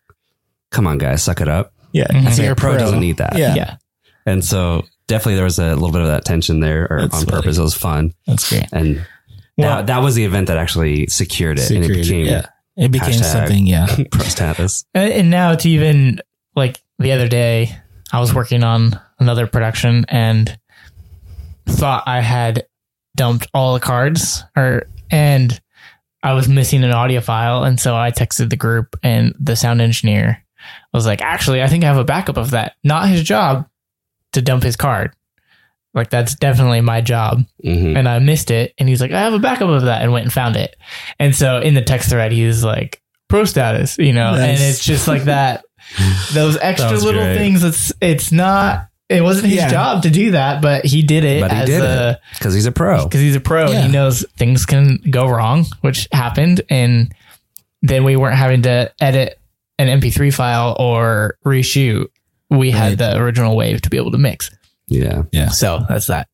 come 0.71 0.87
on, 0.87 0.99
guys, 0.99 1.23
suck 1.23 1.41
it 1.41 1.49
up. 1.49 1.73
yeah. 1.93 2.07
Mhm. 2.09 2.27
I 2.27 2.31
say 2.31 2.45
You're 2.47 2.55
pro, 2.55 2.79
doesn't 2.79 3.01
need 3.01 3.17
that. 3.19 3.37
Yeah. 3.37 3.55
Yeah. 3.55 3.77
And 4.25 4.45
so 4.45 4.85
definitely 5.09 5.35
there 5.35 5.45
was 5.45 5.59
a 5.59 5.75
little 5.75 5.91
bit 5.93 6.01
of 6.03 6.07
that 6.07 6.25
tension 6.25 6.61
there 6.61 6.87
or 6.91 7.01
That's 7.03 7.15
on 7.21 7.27
funny. 7.27 7.43
purpose. 7.43 7.59
It 7.59 7.63
was 7.63 7.75
fun. 7.75 8.13
That's 8.27 8.49
great. 8.49 8.67
And 8.73 9.05
Well- 9.59 9.77
that, 9.79 9.87
that 9.89 9.99
was 9.99 10.15
the 10.15 10.25
event 10.25 10.47
that 10.47 10.57
actually 10.57 11.09
secured 11.09 11.59
it. 11.59 11.71
and 11.71 11.79
it 11.85 11.89
Security, 11.89 12.03
became 12.23 12.27
yeah. 12.27 12.47
It 12.77 12.91
became 12.91 13.13
something. 13.23 13.67
Yeah. 13.67 13.87
pro 14.11 14.25
status. 14.25 14.85
And, 14.95 15.13
and 15.13 15.31
now 15.31 15.55
to 15.57 15.69
even 15.69 16.21
like 16.57 16.81
the 16.99 17.13
other 17.13 17.29
day, 17.29 17.77
I 18.13 18.21
was 18.21 18.33
working 18.33 18.63
on 18.65 18.99
another 19.19 19.47
production 19.47 20.05
and 20.09 20.57
thought 21.67 22.05
I 22.07 22.21
had 22.21 22.67
dumped 23.17 23.47
all 23.53 23.75
the 23.75 23.81
cards 23.81 24.45
or 24.57 24.87
and 25.11 25.61
I 26.23 26.35
was 26.35 26.49
missing 26.49 26.85
an 26.85 26.93
audio 26.93 27.21
file 27.21 27.65
and 27.65 27.79
so 27.79 27.97
I 27.97 28.11
texted 28.11 28.51
the 28.51 28.57
group 28.57 28.97
and 29.03 29.35
the 29.39 29.57
sound 29.57 29.81
engineer 29.81 30.45
was 30.93 31.07
like, 31.07 31.21
"Actually, 31.21 31.63
I 31.63 31.67
think 31.67 31.85
I 31.85 31.89
have 31.89 31.97
a 31.99 32.05
backup 32.05 32.37
of 32.37 32.53
that. 32.53 32.77
Not 32.85 33.09
his 33.09 33.23
job 33.23 33.69
to 34.33 34.41
dump 34.43 34.63
his 34.63 34.77
card. 34.77 35.13
Like 35.95 36.09
that's 36.11 36.35
definitely 36.37 36.81
my 36.81 37.01
job." 37.01 37.45
hmm 37.63 37.97
and 37.97 38.09
I 38.09 38.19
missed 38.21 38.51
it. 38.51 38.73
And 38.79 38.89
he's 38.89 39.01
like, 39.01 39.11
I 39.13 39.21
have 39.21 39.35
a 39.35 39.39
backup 39.39 39.69
of 39.69 39.83
that 39.83 40.03
and 40.03 40.13
went 40.13 40.25
and 40.25 40.33
found 40.33 40.57
it. 40.57 40.77
And 41.19 41.35
so 41.35 41.59
in 41.61 41.75
the 41.75 41.83
text 41.83 42.09
thread, 42.11 42.33
he 42.33 42.47
was 42.47 42.63
like, 42.65 43.03
pro 43.29 43.45
status, 43.45 43.99
you 43.99 44.13
know, 44.13 44.35
and 44.35 44.61
it's 44.61 44.85
just 44.85 45.09
like 45.09 45.25
that, 45.25 45.65
those 46.33 46.57
extra 46.59 46.93
little 46.93 47.23
great. 47.23 47.37
things. 47.37 47.65
It's, 47.65 47.93
it's 48.01 48.31
not, 48.31 48.89
it 49.13 49.23
wasn't 49.23 49.47
his 49.49 49.57
Yeah. 49.57 49.69
job 49.71 50.03
to 50.03 50.11
do 50.11 50.33
that, 50.33 50.61
but 50.63 50.85
he 50.85 51.03
did 51.03 51.25
it 51.25 51.41
But 51.41 51.53
he 51.53 51.57
as 51.59 51.67
did 51.69 51.83
a, 51.83 52.21
Because 52.35 52.55
he's 52.55 52.67
a 52.67 52.73
pro. 52.73 53.05
because 53.05 53.21
he's 53.21 53.37
a 53.37 53.41
pro 53.41 53.71
Yeah. 53.71 53.77
and 53.77 53.87
he 53.87 53.93
knows 53.93 54.25
things 54.37 54.67
can 54.67 54.99
go 55.11 55.27
wrong, 55.29 55.67
which 55.83 56.09
happened. 56.13 56.63
And 56.69 57.13
then 57.83 58.05
we 58.05 58.17
weren't 58.17 58.37
having 58.37 58.63
to 58.63 58.91
edit 59.01 59.39
an 59.79 59.89
MP3 60.01 60.31
file 60.33 60.77
or 60.79 61.37
reshoot. 61.45 62.07
We 62.51 62.73
Right. 62.73 62.79
had 62.79 62.99
the 62.99 63.17
original 63.17 63.57
wave 63.57 63.83
to 63.83 63.91
be 63.91 63.97
able 63.97 64.11
to 64.13 64.19
mix. 64.19 64.51
Yeah. 64.89 65.23
Yeah. 65.33 65.49
So 65.49 65.85
that's 65.89 66.07
that. 66.09 66.29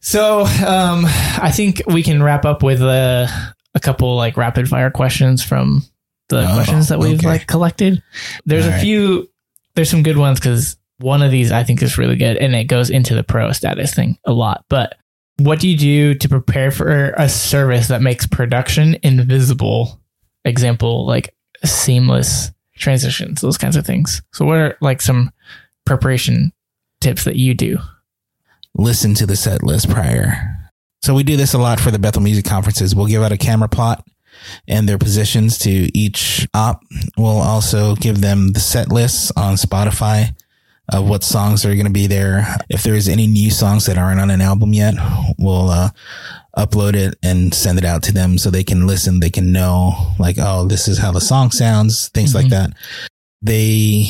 So 0.00 0.40
um, 0.66 1.04
I 1.06 1.52
think 1.54 1.82
we 1.86 2.02
can 2.02 2.22
wrap 2.22 2.44
up 2.44 2.62
with 2.62 2.82
uh, 2.82 3.26
a 3.74 3.80
couple 3.80 4.16
like 4.16 4.36
rapid 4.36 4.68
fire 4.68 4.90
questions 4.90 5.42
from 5.42 5.84
the 6.28 6.48
Oh, 6.48 6.54
questions 6.54 6.88
that 6.88 6.98
we've 6.98 7.18
okay. 7.18 7.26
like 7.26 7.46
collected. 7.46 8.02
There's 8.46 8.64
All 8.64 8.70
a 8.70 8.74
right. 8.74 8.80
few. 8.82 9.28
There's 9.76 9.88
some 9.90 10.02
good 10.02 10.16
ones 10.16 10.40
because 10.40 10.76
one 11.00 11.22
of 11.22 11.30
these 11.30 11.52
I 11.52 11.64
think 11.64 11.82
is 11.82 11.98
really 11.98 12.16
good 12.16 12.36
and 12.36 12.54
it 12.54 12.64
goes 12.64 12.90
into 12.90 13.14
the 13.14 13.22
pro 13.22 13.52
status 13.52 13.94
thing 13.94 14.18
a 14.24 14.32
lot. 14.32 14.64
But 14.68 14.96
what 15.38 15.60
do 15.60 15.68
you 15.68 15.76
do 15.76 16.14
to 16.14 16.28
prepare 16.28 16.70
for 16.70 17.14
a 17.16 17.28
service 17.28 17.88
that 17.88 18.02
makes 18.02 18.26
production 18.26 18.96
invisible? 19.02 20.00
Example 20.44 21.06
like 21.06 21.34
seamless 21.64 22.50
transitions, 22.76 23.40
those 23.40 23.58
kinds 23.58 23.76
of 23.76 23.86
things. 23.86 24.22
So 24.32 24.44
what 24.44 24.56
are 24.56 24.76
like 24.80 25.02
some 25.02 25.30
preparation 25.84 26.52
tips 27.00 27.24
that 27.24 27.36
you 27.36 27.54
do? 27.54 27.78
listen 28.74 29.14
to 29.14 29.26
the 29.26 29.36
set 29.36 29.62
list 29.62 29.90
prior. 29.90 30.56
So 31.02 31.14
we 31.14 31.22
do 31.22 31.36
this 31.36 31.54
a 31.54 31.58
lot 31.58 31.80
for 31.80 31.90
the 31.90 31.98
Bethel 31.98 32.22
Music 32.22 32.44
Conferences. 32.44 32.94
We'll 32.94 33.06
give 33.06 33.22
out 33.22 33.32
a 33.32 33.38
camera 33.38 33.68
plot 33.68 34.06
and 34.68 34.88
their 34.88 34.98
positions 34.98 35.58
to 35.58 35.70
each 35.96 36.46
op. 36.54 36.82
We'll 37.16 37.40
also 37.40 37.96
give 37.96 38.20
them 38.20 38.52
the 38.52 38.60
set 38.60 38.90
lists 38.90 39.32
on 39.36 39.54
Spotify 39.54 40.34
of 40.92 41.08
what 41.08 41.22
songs 41.24 41.64
are 41.64 41.74
going 41.74 41.86
to 41.86 41.92
be 41.92 42.06
there. 42.06 42.56
If 42.68 42.82
there's 42.82 43.08
any 43.08 43.26
new 43.26 43.50
songs 43.50 43.86
that 43.86 43.96
aren't 43.98 44.20
on 44.20 44.30
an 44.30 44.40
album 44.40 44.72
yet, 44.72 44.94
we'll 45.38 45.70
uh, 45.70 45.90
upload 46.56 46.94
it 46.94 47.14
and 47.22 47.54
send 47.54 47.78
it 47.78 47.84
out 47.84 48.02
to 48.04 48.12
them 48.12 48.38
so 48.38 48.50
they 48.50 48.64
can 48.64 48.86
listen. 48.86 49.20
They 49.20 49.30
can 49.30 49.52
know 49.52 50.14
like, 50.18 50.36
oh, 50.38 50.66
this 50.66 50.88
is 50.88 50.98
how 50.98 51.12
the 51.12 51.20
song 51.20 51.50
sounds, 51.52 52.08
things 52.08 52.34
like 52.34 52.46
Mhm. 52.46 52.50
that. 52.50 52.70
They 53.42 54.08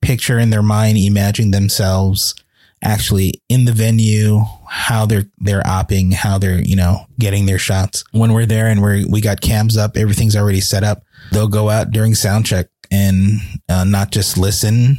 picture 0.00 0.38
in 0.38 0.50
their 0.50 0.62
mind, 0.62 0.96
imagine 0.98 1.50
themselves 1.50 2.34
actually 2.82 3.34
in 3.50 3.66
the 3.66 3.72
venue, 3.72 4.40
how 4.68 5.04
they're 5.04 5.26
they're 5.38 5.62
opping, 5.64 6.14
how 6.14 6.38
they're 6.38 6.62
you 6.62 6.76
know 6.76 7.04
getting 7.18 7.44
their 7.46 7.58
shots. 7.58 8.02
When 8.12 8.32
we're 8.32 8.46
there 8.46 8.68
and 8.68 8.80
we 8.82 9.02
are 9.02 9.08
we 9.08 9.20
got 9.20 9.40
cams 9.42 9.76
up, 9.76 9.96
everything's 9.96 10.36
already 10.36 10.60
set 10.62 10.84
up. 10.84 11.02
They'll 11.32 11.48
go 11.48 11.68
out 11.68 11.90
during 11.90 12.14
sound 12.14 12.46
check 12.46 12.68
and 12.90 13.40
uh, 13.68 13.84
not 13.84 14.10
just 14.10 14.38
listen, 14.38 14.98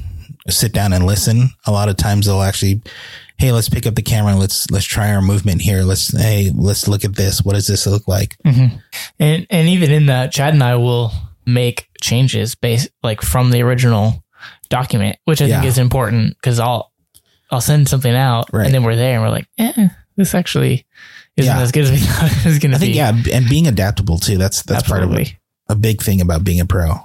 sit 0.49 0.73
down 0.73 0.93
and 0.93 1.05
listen. 1.05 1.49
A 1.65 1.71
lot 1.71 1.89
of 1.89 1.97
times 1.97 2.25
they'll 2.25 2.41
actually, 2.41 2.81
hey, 3.37 3.51
let's 3.51 3.69
pick 3.69 3.85
up 3.85 3.95
the 3.95 4.01
camera, 4.01 4.35
let's 4.35 4.69
let's 4.71 4.85
try 4.85 5.13
our 5.13 5.21
movement 5.21 5.61
here. 5.61 5.83
Let's 5.83 6.15
hey, 6.17 6.51
let's 6.55 6.87
look 6.87 7.03
at 7.05 7.15
this. 7.15 7.43
What 7.43 7.53
does 7.53 7.67
this 7.67 7.85
look 7.87 8.07
like? 8.07 8.35
Mm-hmm. 8.45 8.77
And 9.19 9.47
and 9.49 9.67
even 9.69 9.91
in 9.91 10.05
that, 10.07 10.31
Chad 10.31 10.53
and 10.53 10.63
I 10.63 10.75
will 10.75 11.11
make 11.45 11.87
changes 12.01 12.55
based 12.55 12.89
like 13.03 13.21
from 13.21 13.51
the 13.51 13.61
original 13.61 14.23
document, 14.69 15.17
which 15.25 15.41
I 15.41 15.47
think 15.47 15.65
is 15.65 15.77
important 15.77 16.35
because 16.37 16.59
I'll 16.59 16.91
I'll 17.51 17.61
send 17.61 17.89
something 17.89 18.13
out 18.13 18.45
Right. 18.53 18.65
and 18.65 18.73
then 18.73 18.83
we're 18.83 18.95
there 18.95 19.15
and 19.15 19.23
we're 19.23 19.29
like, 19.29 19.47
eh, 19.57 19.89
this 20.15 20.33
actually 20.33 20.85
isn't 21.35 21.53
Yeah. 21.55 21.61
as 21.61 21.71
good 21.71 21.83
as 21.83 21.91
we 21.91 21.97
thought 21.99 22.31
it 22.31 22.45
was 22.45 22.59
going 22.59 22.71
to 22.71 22.77
I 22.77 22.79
be. 22.79 22.85
think 22.93 22.95
yeah, 22.95 23.37
and 23.37 23.49
being 23.49 23.67
adaptable 23.67 24.17
too. 24.17 24.37
That's 24.37 24.63
that's 24.63 24.87
part 24.87 25.03
of 25.03 25.13
it. 25.13 25.35
A 25.67 25.75
big 25.75 26.01
thing 26.01 26.21
about 26.21 26.43
being 26.43 26.59
a 26.59 26.65
pro, 26.65 26.95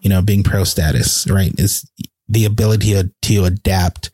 you 0.00 0.08
know, 0.10 0.22
being 0.22 0.42
pro 0.42 0.64
status, 0.64 1.26
right? 1.30 1.52
Is 1.58 1.88
the 2.28 2.44
ability 2.44 2.92
to, 2.92 3.10
to 3.22 3.44
adapt 3.44 4.10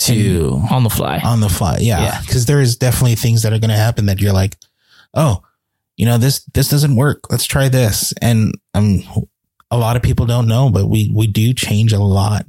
to 0.00 0.60
on 0.70 0.82
the 0.82 0.90
fly. 0.90 1.20
on 1.24 1.40
the 1.40 1.48
fly. 1.48 1.78
Yeah. 1.80 2.02
Yeah. 2.02 2.20
Cause 2.28 2.46
there's 2.46 2.76
definitely 2.76 3.14
things 3.14 3.42
that 3.42 3.52
are 3.52 3.58
going 3.58 3.70
to 3.70 3.76
happen 3.76 4.06
that 4.06 4.20
you're 4.20 4.32
like, 4.32 4.56
Oh, 5.14 5.42
you 5.96 6.06
know, 6.06 6.18
this, 6.18 6.44
this 6.54 6.68
doesn't 6.68 6.96
work. 6.96 7.30
Let's 7.30 7.46
try 7.46 7.68
this. 7.68 8.12
And 8.20 8.52
um, 8.74 9.02
a 9.70 9.78
lot 9.78 9.96
of 9.96 10.02
people 10.02 10.26
don't 10.26 10.48
know, 10.48 10.68
but 10.70 10.86
we, 10.86 11.10
we 11.14 11.26
do 11.26 11.54
change 11.54 11.92
a 11.92 12.00
lot 12.00 12.46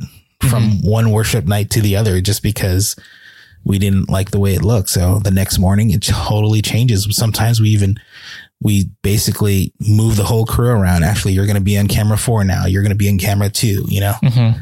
from 0.50 0.82
one 0.82 1.12
worship 1.12 1.46
night 1.46 1.70
to 1.72 1.82
the 1.82 1.96
other 1.96 2.22
just 2.22 2.42
because 2.42 2.96
we 3.64 3.80
didn't 3.80 4.10
like 4.10 4.32
the 4.32 4.40
way 4.40 4.54
it 4.54 4.64
looked. 4.64 4.90
So 4.90 5.20
the 5.20 5.32
next 5.32 5.60
morning 5.60 5.92
it 5.92 6.02
totally 6.02 6.62
changes. 6.62 7.08
Sometimes 7.16 7.62
we 7.62 7.70
even, 7.70 7.98
we 8.66 8.90
basically 9.04 9.72
move 9.80 10.16
the 10.16 10.24
whole 10.24 10.44
crew 10.44 10.70
around. 10.70 11.04
Actually, 11.04 11.34
you're 11.34 11.46
going 11.46 11.56
to 11.56 11.62
be 11.62 11.78
on 11.78 11.88
camera 11.88 12.18
four 12.18 12.44
now. 12.44 12.66
You're 12.66 12.82
going 12.82 12.90
to 12.90 12.96
be 12.98 13.08
in 13.08 13.20
camera 13.20 13.48
two, 13.48 13.86
you 13.88 14.00
know? 14.00 14.14
hmm 14.24 14.60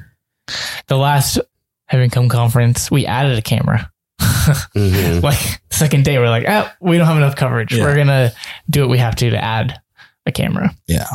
The 0.88 0.98
last 0.98 1.40
Heaven 1.86 2.10
Come 2.10 2.28
conference, 2.28 2.92
we 2.92 3.06
added 3.06 3.38
a 3.38 3.42
camera. 3.42 3.90
Mhm. 4.20 5.24
like 5.24 5.40
second 5.72 6.04
day, 6.04 6.20
we're 6.20 6.28
like, 6.28 6.44
oh, 6.50 6.70
we 6.82 6.98
don't 6.98 7.08
have 7.08 7.16
enough 7.16 7.38
coverage. 7.38 7.74
Yeah. 7.74 7.86
We're 7.86 7.96
gonna 7.96 8.34
do 8.70 8.82
what 8.82 8.90
we 8.90 8.98
have 8.98 9.16
to 9.16 9.30
to 9.30 9.42
add 9.42 9.80
a 10.26 10.34
camera. 10.34 10.76
Yeah. 10.86 11.08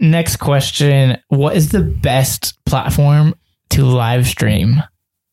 Next 0.00 0.36
question: 0.36 1.18
What 1.28 1.54
is 1.54 1.68
the 1.68 1.82
best 1.82 2.54
platform 2.64 3.34
to 3.70 3.84
live 3.84 4.26
stream? 4.26 4.82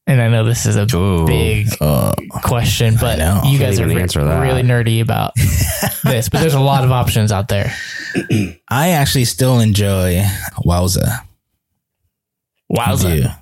And 0.10 0.20
I 0.22 0.28
know 0.28 0.44
this 0.44 0.66
is 0.66 0.76
a 0.76 0.88
Ooh. 0.98 1.28
big 1.28 1.68
Uh, 1.80 2.14
question, 2.42 2.96
but 3.00 3.20
you 3.20 3.58
Can't 3.58 3.60
guys 3.60 3.80
are 3.80 3.88
even 3.88 3.98
re- 3.98 4.40
really 4.50 4.64
nerdy 4.64 5.02
about 5.02 5.36
this. 6.04 6.30
But 6.30 6.40
there's 6.42 6.56
a 6.56 6.60
lot 6.60 6.84
of 6.84 6.92
options 6.92 7.32
out 7.32 7.48
there. 7.48 7.72
I 8.68 8.90
actually 8.90 9.26
still 9.26 9.60
enjoy 9.60 10.24
Wowza. 10.66 11.20
I. 12.76 13.36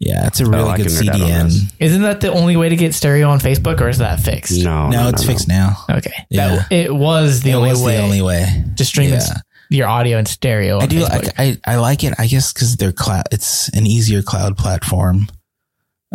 Yeah, 0.00 0.26
it's 0.26 0.40
a 0.40 0.46
really 0.46 0.68
I 0.68 0.76
good 0.78 0.86
can 0.88 0.94
nerd 0.96 1.08
out 1.10 1.20
on 1.20 1.48
CDN. 1.50 1.72
Isn't 1.78 2.02
that 2.02 2.20
the 2.20 2.32
only 2.32 2.56
way 2.56 2.68
to 2.68 2.74
get 2.74 2.92
stereo 2.92 3.30
on 3.30 3.38
Facebook, 3.38 3.80
or 3.80 3.88
is 3.88 3.98
that 3.98 4.18
fixed? 4.18 4.64
No, 4.64 4.88
No, 4.88 5.08
it's 5.10 5.24
fixed 5.24 5.46
now. 5.46 5.76
Okay. 5.88 6.26
Yeah. 6.28 6.56
That, 6.56 6.72
it 6.72 6.92
was 6.94 7.42
the 7.42 7.50
it 7.50 7.54
only 7.54 7.70
was 7.70 7.82
way 7.82 7.96
the 7.98 8.02
only 8.02 8.22
way. 8.22 8.64
to 8.76 8.84
stream 8.84 9.10
Yeah. 9.10 9.16
this- 9.16 9.30
your 9.70 9.86
audio 9.86 10.18
and 10.18 10.26
stereo. 10.28 10.76
On 10.78 10.82
I 10.82 10.86
do. 10.86 11.04
I, 11.04 11.22
I, 11.38 11.58
I 11.64 11.76
like 11.76 12.04
it. 12.04 12.12
I 12.18 12.26
guess 12.26 12.52
because 12.52 12.76
they're 12.76 12.92
cloud. 12.92 13.24
It's 13.32 13.68
an 13.70 13.86
easier 13.86 14.20
cloud 14.22 14.58
platform. 14.58 15.28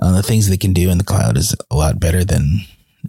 Uh, 0.01 0.15
the 0.15 0.23
things 0.23 0.47
they 0.49 0.57
can 0.57 0.73
do 0.73 0.89
in 0.89 0.97
the 0.97 1.03
cloud 1.03 1.37
is 1.37 1.55
a 1.71 1.75
lot 1.75 1.99
better 1.99 2.23
than 2.23 2.59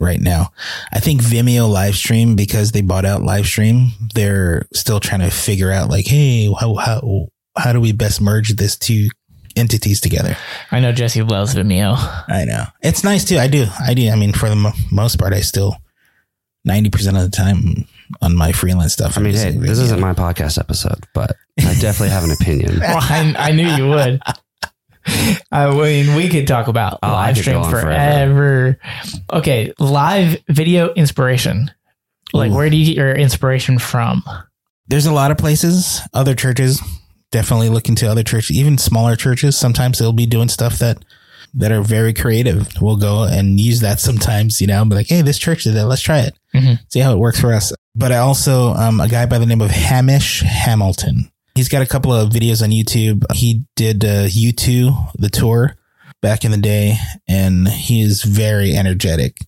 right 0.01 0.21
now. 0.21 0.53
I 0.93 1.01
think 1.01 1.21
Vimeo 1.23 1.69
Livestream 1.73 2.37
because 2.37 2.73
they 2.73 2.81
bought 2.83 3.05
out 3.05 3.23
Livestream. 3.23 3.91
They're 4.15 4.67
still 4.73 5.01
trying 5.01 5.21
to 5.21 5.31
figure 5.31 5.71
out 5.71 5.91
like, 5.91 6.07
hey, 6.07 6.53
how 6.59 6.75
how 6.77 7.29
how 7.57 7.73
do 7.73 7.81
we 7.81 7.93
best 7.93 8.21
merge 8.21 8.55
this 8.57 8.77
two 8.77 9.09
entities 9.57 10.01
together? 10.01 10.37
I 10.71 10.81
know 10.81 10.93
Jesse 10.93 11.23
loves 11.23 11.55
Vimeo. 11.55 11.97
I 12.29 12.45
know 12.45 12.65
it's 12.83 13.05
nice 13.05 13.25
too. 13.25 13.39
I 13.39 13.49
do. 13.49 13.67
I 13.81 13.95
do. 13.95 14.09
I 14.11 14.17
mean, 14.17 14.33
for 14.33 14.49
the 14.49 14.57
mo- 14.57 14.73
most 14.91 15.19
part, 15.19 15.33
I 15.33 15.41
still 15.41 15.77
ninety 16.65 16.91
percent 16.91 17.17
of 17.17 17.25
the 17.31 17.37
time 17.37 17.87
on 18.23 18.35
my 18.35 18.53
freelance 18.53 18.93
stuff. 18.95 19.19
I 19.19 19.21
mean, 19.21 19.35
hey, 19.35 19.51
this 19.51 19.79
isn't 19.79 20.01
my 20.01 20.15
podcast 20.15 20.59
episode, 20.59 21.05
but 21.13 21.37
I 21.61 21.75
definitely 21.75 22.11
have 22.11 22.25
an 22.25 22.31
opinion. 22.31 22.79
Well, 22.81 22.99
I, 23.01 23.35
I 23.37 23.53
knew 23.53 23.69
you 23.69 23.89
would. 23.89 24.23
I 25.53 25.71
mean, 25.71 26.15
we 26.17 26.29
could 26.29 26.47
talk 26.47 26.69
about 26.69 26.99
Oh, 27.03 27.09
live 27.09 27.37
stream 27.39 27.59
on 27.59 27.71
forever. 27.71 28.79
Okay, 29.33 29.73
live 29.79 30.37
video 30.49 30.93
inspiration. 30.95 31.71
Like, 32.33 32.51
Ooh. 32.51 32.55
where 32.55 32.69
do 32.71 32.77
you 32.77 32.87
get 32.87 32.97
your 32.97 33.13
inspiration 33.13 33.79
from? 33.79 34.23
There's 34.89 35.07
a 35.07 35.13
lot 35.13 35.31
of 35.31 35.39
places, 35.39 36.01
other 36.13 36.35
churches, 36.35 36.81
definitely 37.31 37.69
look 37.69 37.89
into 37.89 38.09
other 38.09 38.23
churches, 38.23 38.57
even 38.57 38.79
smaller 38.79 39.17
churches. 39.17 39.57
Sometimes 39.57 39.99
they'll 39.99 40.13
be 40.13 40.27
doing 40.27 40.49
stuff 40.49 40.79
that 40.79 41.05
that 41.55 41.73
are 41.73 41.81
very 41.83 42.13
creative. 42.13 42.69
We'll 42.81 42.97
go 42.99 43.25
and 43.25 43.59
use 43.59 43.81
that 43.81 44.01
sometimes, 44.09 44.61
you 44.61 44.67
know, 44.67 44.85
be 44.85 44.95
like, 44.97 45.09
hey, 45.09 45.23
this 45.23 45.39
church 45.39 45.65
did 45.65 45.75
that. 45.75 45.87
Let's 45.87 46.03
try 46.03 46.21
it. 46.21 46.39
Mhm. 46.55 46.79
See 46.93 47.01
how 47.01 47.13
it 47.13 47.19
works 47.19 47.41
for 47.41 47.53
us. 47.55 47.73
But 47.95 48.13
I 48.13 48.19
also, 48.19 48.75
um, 48.75 49.01
a 49.01 49.09
guy 49.09 49.27
by 49.27 49.39
the 49.39 49.47
name 49.47 49.61
of 49.63 49.71
Hamish 49.71 50.41
Hamilton. 50.43 51.31
He's 51.59 51.69
got 51.69 51.83
a 51.83 51.87
couple 51.87 52.13
of 52.13 52.31
videos 52.31 52.63
on 52.63 52.71
YouTube. 52.71 53.25
He 53.35 53.65
did 53.75 54.05
uh, 54.05 54.29
U2, 54.29 55.15
the 55.19 55.29
tour 55.29 55.75
back 56.23 56.45
in 56.45 56.53
the 56.53 56.57
day, 56.57 56.99
and 57.27 57.67
he 57.67 58.01
is 58.01 58.23
very 58.23 58.77
energetic. 58.77 59.39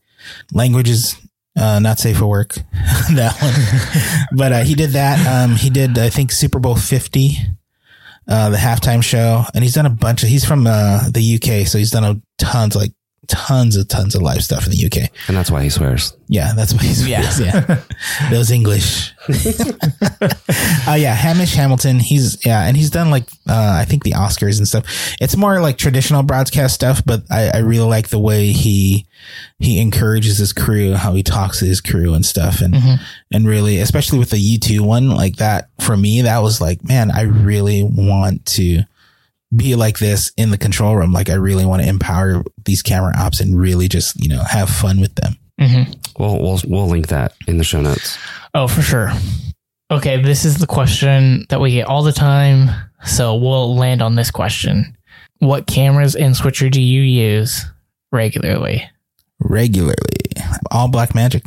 Language 0.53 0.89
is 0.89 1.17
uh, 1.57 1.79
not 1.79 2.01
safe 2.01 2.19
for 2.19 2.27
work. 2.27 2.55
that 3.15 3.37
one, 3.41 4.27
but 4.37 4.53
uh, 4.53 4.65
he 4.65 4.75
did 4.75 4.91
that. 4.91 5.25
Um, 5.25 5.55
he 5.55 5.71
did, 5.71 5.99
I 5.99 6.11
think, 6.11 6.33
Super 6.33 6.59
Bowl 6.59 6.75
Fifty, 6.75 7.37
uh, 8.27 8.51
the 8.51 8.57
halftime 8.57 9.05
show, 9.05 9.45
and 9.55 9.63
he's 9.63 9.75
done 9.75 9.87
a 9.87 9.91
bunch 9.91 10.25
of. 10.25 10.31
He's 10.31 10.45
from 10.45 10.67
uh, 10.67 11.09
the 11.11 11.37
UK, 11.37 11.65
so 11.69 11.79
he's 11.79 11.93
done 11.93 12.03
a 12.03 12.21
tons, 12.39 12.75
like 12.75 12.91
tons 13.31 13.77
of 13.77 13.89
tons 13.89 14.15
of 14.15 14.23
live 14.23 14.43
stuff 14.43 14.67
in 14.67 14.73
the 14.73 14.85
UK. 14.85 15.11
And 15.29 15.37
that's 15.37 15.51
why 15.51 15.63
he 15.63 15.71
swears. 15.71 16.15
Yeah, 16.29 16.53
that's 16.55 16.73
what 16.73 16.83
he's. 16.83 17.07
Yeah. 17.09 17.29
Yeah, 17.39 17.81
those 18.31 18.51
English. 18.51 19.13
uh, 19.29 20.95
yeah, 20.99 21.15
Hamish 21.15 21.55
Hamilton. 21.55 22.01
He's 22.01 22.45
yeah, 22.45 22.67
and 22.67 22.77
he's 22.77 22.91
done 22.91 23.11
like 23.11 23.29
uh, 23.49 23.77
I 23.81 23.85
think 23.85 24.03
the 24.05 24.13
Oscars 24.13 24.59
and 24.59 24.67
stuff. 24.67 24.85
It's 25.21 25.37
more 25.37 25.61
like 25.61 25.79
traditional 25.79 26.23
broadcast 26.23 26.75
stuff, 26.75 27.03
but 27.05 27.23
I, 27.31 27.51
I 27.55 27.59
really 27.59 27.89
like 27.89 28.09
the 28.09 28.19
way 28.19 28.49
he 28.49 29.07
he 29.59 29.81
encourages 29.81 30.39
his 30.39 30.53
crew, 30.53 30.95
how 30.95 31.15
he 31.15 31.23
talks 31.23 31.61
to 31.61 31.67
his 31.67 31.81
crew 31.81 32.15
and 32.15 32.27
stuff, 32.27 32.61
and 32.61 32.75
and 33.33 33.47
really, 33.47 33.79
especially 33.79 34.19
with 34.19 34.31
the 34.31 34.39
U 34.39 34.59
two 34.59 34.83
one, 34.83 35.09
like 35.11 35.37
that 35.37 35.71
for 35.81 35.97
me, 35.97 36.23
that 36.23 36.39
was 36.43 36.61
like, 36.61 36.85
man, 36.85 37.11
I 37.11 37.23
really 37.23 37.83
want 37.83 38.45
to 38.47 38.83
be 39.55 39.75
like 39.75 39.99
this 39.99 40.33
in 40.37 40.51
the 40.51 40.59
control 40.59 40.97
room. 40.97 41.13
Like 41.13 41.29
I 41.31 41.35
really 41.35 41.65
want 41.67 41.83
to 41.83 41.89
empower 41.89 42.43
these 42.65 42.83
camera 42.83 43.13
ops 43.17 43.41
and 43.41 43.59
really 43.59 43.89
just 43.89 44.21
you 44.23 44.29
know 44.29 44.43
have 44.45 44.71
fun 44.71 45.01
with 45.01 45.15
them. 45.17 45.37
hmm 45.61 45.83
We'll 46.19 46.39
we'll 46.41 46.61
we'll 46.67 46.89
link 46.89 47.09
that 47.09 47.35
in 47.47 47.59
the 47.59 47.65
show 47.65 47.81
notes. 47.81 48.19
Oh, 48.55 48.69
for 48.69 48.83
sure. 48.83 49.11
Okay, 49.91 50.23
this 50.23 50.45
is 50.45 50.59
the 50.59 50.67
question 50.67 51.47
that 51.49 51.61
we 51.61 51.73
get 51.73 51.87
all 51.87 52.03
the 52.03 52.13
time. 52.13 52.71
So 53.05 53.35
we'll 53.35 53.75
land 53.75 54.03
on 54.03 54.15
this 54.15 54.31
question. 54.31 54.97
What 55.39 55.67
cameras 55.67 56.15
and 56.15 56.37
switcher 56.37 56.69
do 56.69 56.81
you 56.81 57.01
use 57.03 57.65
regularly? 58.13 58.89
regularly. 59.41 59.97
All 60.71 60.89
Blackmagic. 60.89 61.47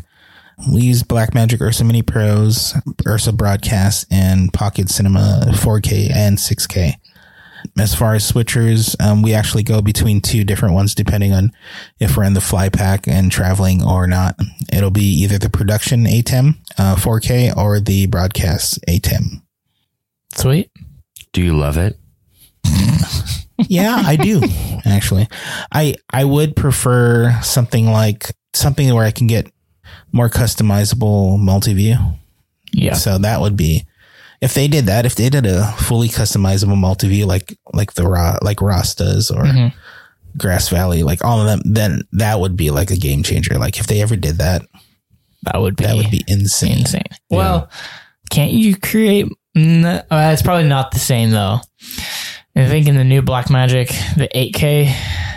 We 0.71 0.81
use 0.81 1.03
Blackmagic 1.03 1.61
Ursa 1.61 1.83
Mini 1.83 2.01
Pros, 2.01 2.73
Ursa 3.07 3.31
Broadcast, 3.33 4.07
and 4.11 4.51
Pocket 4.51 4.89
Cinema 4.89 5.41
4K 5.49 6.11
and 6.11 6.37
6K. 6.37 6.95
As 7.77 7.95
far 7.95 8.15
as 8.15 8.29
switchers, 8.29 8.99
um, 9.01 9.21
we 9.21 9.33
actually 9.33 9.63
go 9.63 9.81
between 9.81 10.21
two 10.21 10.43
different 10.43 10.73
ones 10.75 10.95
depending 10.95 11.33
on 11.33 11.51
if 11.99 12.17
we're 12.17 12.23
in 12.23 12.33
the 12.33 12.41
fly 12.41 12.69
pack 12.69 13.07
and 13.07 13.31
traveling 13.31 13.83
or 13.83 14.07
not. 14.07 14.35
It'll 14.71 14.91
be 14.91 15.21
either 15.23 15.37
the 15.37 15.49
production 15.49 16.05
ATEM 16.05 16.55
uh, 16.77 16.95
4K 16.95 17.55
or 17.55 17.79
the 17.79 18.07
broadcast 18.07 18.79
ATEM. 18.87 19.41
Sweet. 20.35 20.71
Do 21.31 21.41
you 21.41 21.55
love 21.55 21.77
it? 21.77 21.97
yeah, 23.57 24.01
I 24.05 24.15
do 24.15 24.41
actually. 24.85 25.27
I 25.71 25.95
I 26.11 26.25
would 26.25 26.55
prefer 26.55 27.39
something 27.41 27.87
like 27.87 28.35
something 28.53 28.93
where 28.93 29.05
I 29.05 29.11
can 29.11 29.27
get 29.27 29.51
more 30.11 30.29
customizable 30.29 31.39
multi-view. 31.39 31.97
Yeah. 32.71 32.93
So 32.93 33.17
that 33.19 33.41
would 33.41 33.55
be 33.55 33.85
if 34.43 34.53
they 34.53 34.67
did 34.67 34.85
that. 34.87 35.05
If 35.05 35.15
they 35.15 35.29
did 35.29 35.45
a 35.45 35.71
fully 35.79 36.09
customizable 36.09 36.77
multi-view 36.77 37.25
like 37.25 37.57
like 37.73 37.93
the 37.93 38.07
Ra, 38.07 38.37
like 38.41 38.61
Ross 38.61 38.93
does 38.95 39.31
or 39.31 39.43
Mhm. 39.43 39.73
Grass 40.37 40.69
Valley, 40.69 41.03
like 41.03 41.23
all 41.23 41.39
of 41.39 41.47
them, 41.47 41.61
then 41.65 42.01
that 42.13 42.39
would 42.39 42.55
be 42.57 42.69
like 42.71 42.91
a 42.91 42.97
game 42.97 43.23
changer. 43.23 43.57
Like 43.57 43.79
if 43.79 43.87
they 43.87 44.01
ever 44.01 44.15
did 44.15 44.37
that, 44.39 44.63
That 45.43 45.61
would 45.61 45.75
be, 45.75 45.85
that 45.85 45.95
would 45.95 46.09
be 46.11 46.23
insane. 46.27 46.79
insane. 46.79 47.03
Well, 47.29 47.69
can't 48.29 48.51
you 48.51 48.75
create? 48.75 49.27
n- 49.55 49.85
uh, 49.85 50.03
it's 50.33 50.41
probably 50.41 50.67
not 50.67 50.91
the 50.91 50.99
same 50.99 51.29
though. 51.31 51.61
I 52.55 52.65
think 52.67 52.87
in 52.87 52.95
the 52.97 53.03
new 53.03 53.21
Blackmagic, 53.21 53.89
the 54.15 54.27
8K 54.37 54.93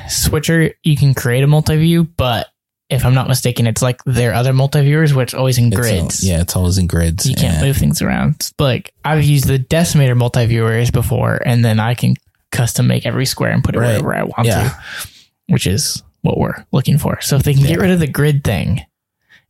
switcher, 0.09 0.71
you 0.83 0.97
can 0.97 1.13
create 1.15 1.43
a 1.45 1.47
multi-view, 1.47 2.05
but 2.17 2.49
if 2.89 3.05
I'm 3.05 3.15
not 3.15 3.27
mistaken, 3.29 3.67
it's 3.67 3.83
like 3.83 4.03
their 4.05 4.33
other 4.33 4.53
multi-viewers, 4.53 5.13
which 5.13 5.35
always 5.35 5.59
in 5.59 5.67
It's 5.69 5.77
all- 5.77 5.83
grids. 5.83 6.25
yeah, 6.25 6.41
it's 6.41 6.55
always 6.55 6.79
in 6.79 6.87
grids. 6.87 7.27
You 7.27 7.35
can't 7.35 7.61
move 7.61 7.77
things 7.77 8.01
around. 8.01 8.51
But 8.57 8.65
like 8.65 8.95
I've 9.05 9.25
used 9.25 9.47
the 9.49 9.59
Decimator 9.59 10.17
multi-viewers 10.17 10.91
before, 10.91 11.41
and 11.45 11.65
then 11.65 11.81
I 11.81 11.95
can 11.95 12.15
custom 12.53 12.87
make 12.87 13.05
every 13.05 13.27
square 13.27 13.51
and 13.51 13.63
put 13.65 13.75
it 13.75 13.81
Right. 13.81 14.01
wherever 14.01 14.15
I 14.15 14.23
want 14.23 14.47
Yeah. 14.47 14.69
to, 14.69 14.77
which 15.49 15.67
is 15.67 16.03
what 16.23 16.39
we're 16.39 16.65
looking 16.73 16.97
for. 16.99 17.21
So 17.21 17.37
if 17.37 17.43
they 17.43 17.53
can 17.55 17.63
Yeah. 17.63 17.69
get 17.71 17.81
rid 17.81 17.91
of 17.91 17.99
the 18.01 18.07
grid 18.07 18.45
thing 18.45 18.83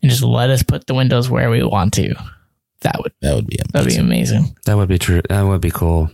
and 0.03 0.11
just 0.11 0.22
let 0.22 0.51
us 0.51 0.62
put 0.62 0.87
the 0.87 0.95
windows 0.95 1.28
where 1.30 1.51
we 1.51 1.62
want 1.62 1.93
to, 1.95 2.14
that 2.80 2.99
would 3.03 3.12
That 3.22 3.34
would 3.34 3.47
be 3.47 3.59
that'd 3.72 3.89
be 3.89 3.97
amazing. 3.97 4.37
amazing. 4.39 4.57
That 4.64 4.76
would 4.76 4.89
be 4.89 4.99
true. 4.99 5.20
That 5.28 5.43
would 5.43 5.61
be 5.61 5.70
cool. 5.70 6.11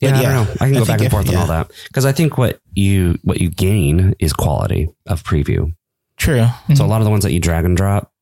Yeah. 0.00 0.20
Yeah, 0.20 0.30
I 0.30 0.32
don't 0.32 0.46
know. 0.46 0.52
I 0.54 0.56
can 0.56 0.66
I 0.66 0.70
go 0.70 0.74
think 0.76 0.88
back 0.88 0.98
and 0.98 1.06
if- 1.06 1.12
forth 1.12 1.28
on 1.28 1.36
all 1.36 1.46
that 1.46 1.70
because 1.88 2.06
I 2.06 2.12
think 2.12 2.38
what 2.38 2.60
you 2.74 3.18
what 3.22 3.40
you 3.40 3.50
gain 3.50 4.14
is 4.18 4.32
quality 4.32 4.88
of 5.06 5.22
preview. 5.22 5.74
True. 6.16 6.36
So 6.38 6.42
a 6.42 6.46
mm-hmm. 6.72 6.86
lot 6.86 7.00
of 7.00 7.04
the 7.04 7.10
ones 7.10 7.24
that 7.24 7.32
you 7.32 7.40
drag 7.40 7.64
and 7.64 7.76
drop, 7.76 8.12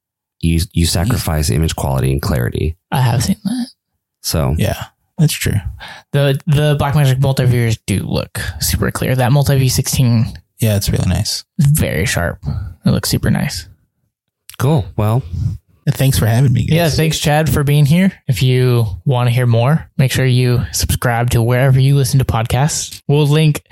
you 0.40 0.60
you 0.72 0.86
sacrifice 0.86 1.50
image 1.50 1.76
quality 1.76 2.12
and 2.12 2.20
clarity. 2.22 2.76
I 2.90 3.00
have 3.00 3.24
seen 3.24 3.36
that. 3.44 3.68
So 4.22 4.54
Yeah, 4.58 4.86
that's 5.18 5.32
true. 5.32 5.54
The 6.12 6.40
the 6.46 6.76
Blackmagic 6.80 7.20
multi-viewers 7.20 7.76
do 7.86 8.00
look 8.04 8.38
super 8.60 8.90
clear. 8.90 9.14
That 9.14 9.32
multi-view 9.32 9.68
16 9.70 10.26
Yeah, 10.58 10.76
it's 10.76 10.90
really 10.90 11.08
nice. 11.08 11.44
very 11.58 12.06
sharp. 12.06 12.38
It 12.84 12.90
looks 12.90 13.08
super 13.08 13.30
nice. 13.30 13.68
cool. 14.58 14.84
Well, 14.96 15.22
Thanks 15.90 16.18
for 16.18 16.26
having 16.26 16.52
me. 16.52 16.66
Guys. 16.66 16.76
Yeah, 16.76 16.88
thanks, 16.90 17.18
Chad, 17.18 17.48
for 17.48 17.64
being 17.64 17.86
here. 17.86 18.12
If 18.26 18.42
you 18.42 18.84
want 19.04 19.28
to 19.28 19.30
hear 19.30 19.46
more, 19.46 19.88
make 19.96 20.12
sure 20.12 20.26
you 20.26 20.64
subscribe 20.72 21.30
to 21.30 21.42
wherever 21.42 21.80
you 21.80 21.96
listen 21.96 22.18
to 22.18 22.24
podcasts. 22.24 23.02
We'll 23.08 23.26
link 23.26 23.62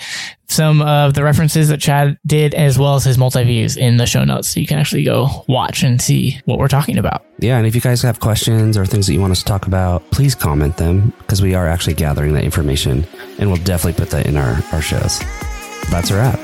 some 0.49 0.81
of 0.81 1.15
the 1.15 1.23
references 1.25 1.69
that 1.69 1.81
Chad 1.81 2.19
did 2.25 2.55
as 2.55 2.79
well 2.79 2.95
as 2.95 3.05
his 3.05 3.19
multi 3.19 3.45
views 3.45 3.77
in 3.77 3.97
the 3.97 4.07
show 4.07 4.25
notes 4.25 4.49
so 4.49 4.61
you 4.61 4.67
can 4.67 4.79
actually 4.79 5.05
go 5.05 5.45
watch 5.49 5.83
and 5.83 6.01
see 6.01 6.41
what 6.45 6.59
we're 6.59 6.69
talking 6.69 6.97
about. 6.99 7.25
yeah, 7.39 7.59
and 7.59 7.67
if 7.67 7.75
you 7.75 7.81
guys 7.81 8.01
have 8.03 8.21
questions 8.21 8.77
or 8.77 8.87
things 8.87 9.07
that 9.09 9.13
you 9.13 9.21
want 9.21 9.33
us 9.33 9.41
to 9.41 9.45
talk 9.45 9.67
about, 9.67 10.09
please 10.11 10.35
comment 10.35 10.77
them 10.77 11.13
because 11.19 11.43
we 11.43 11.55
are 11.55 11.67
actually 11.67 11.95
gathering 11.95 12.33
that 12.35 12.45
information 12.45 13.05
and 13.39 13.51
we'll 13.51 13.63
definitely 13.65 13.99
put 13.99 14.11
that 14.11 14.27
in 14.27 14.37
our, 14.37 14.63
our 14.73 14.81
shows. 14.81 15.19
That's 15.91 16.11
a 16.11 16.15
wrap. 16.17 16.39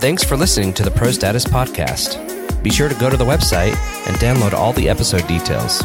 Thanks 0.00 0.24
for 0.24 0.36
listening 0.36 0.72
to 0.74 0.82
the 0.82 0.90
Pro 0.90 1.10
Status 1.10 1.44
Podcast. 1.44 2.35
Be 2.66 2.72
sure 2.72 2.88
to 2.88 2.96
go 2.96 3.08
to 3.08 3.16
the 3.16 3.24
website 3.24 3.76
and 4.08 4.16
download 4.16 4.52
all 4.52 4.72
the 4.72 4.88
episode 4.88 5.24
details. 5.28 5.84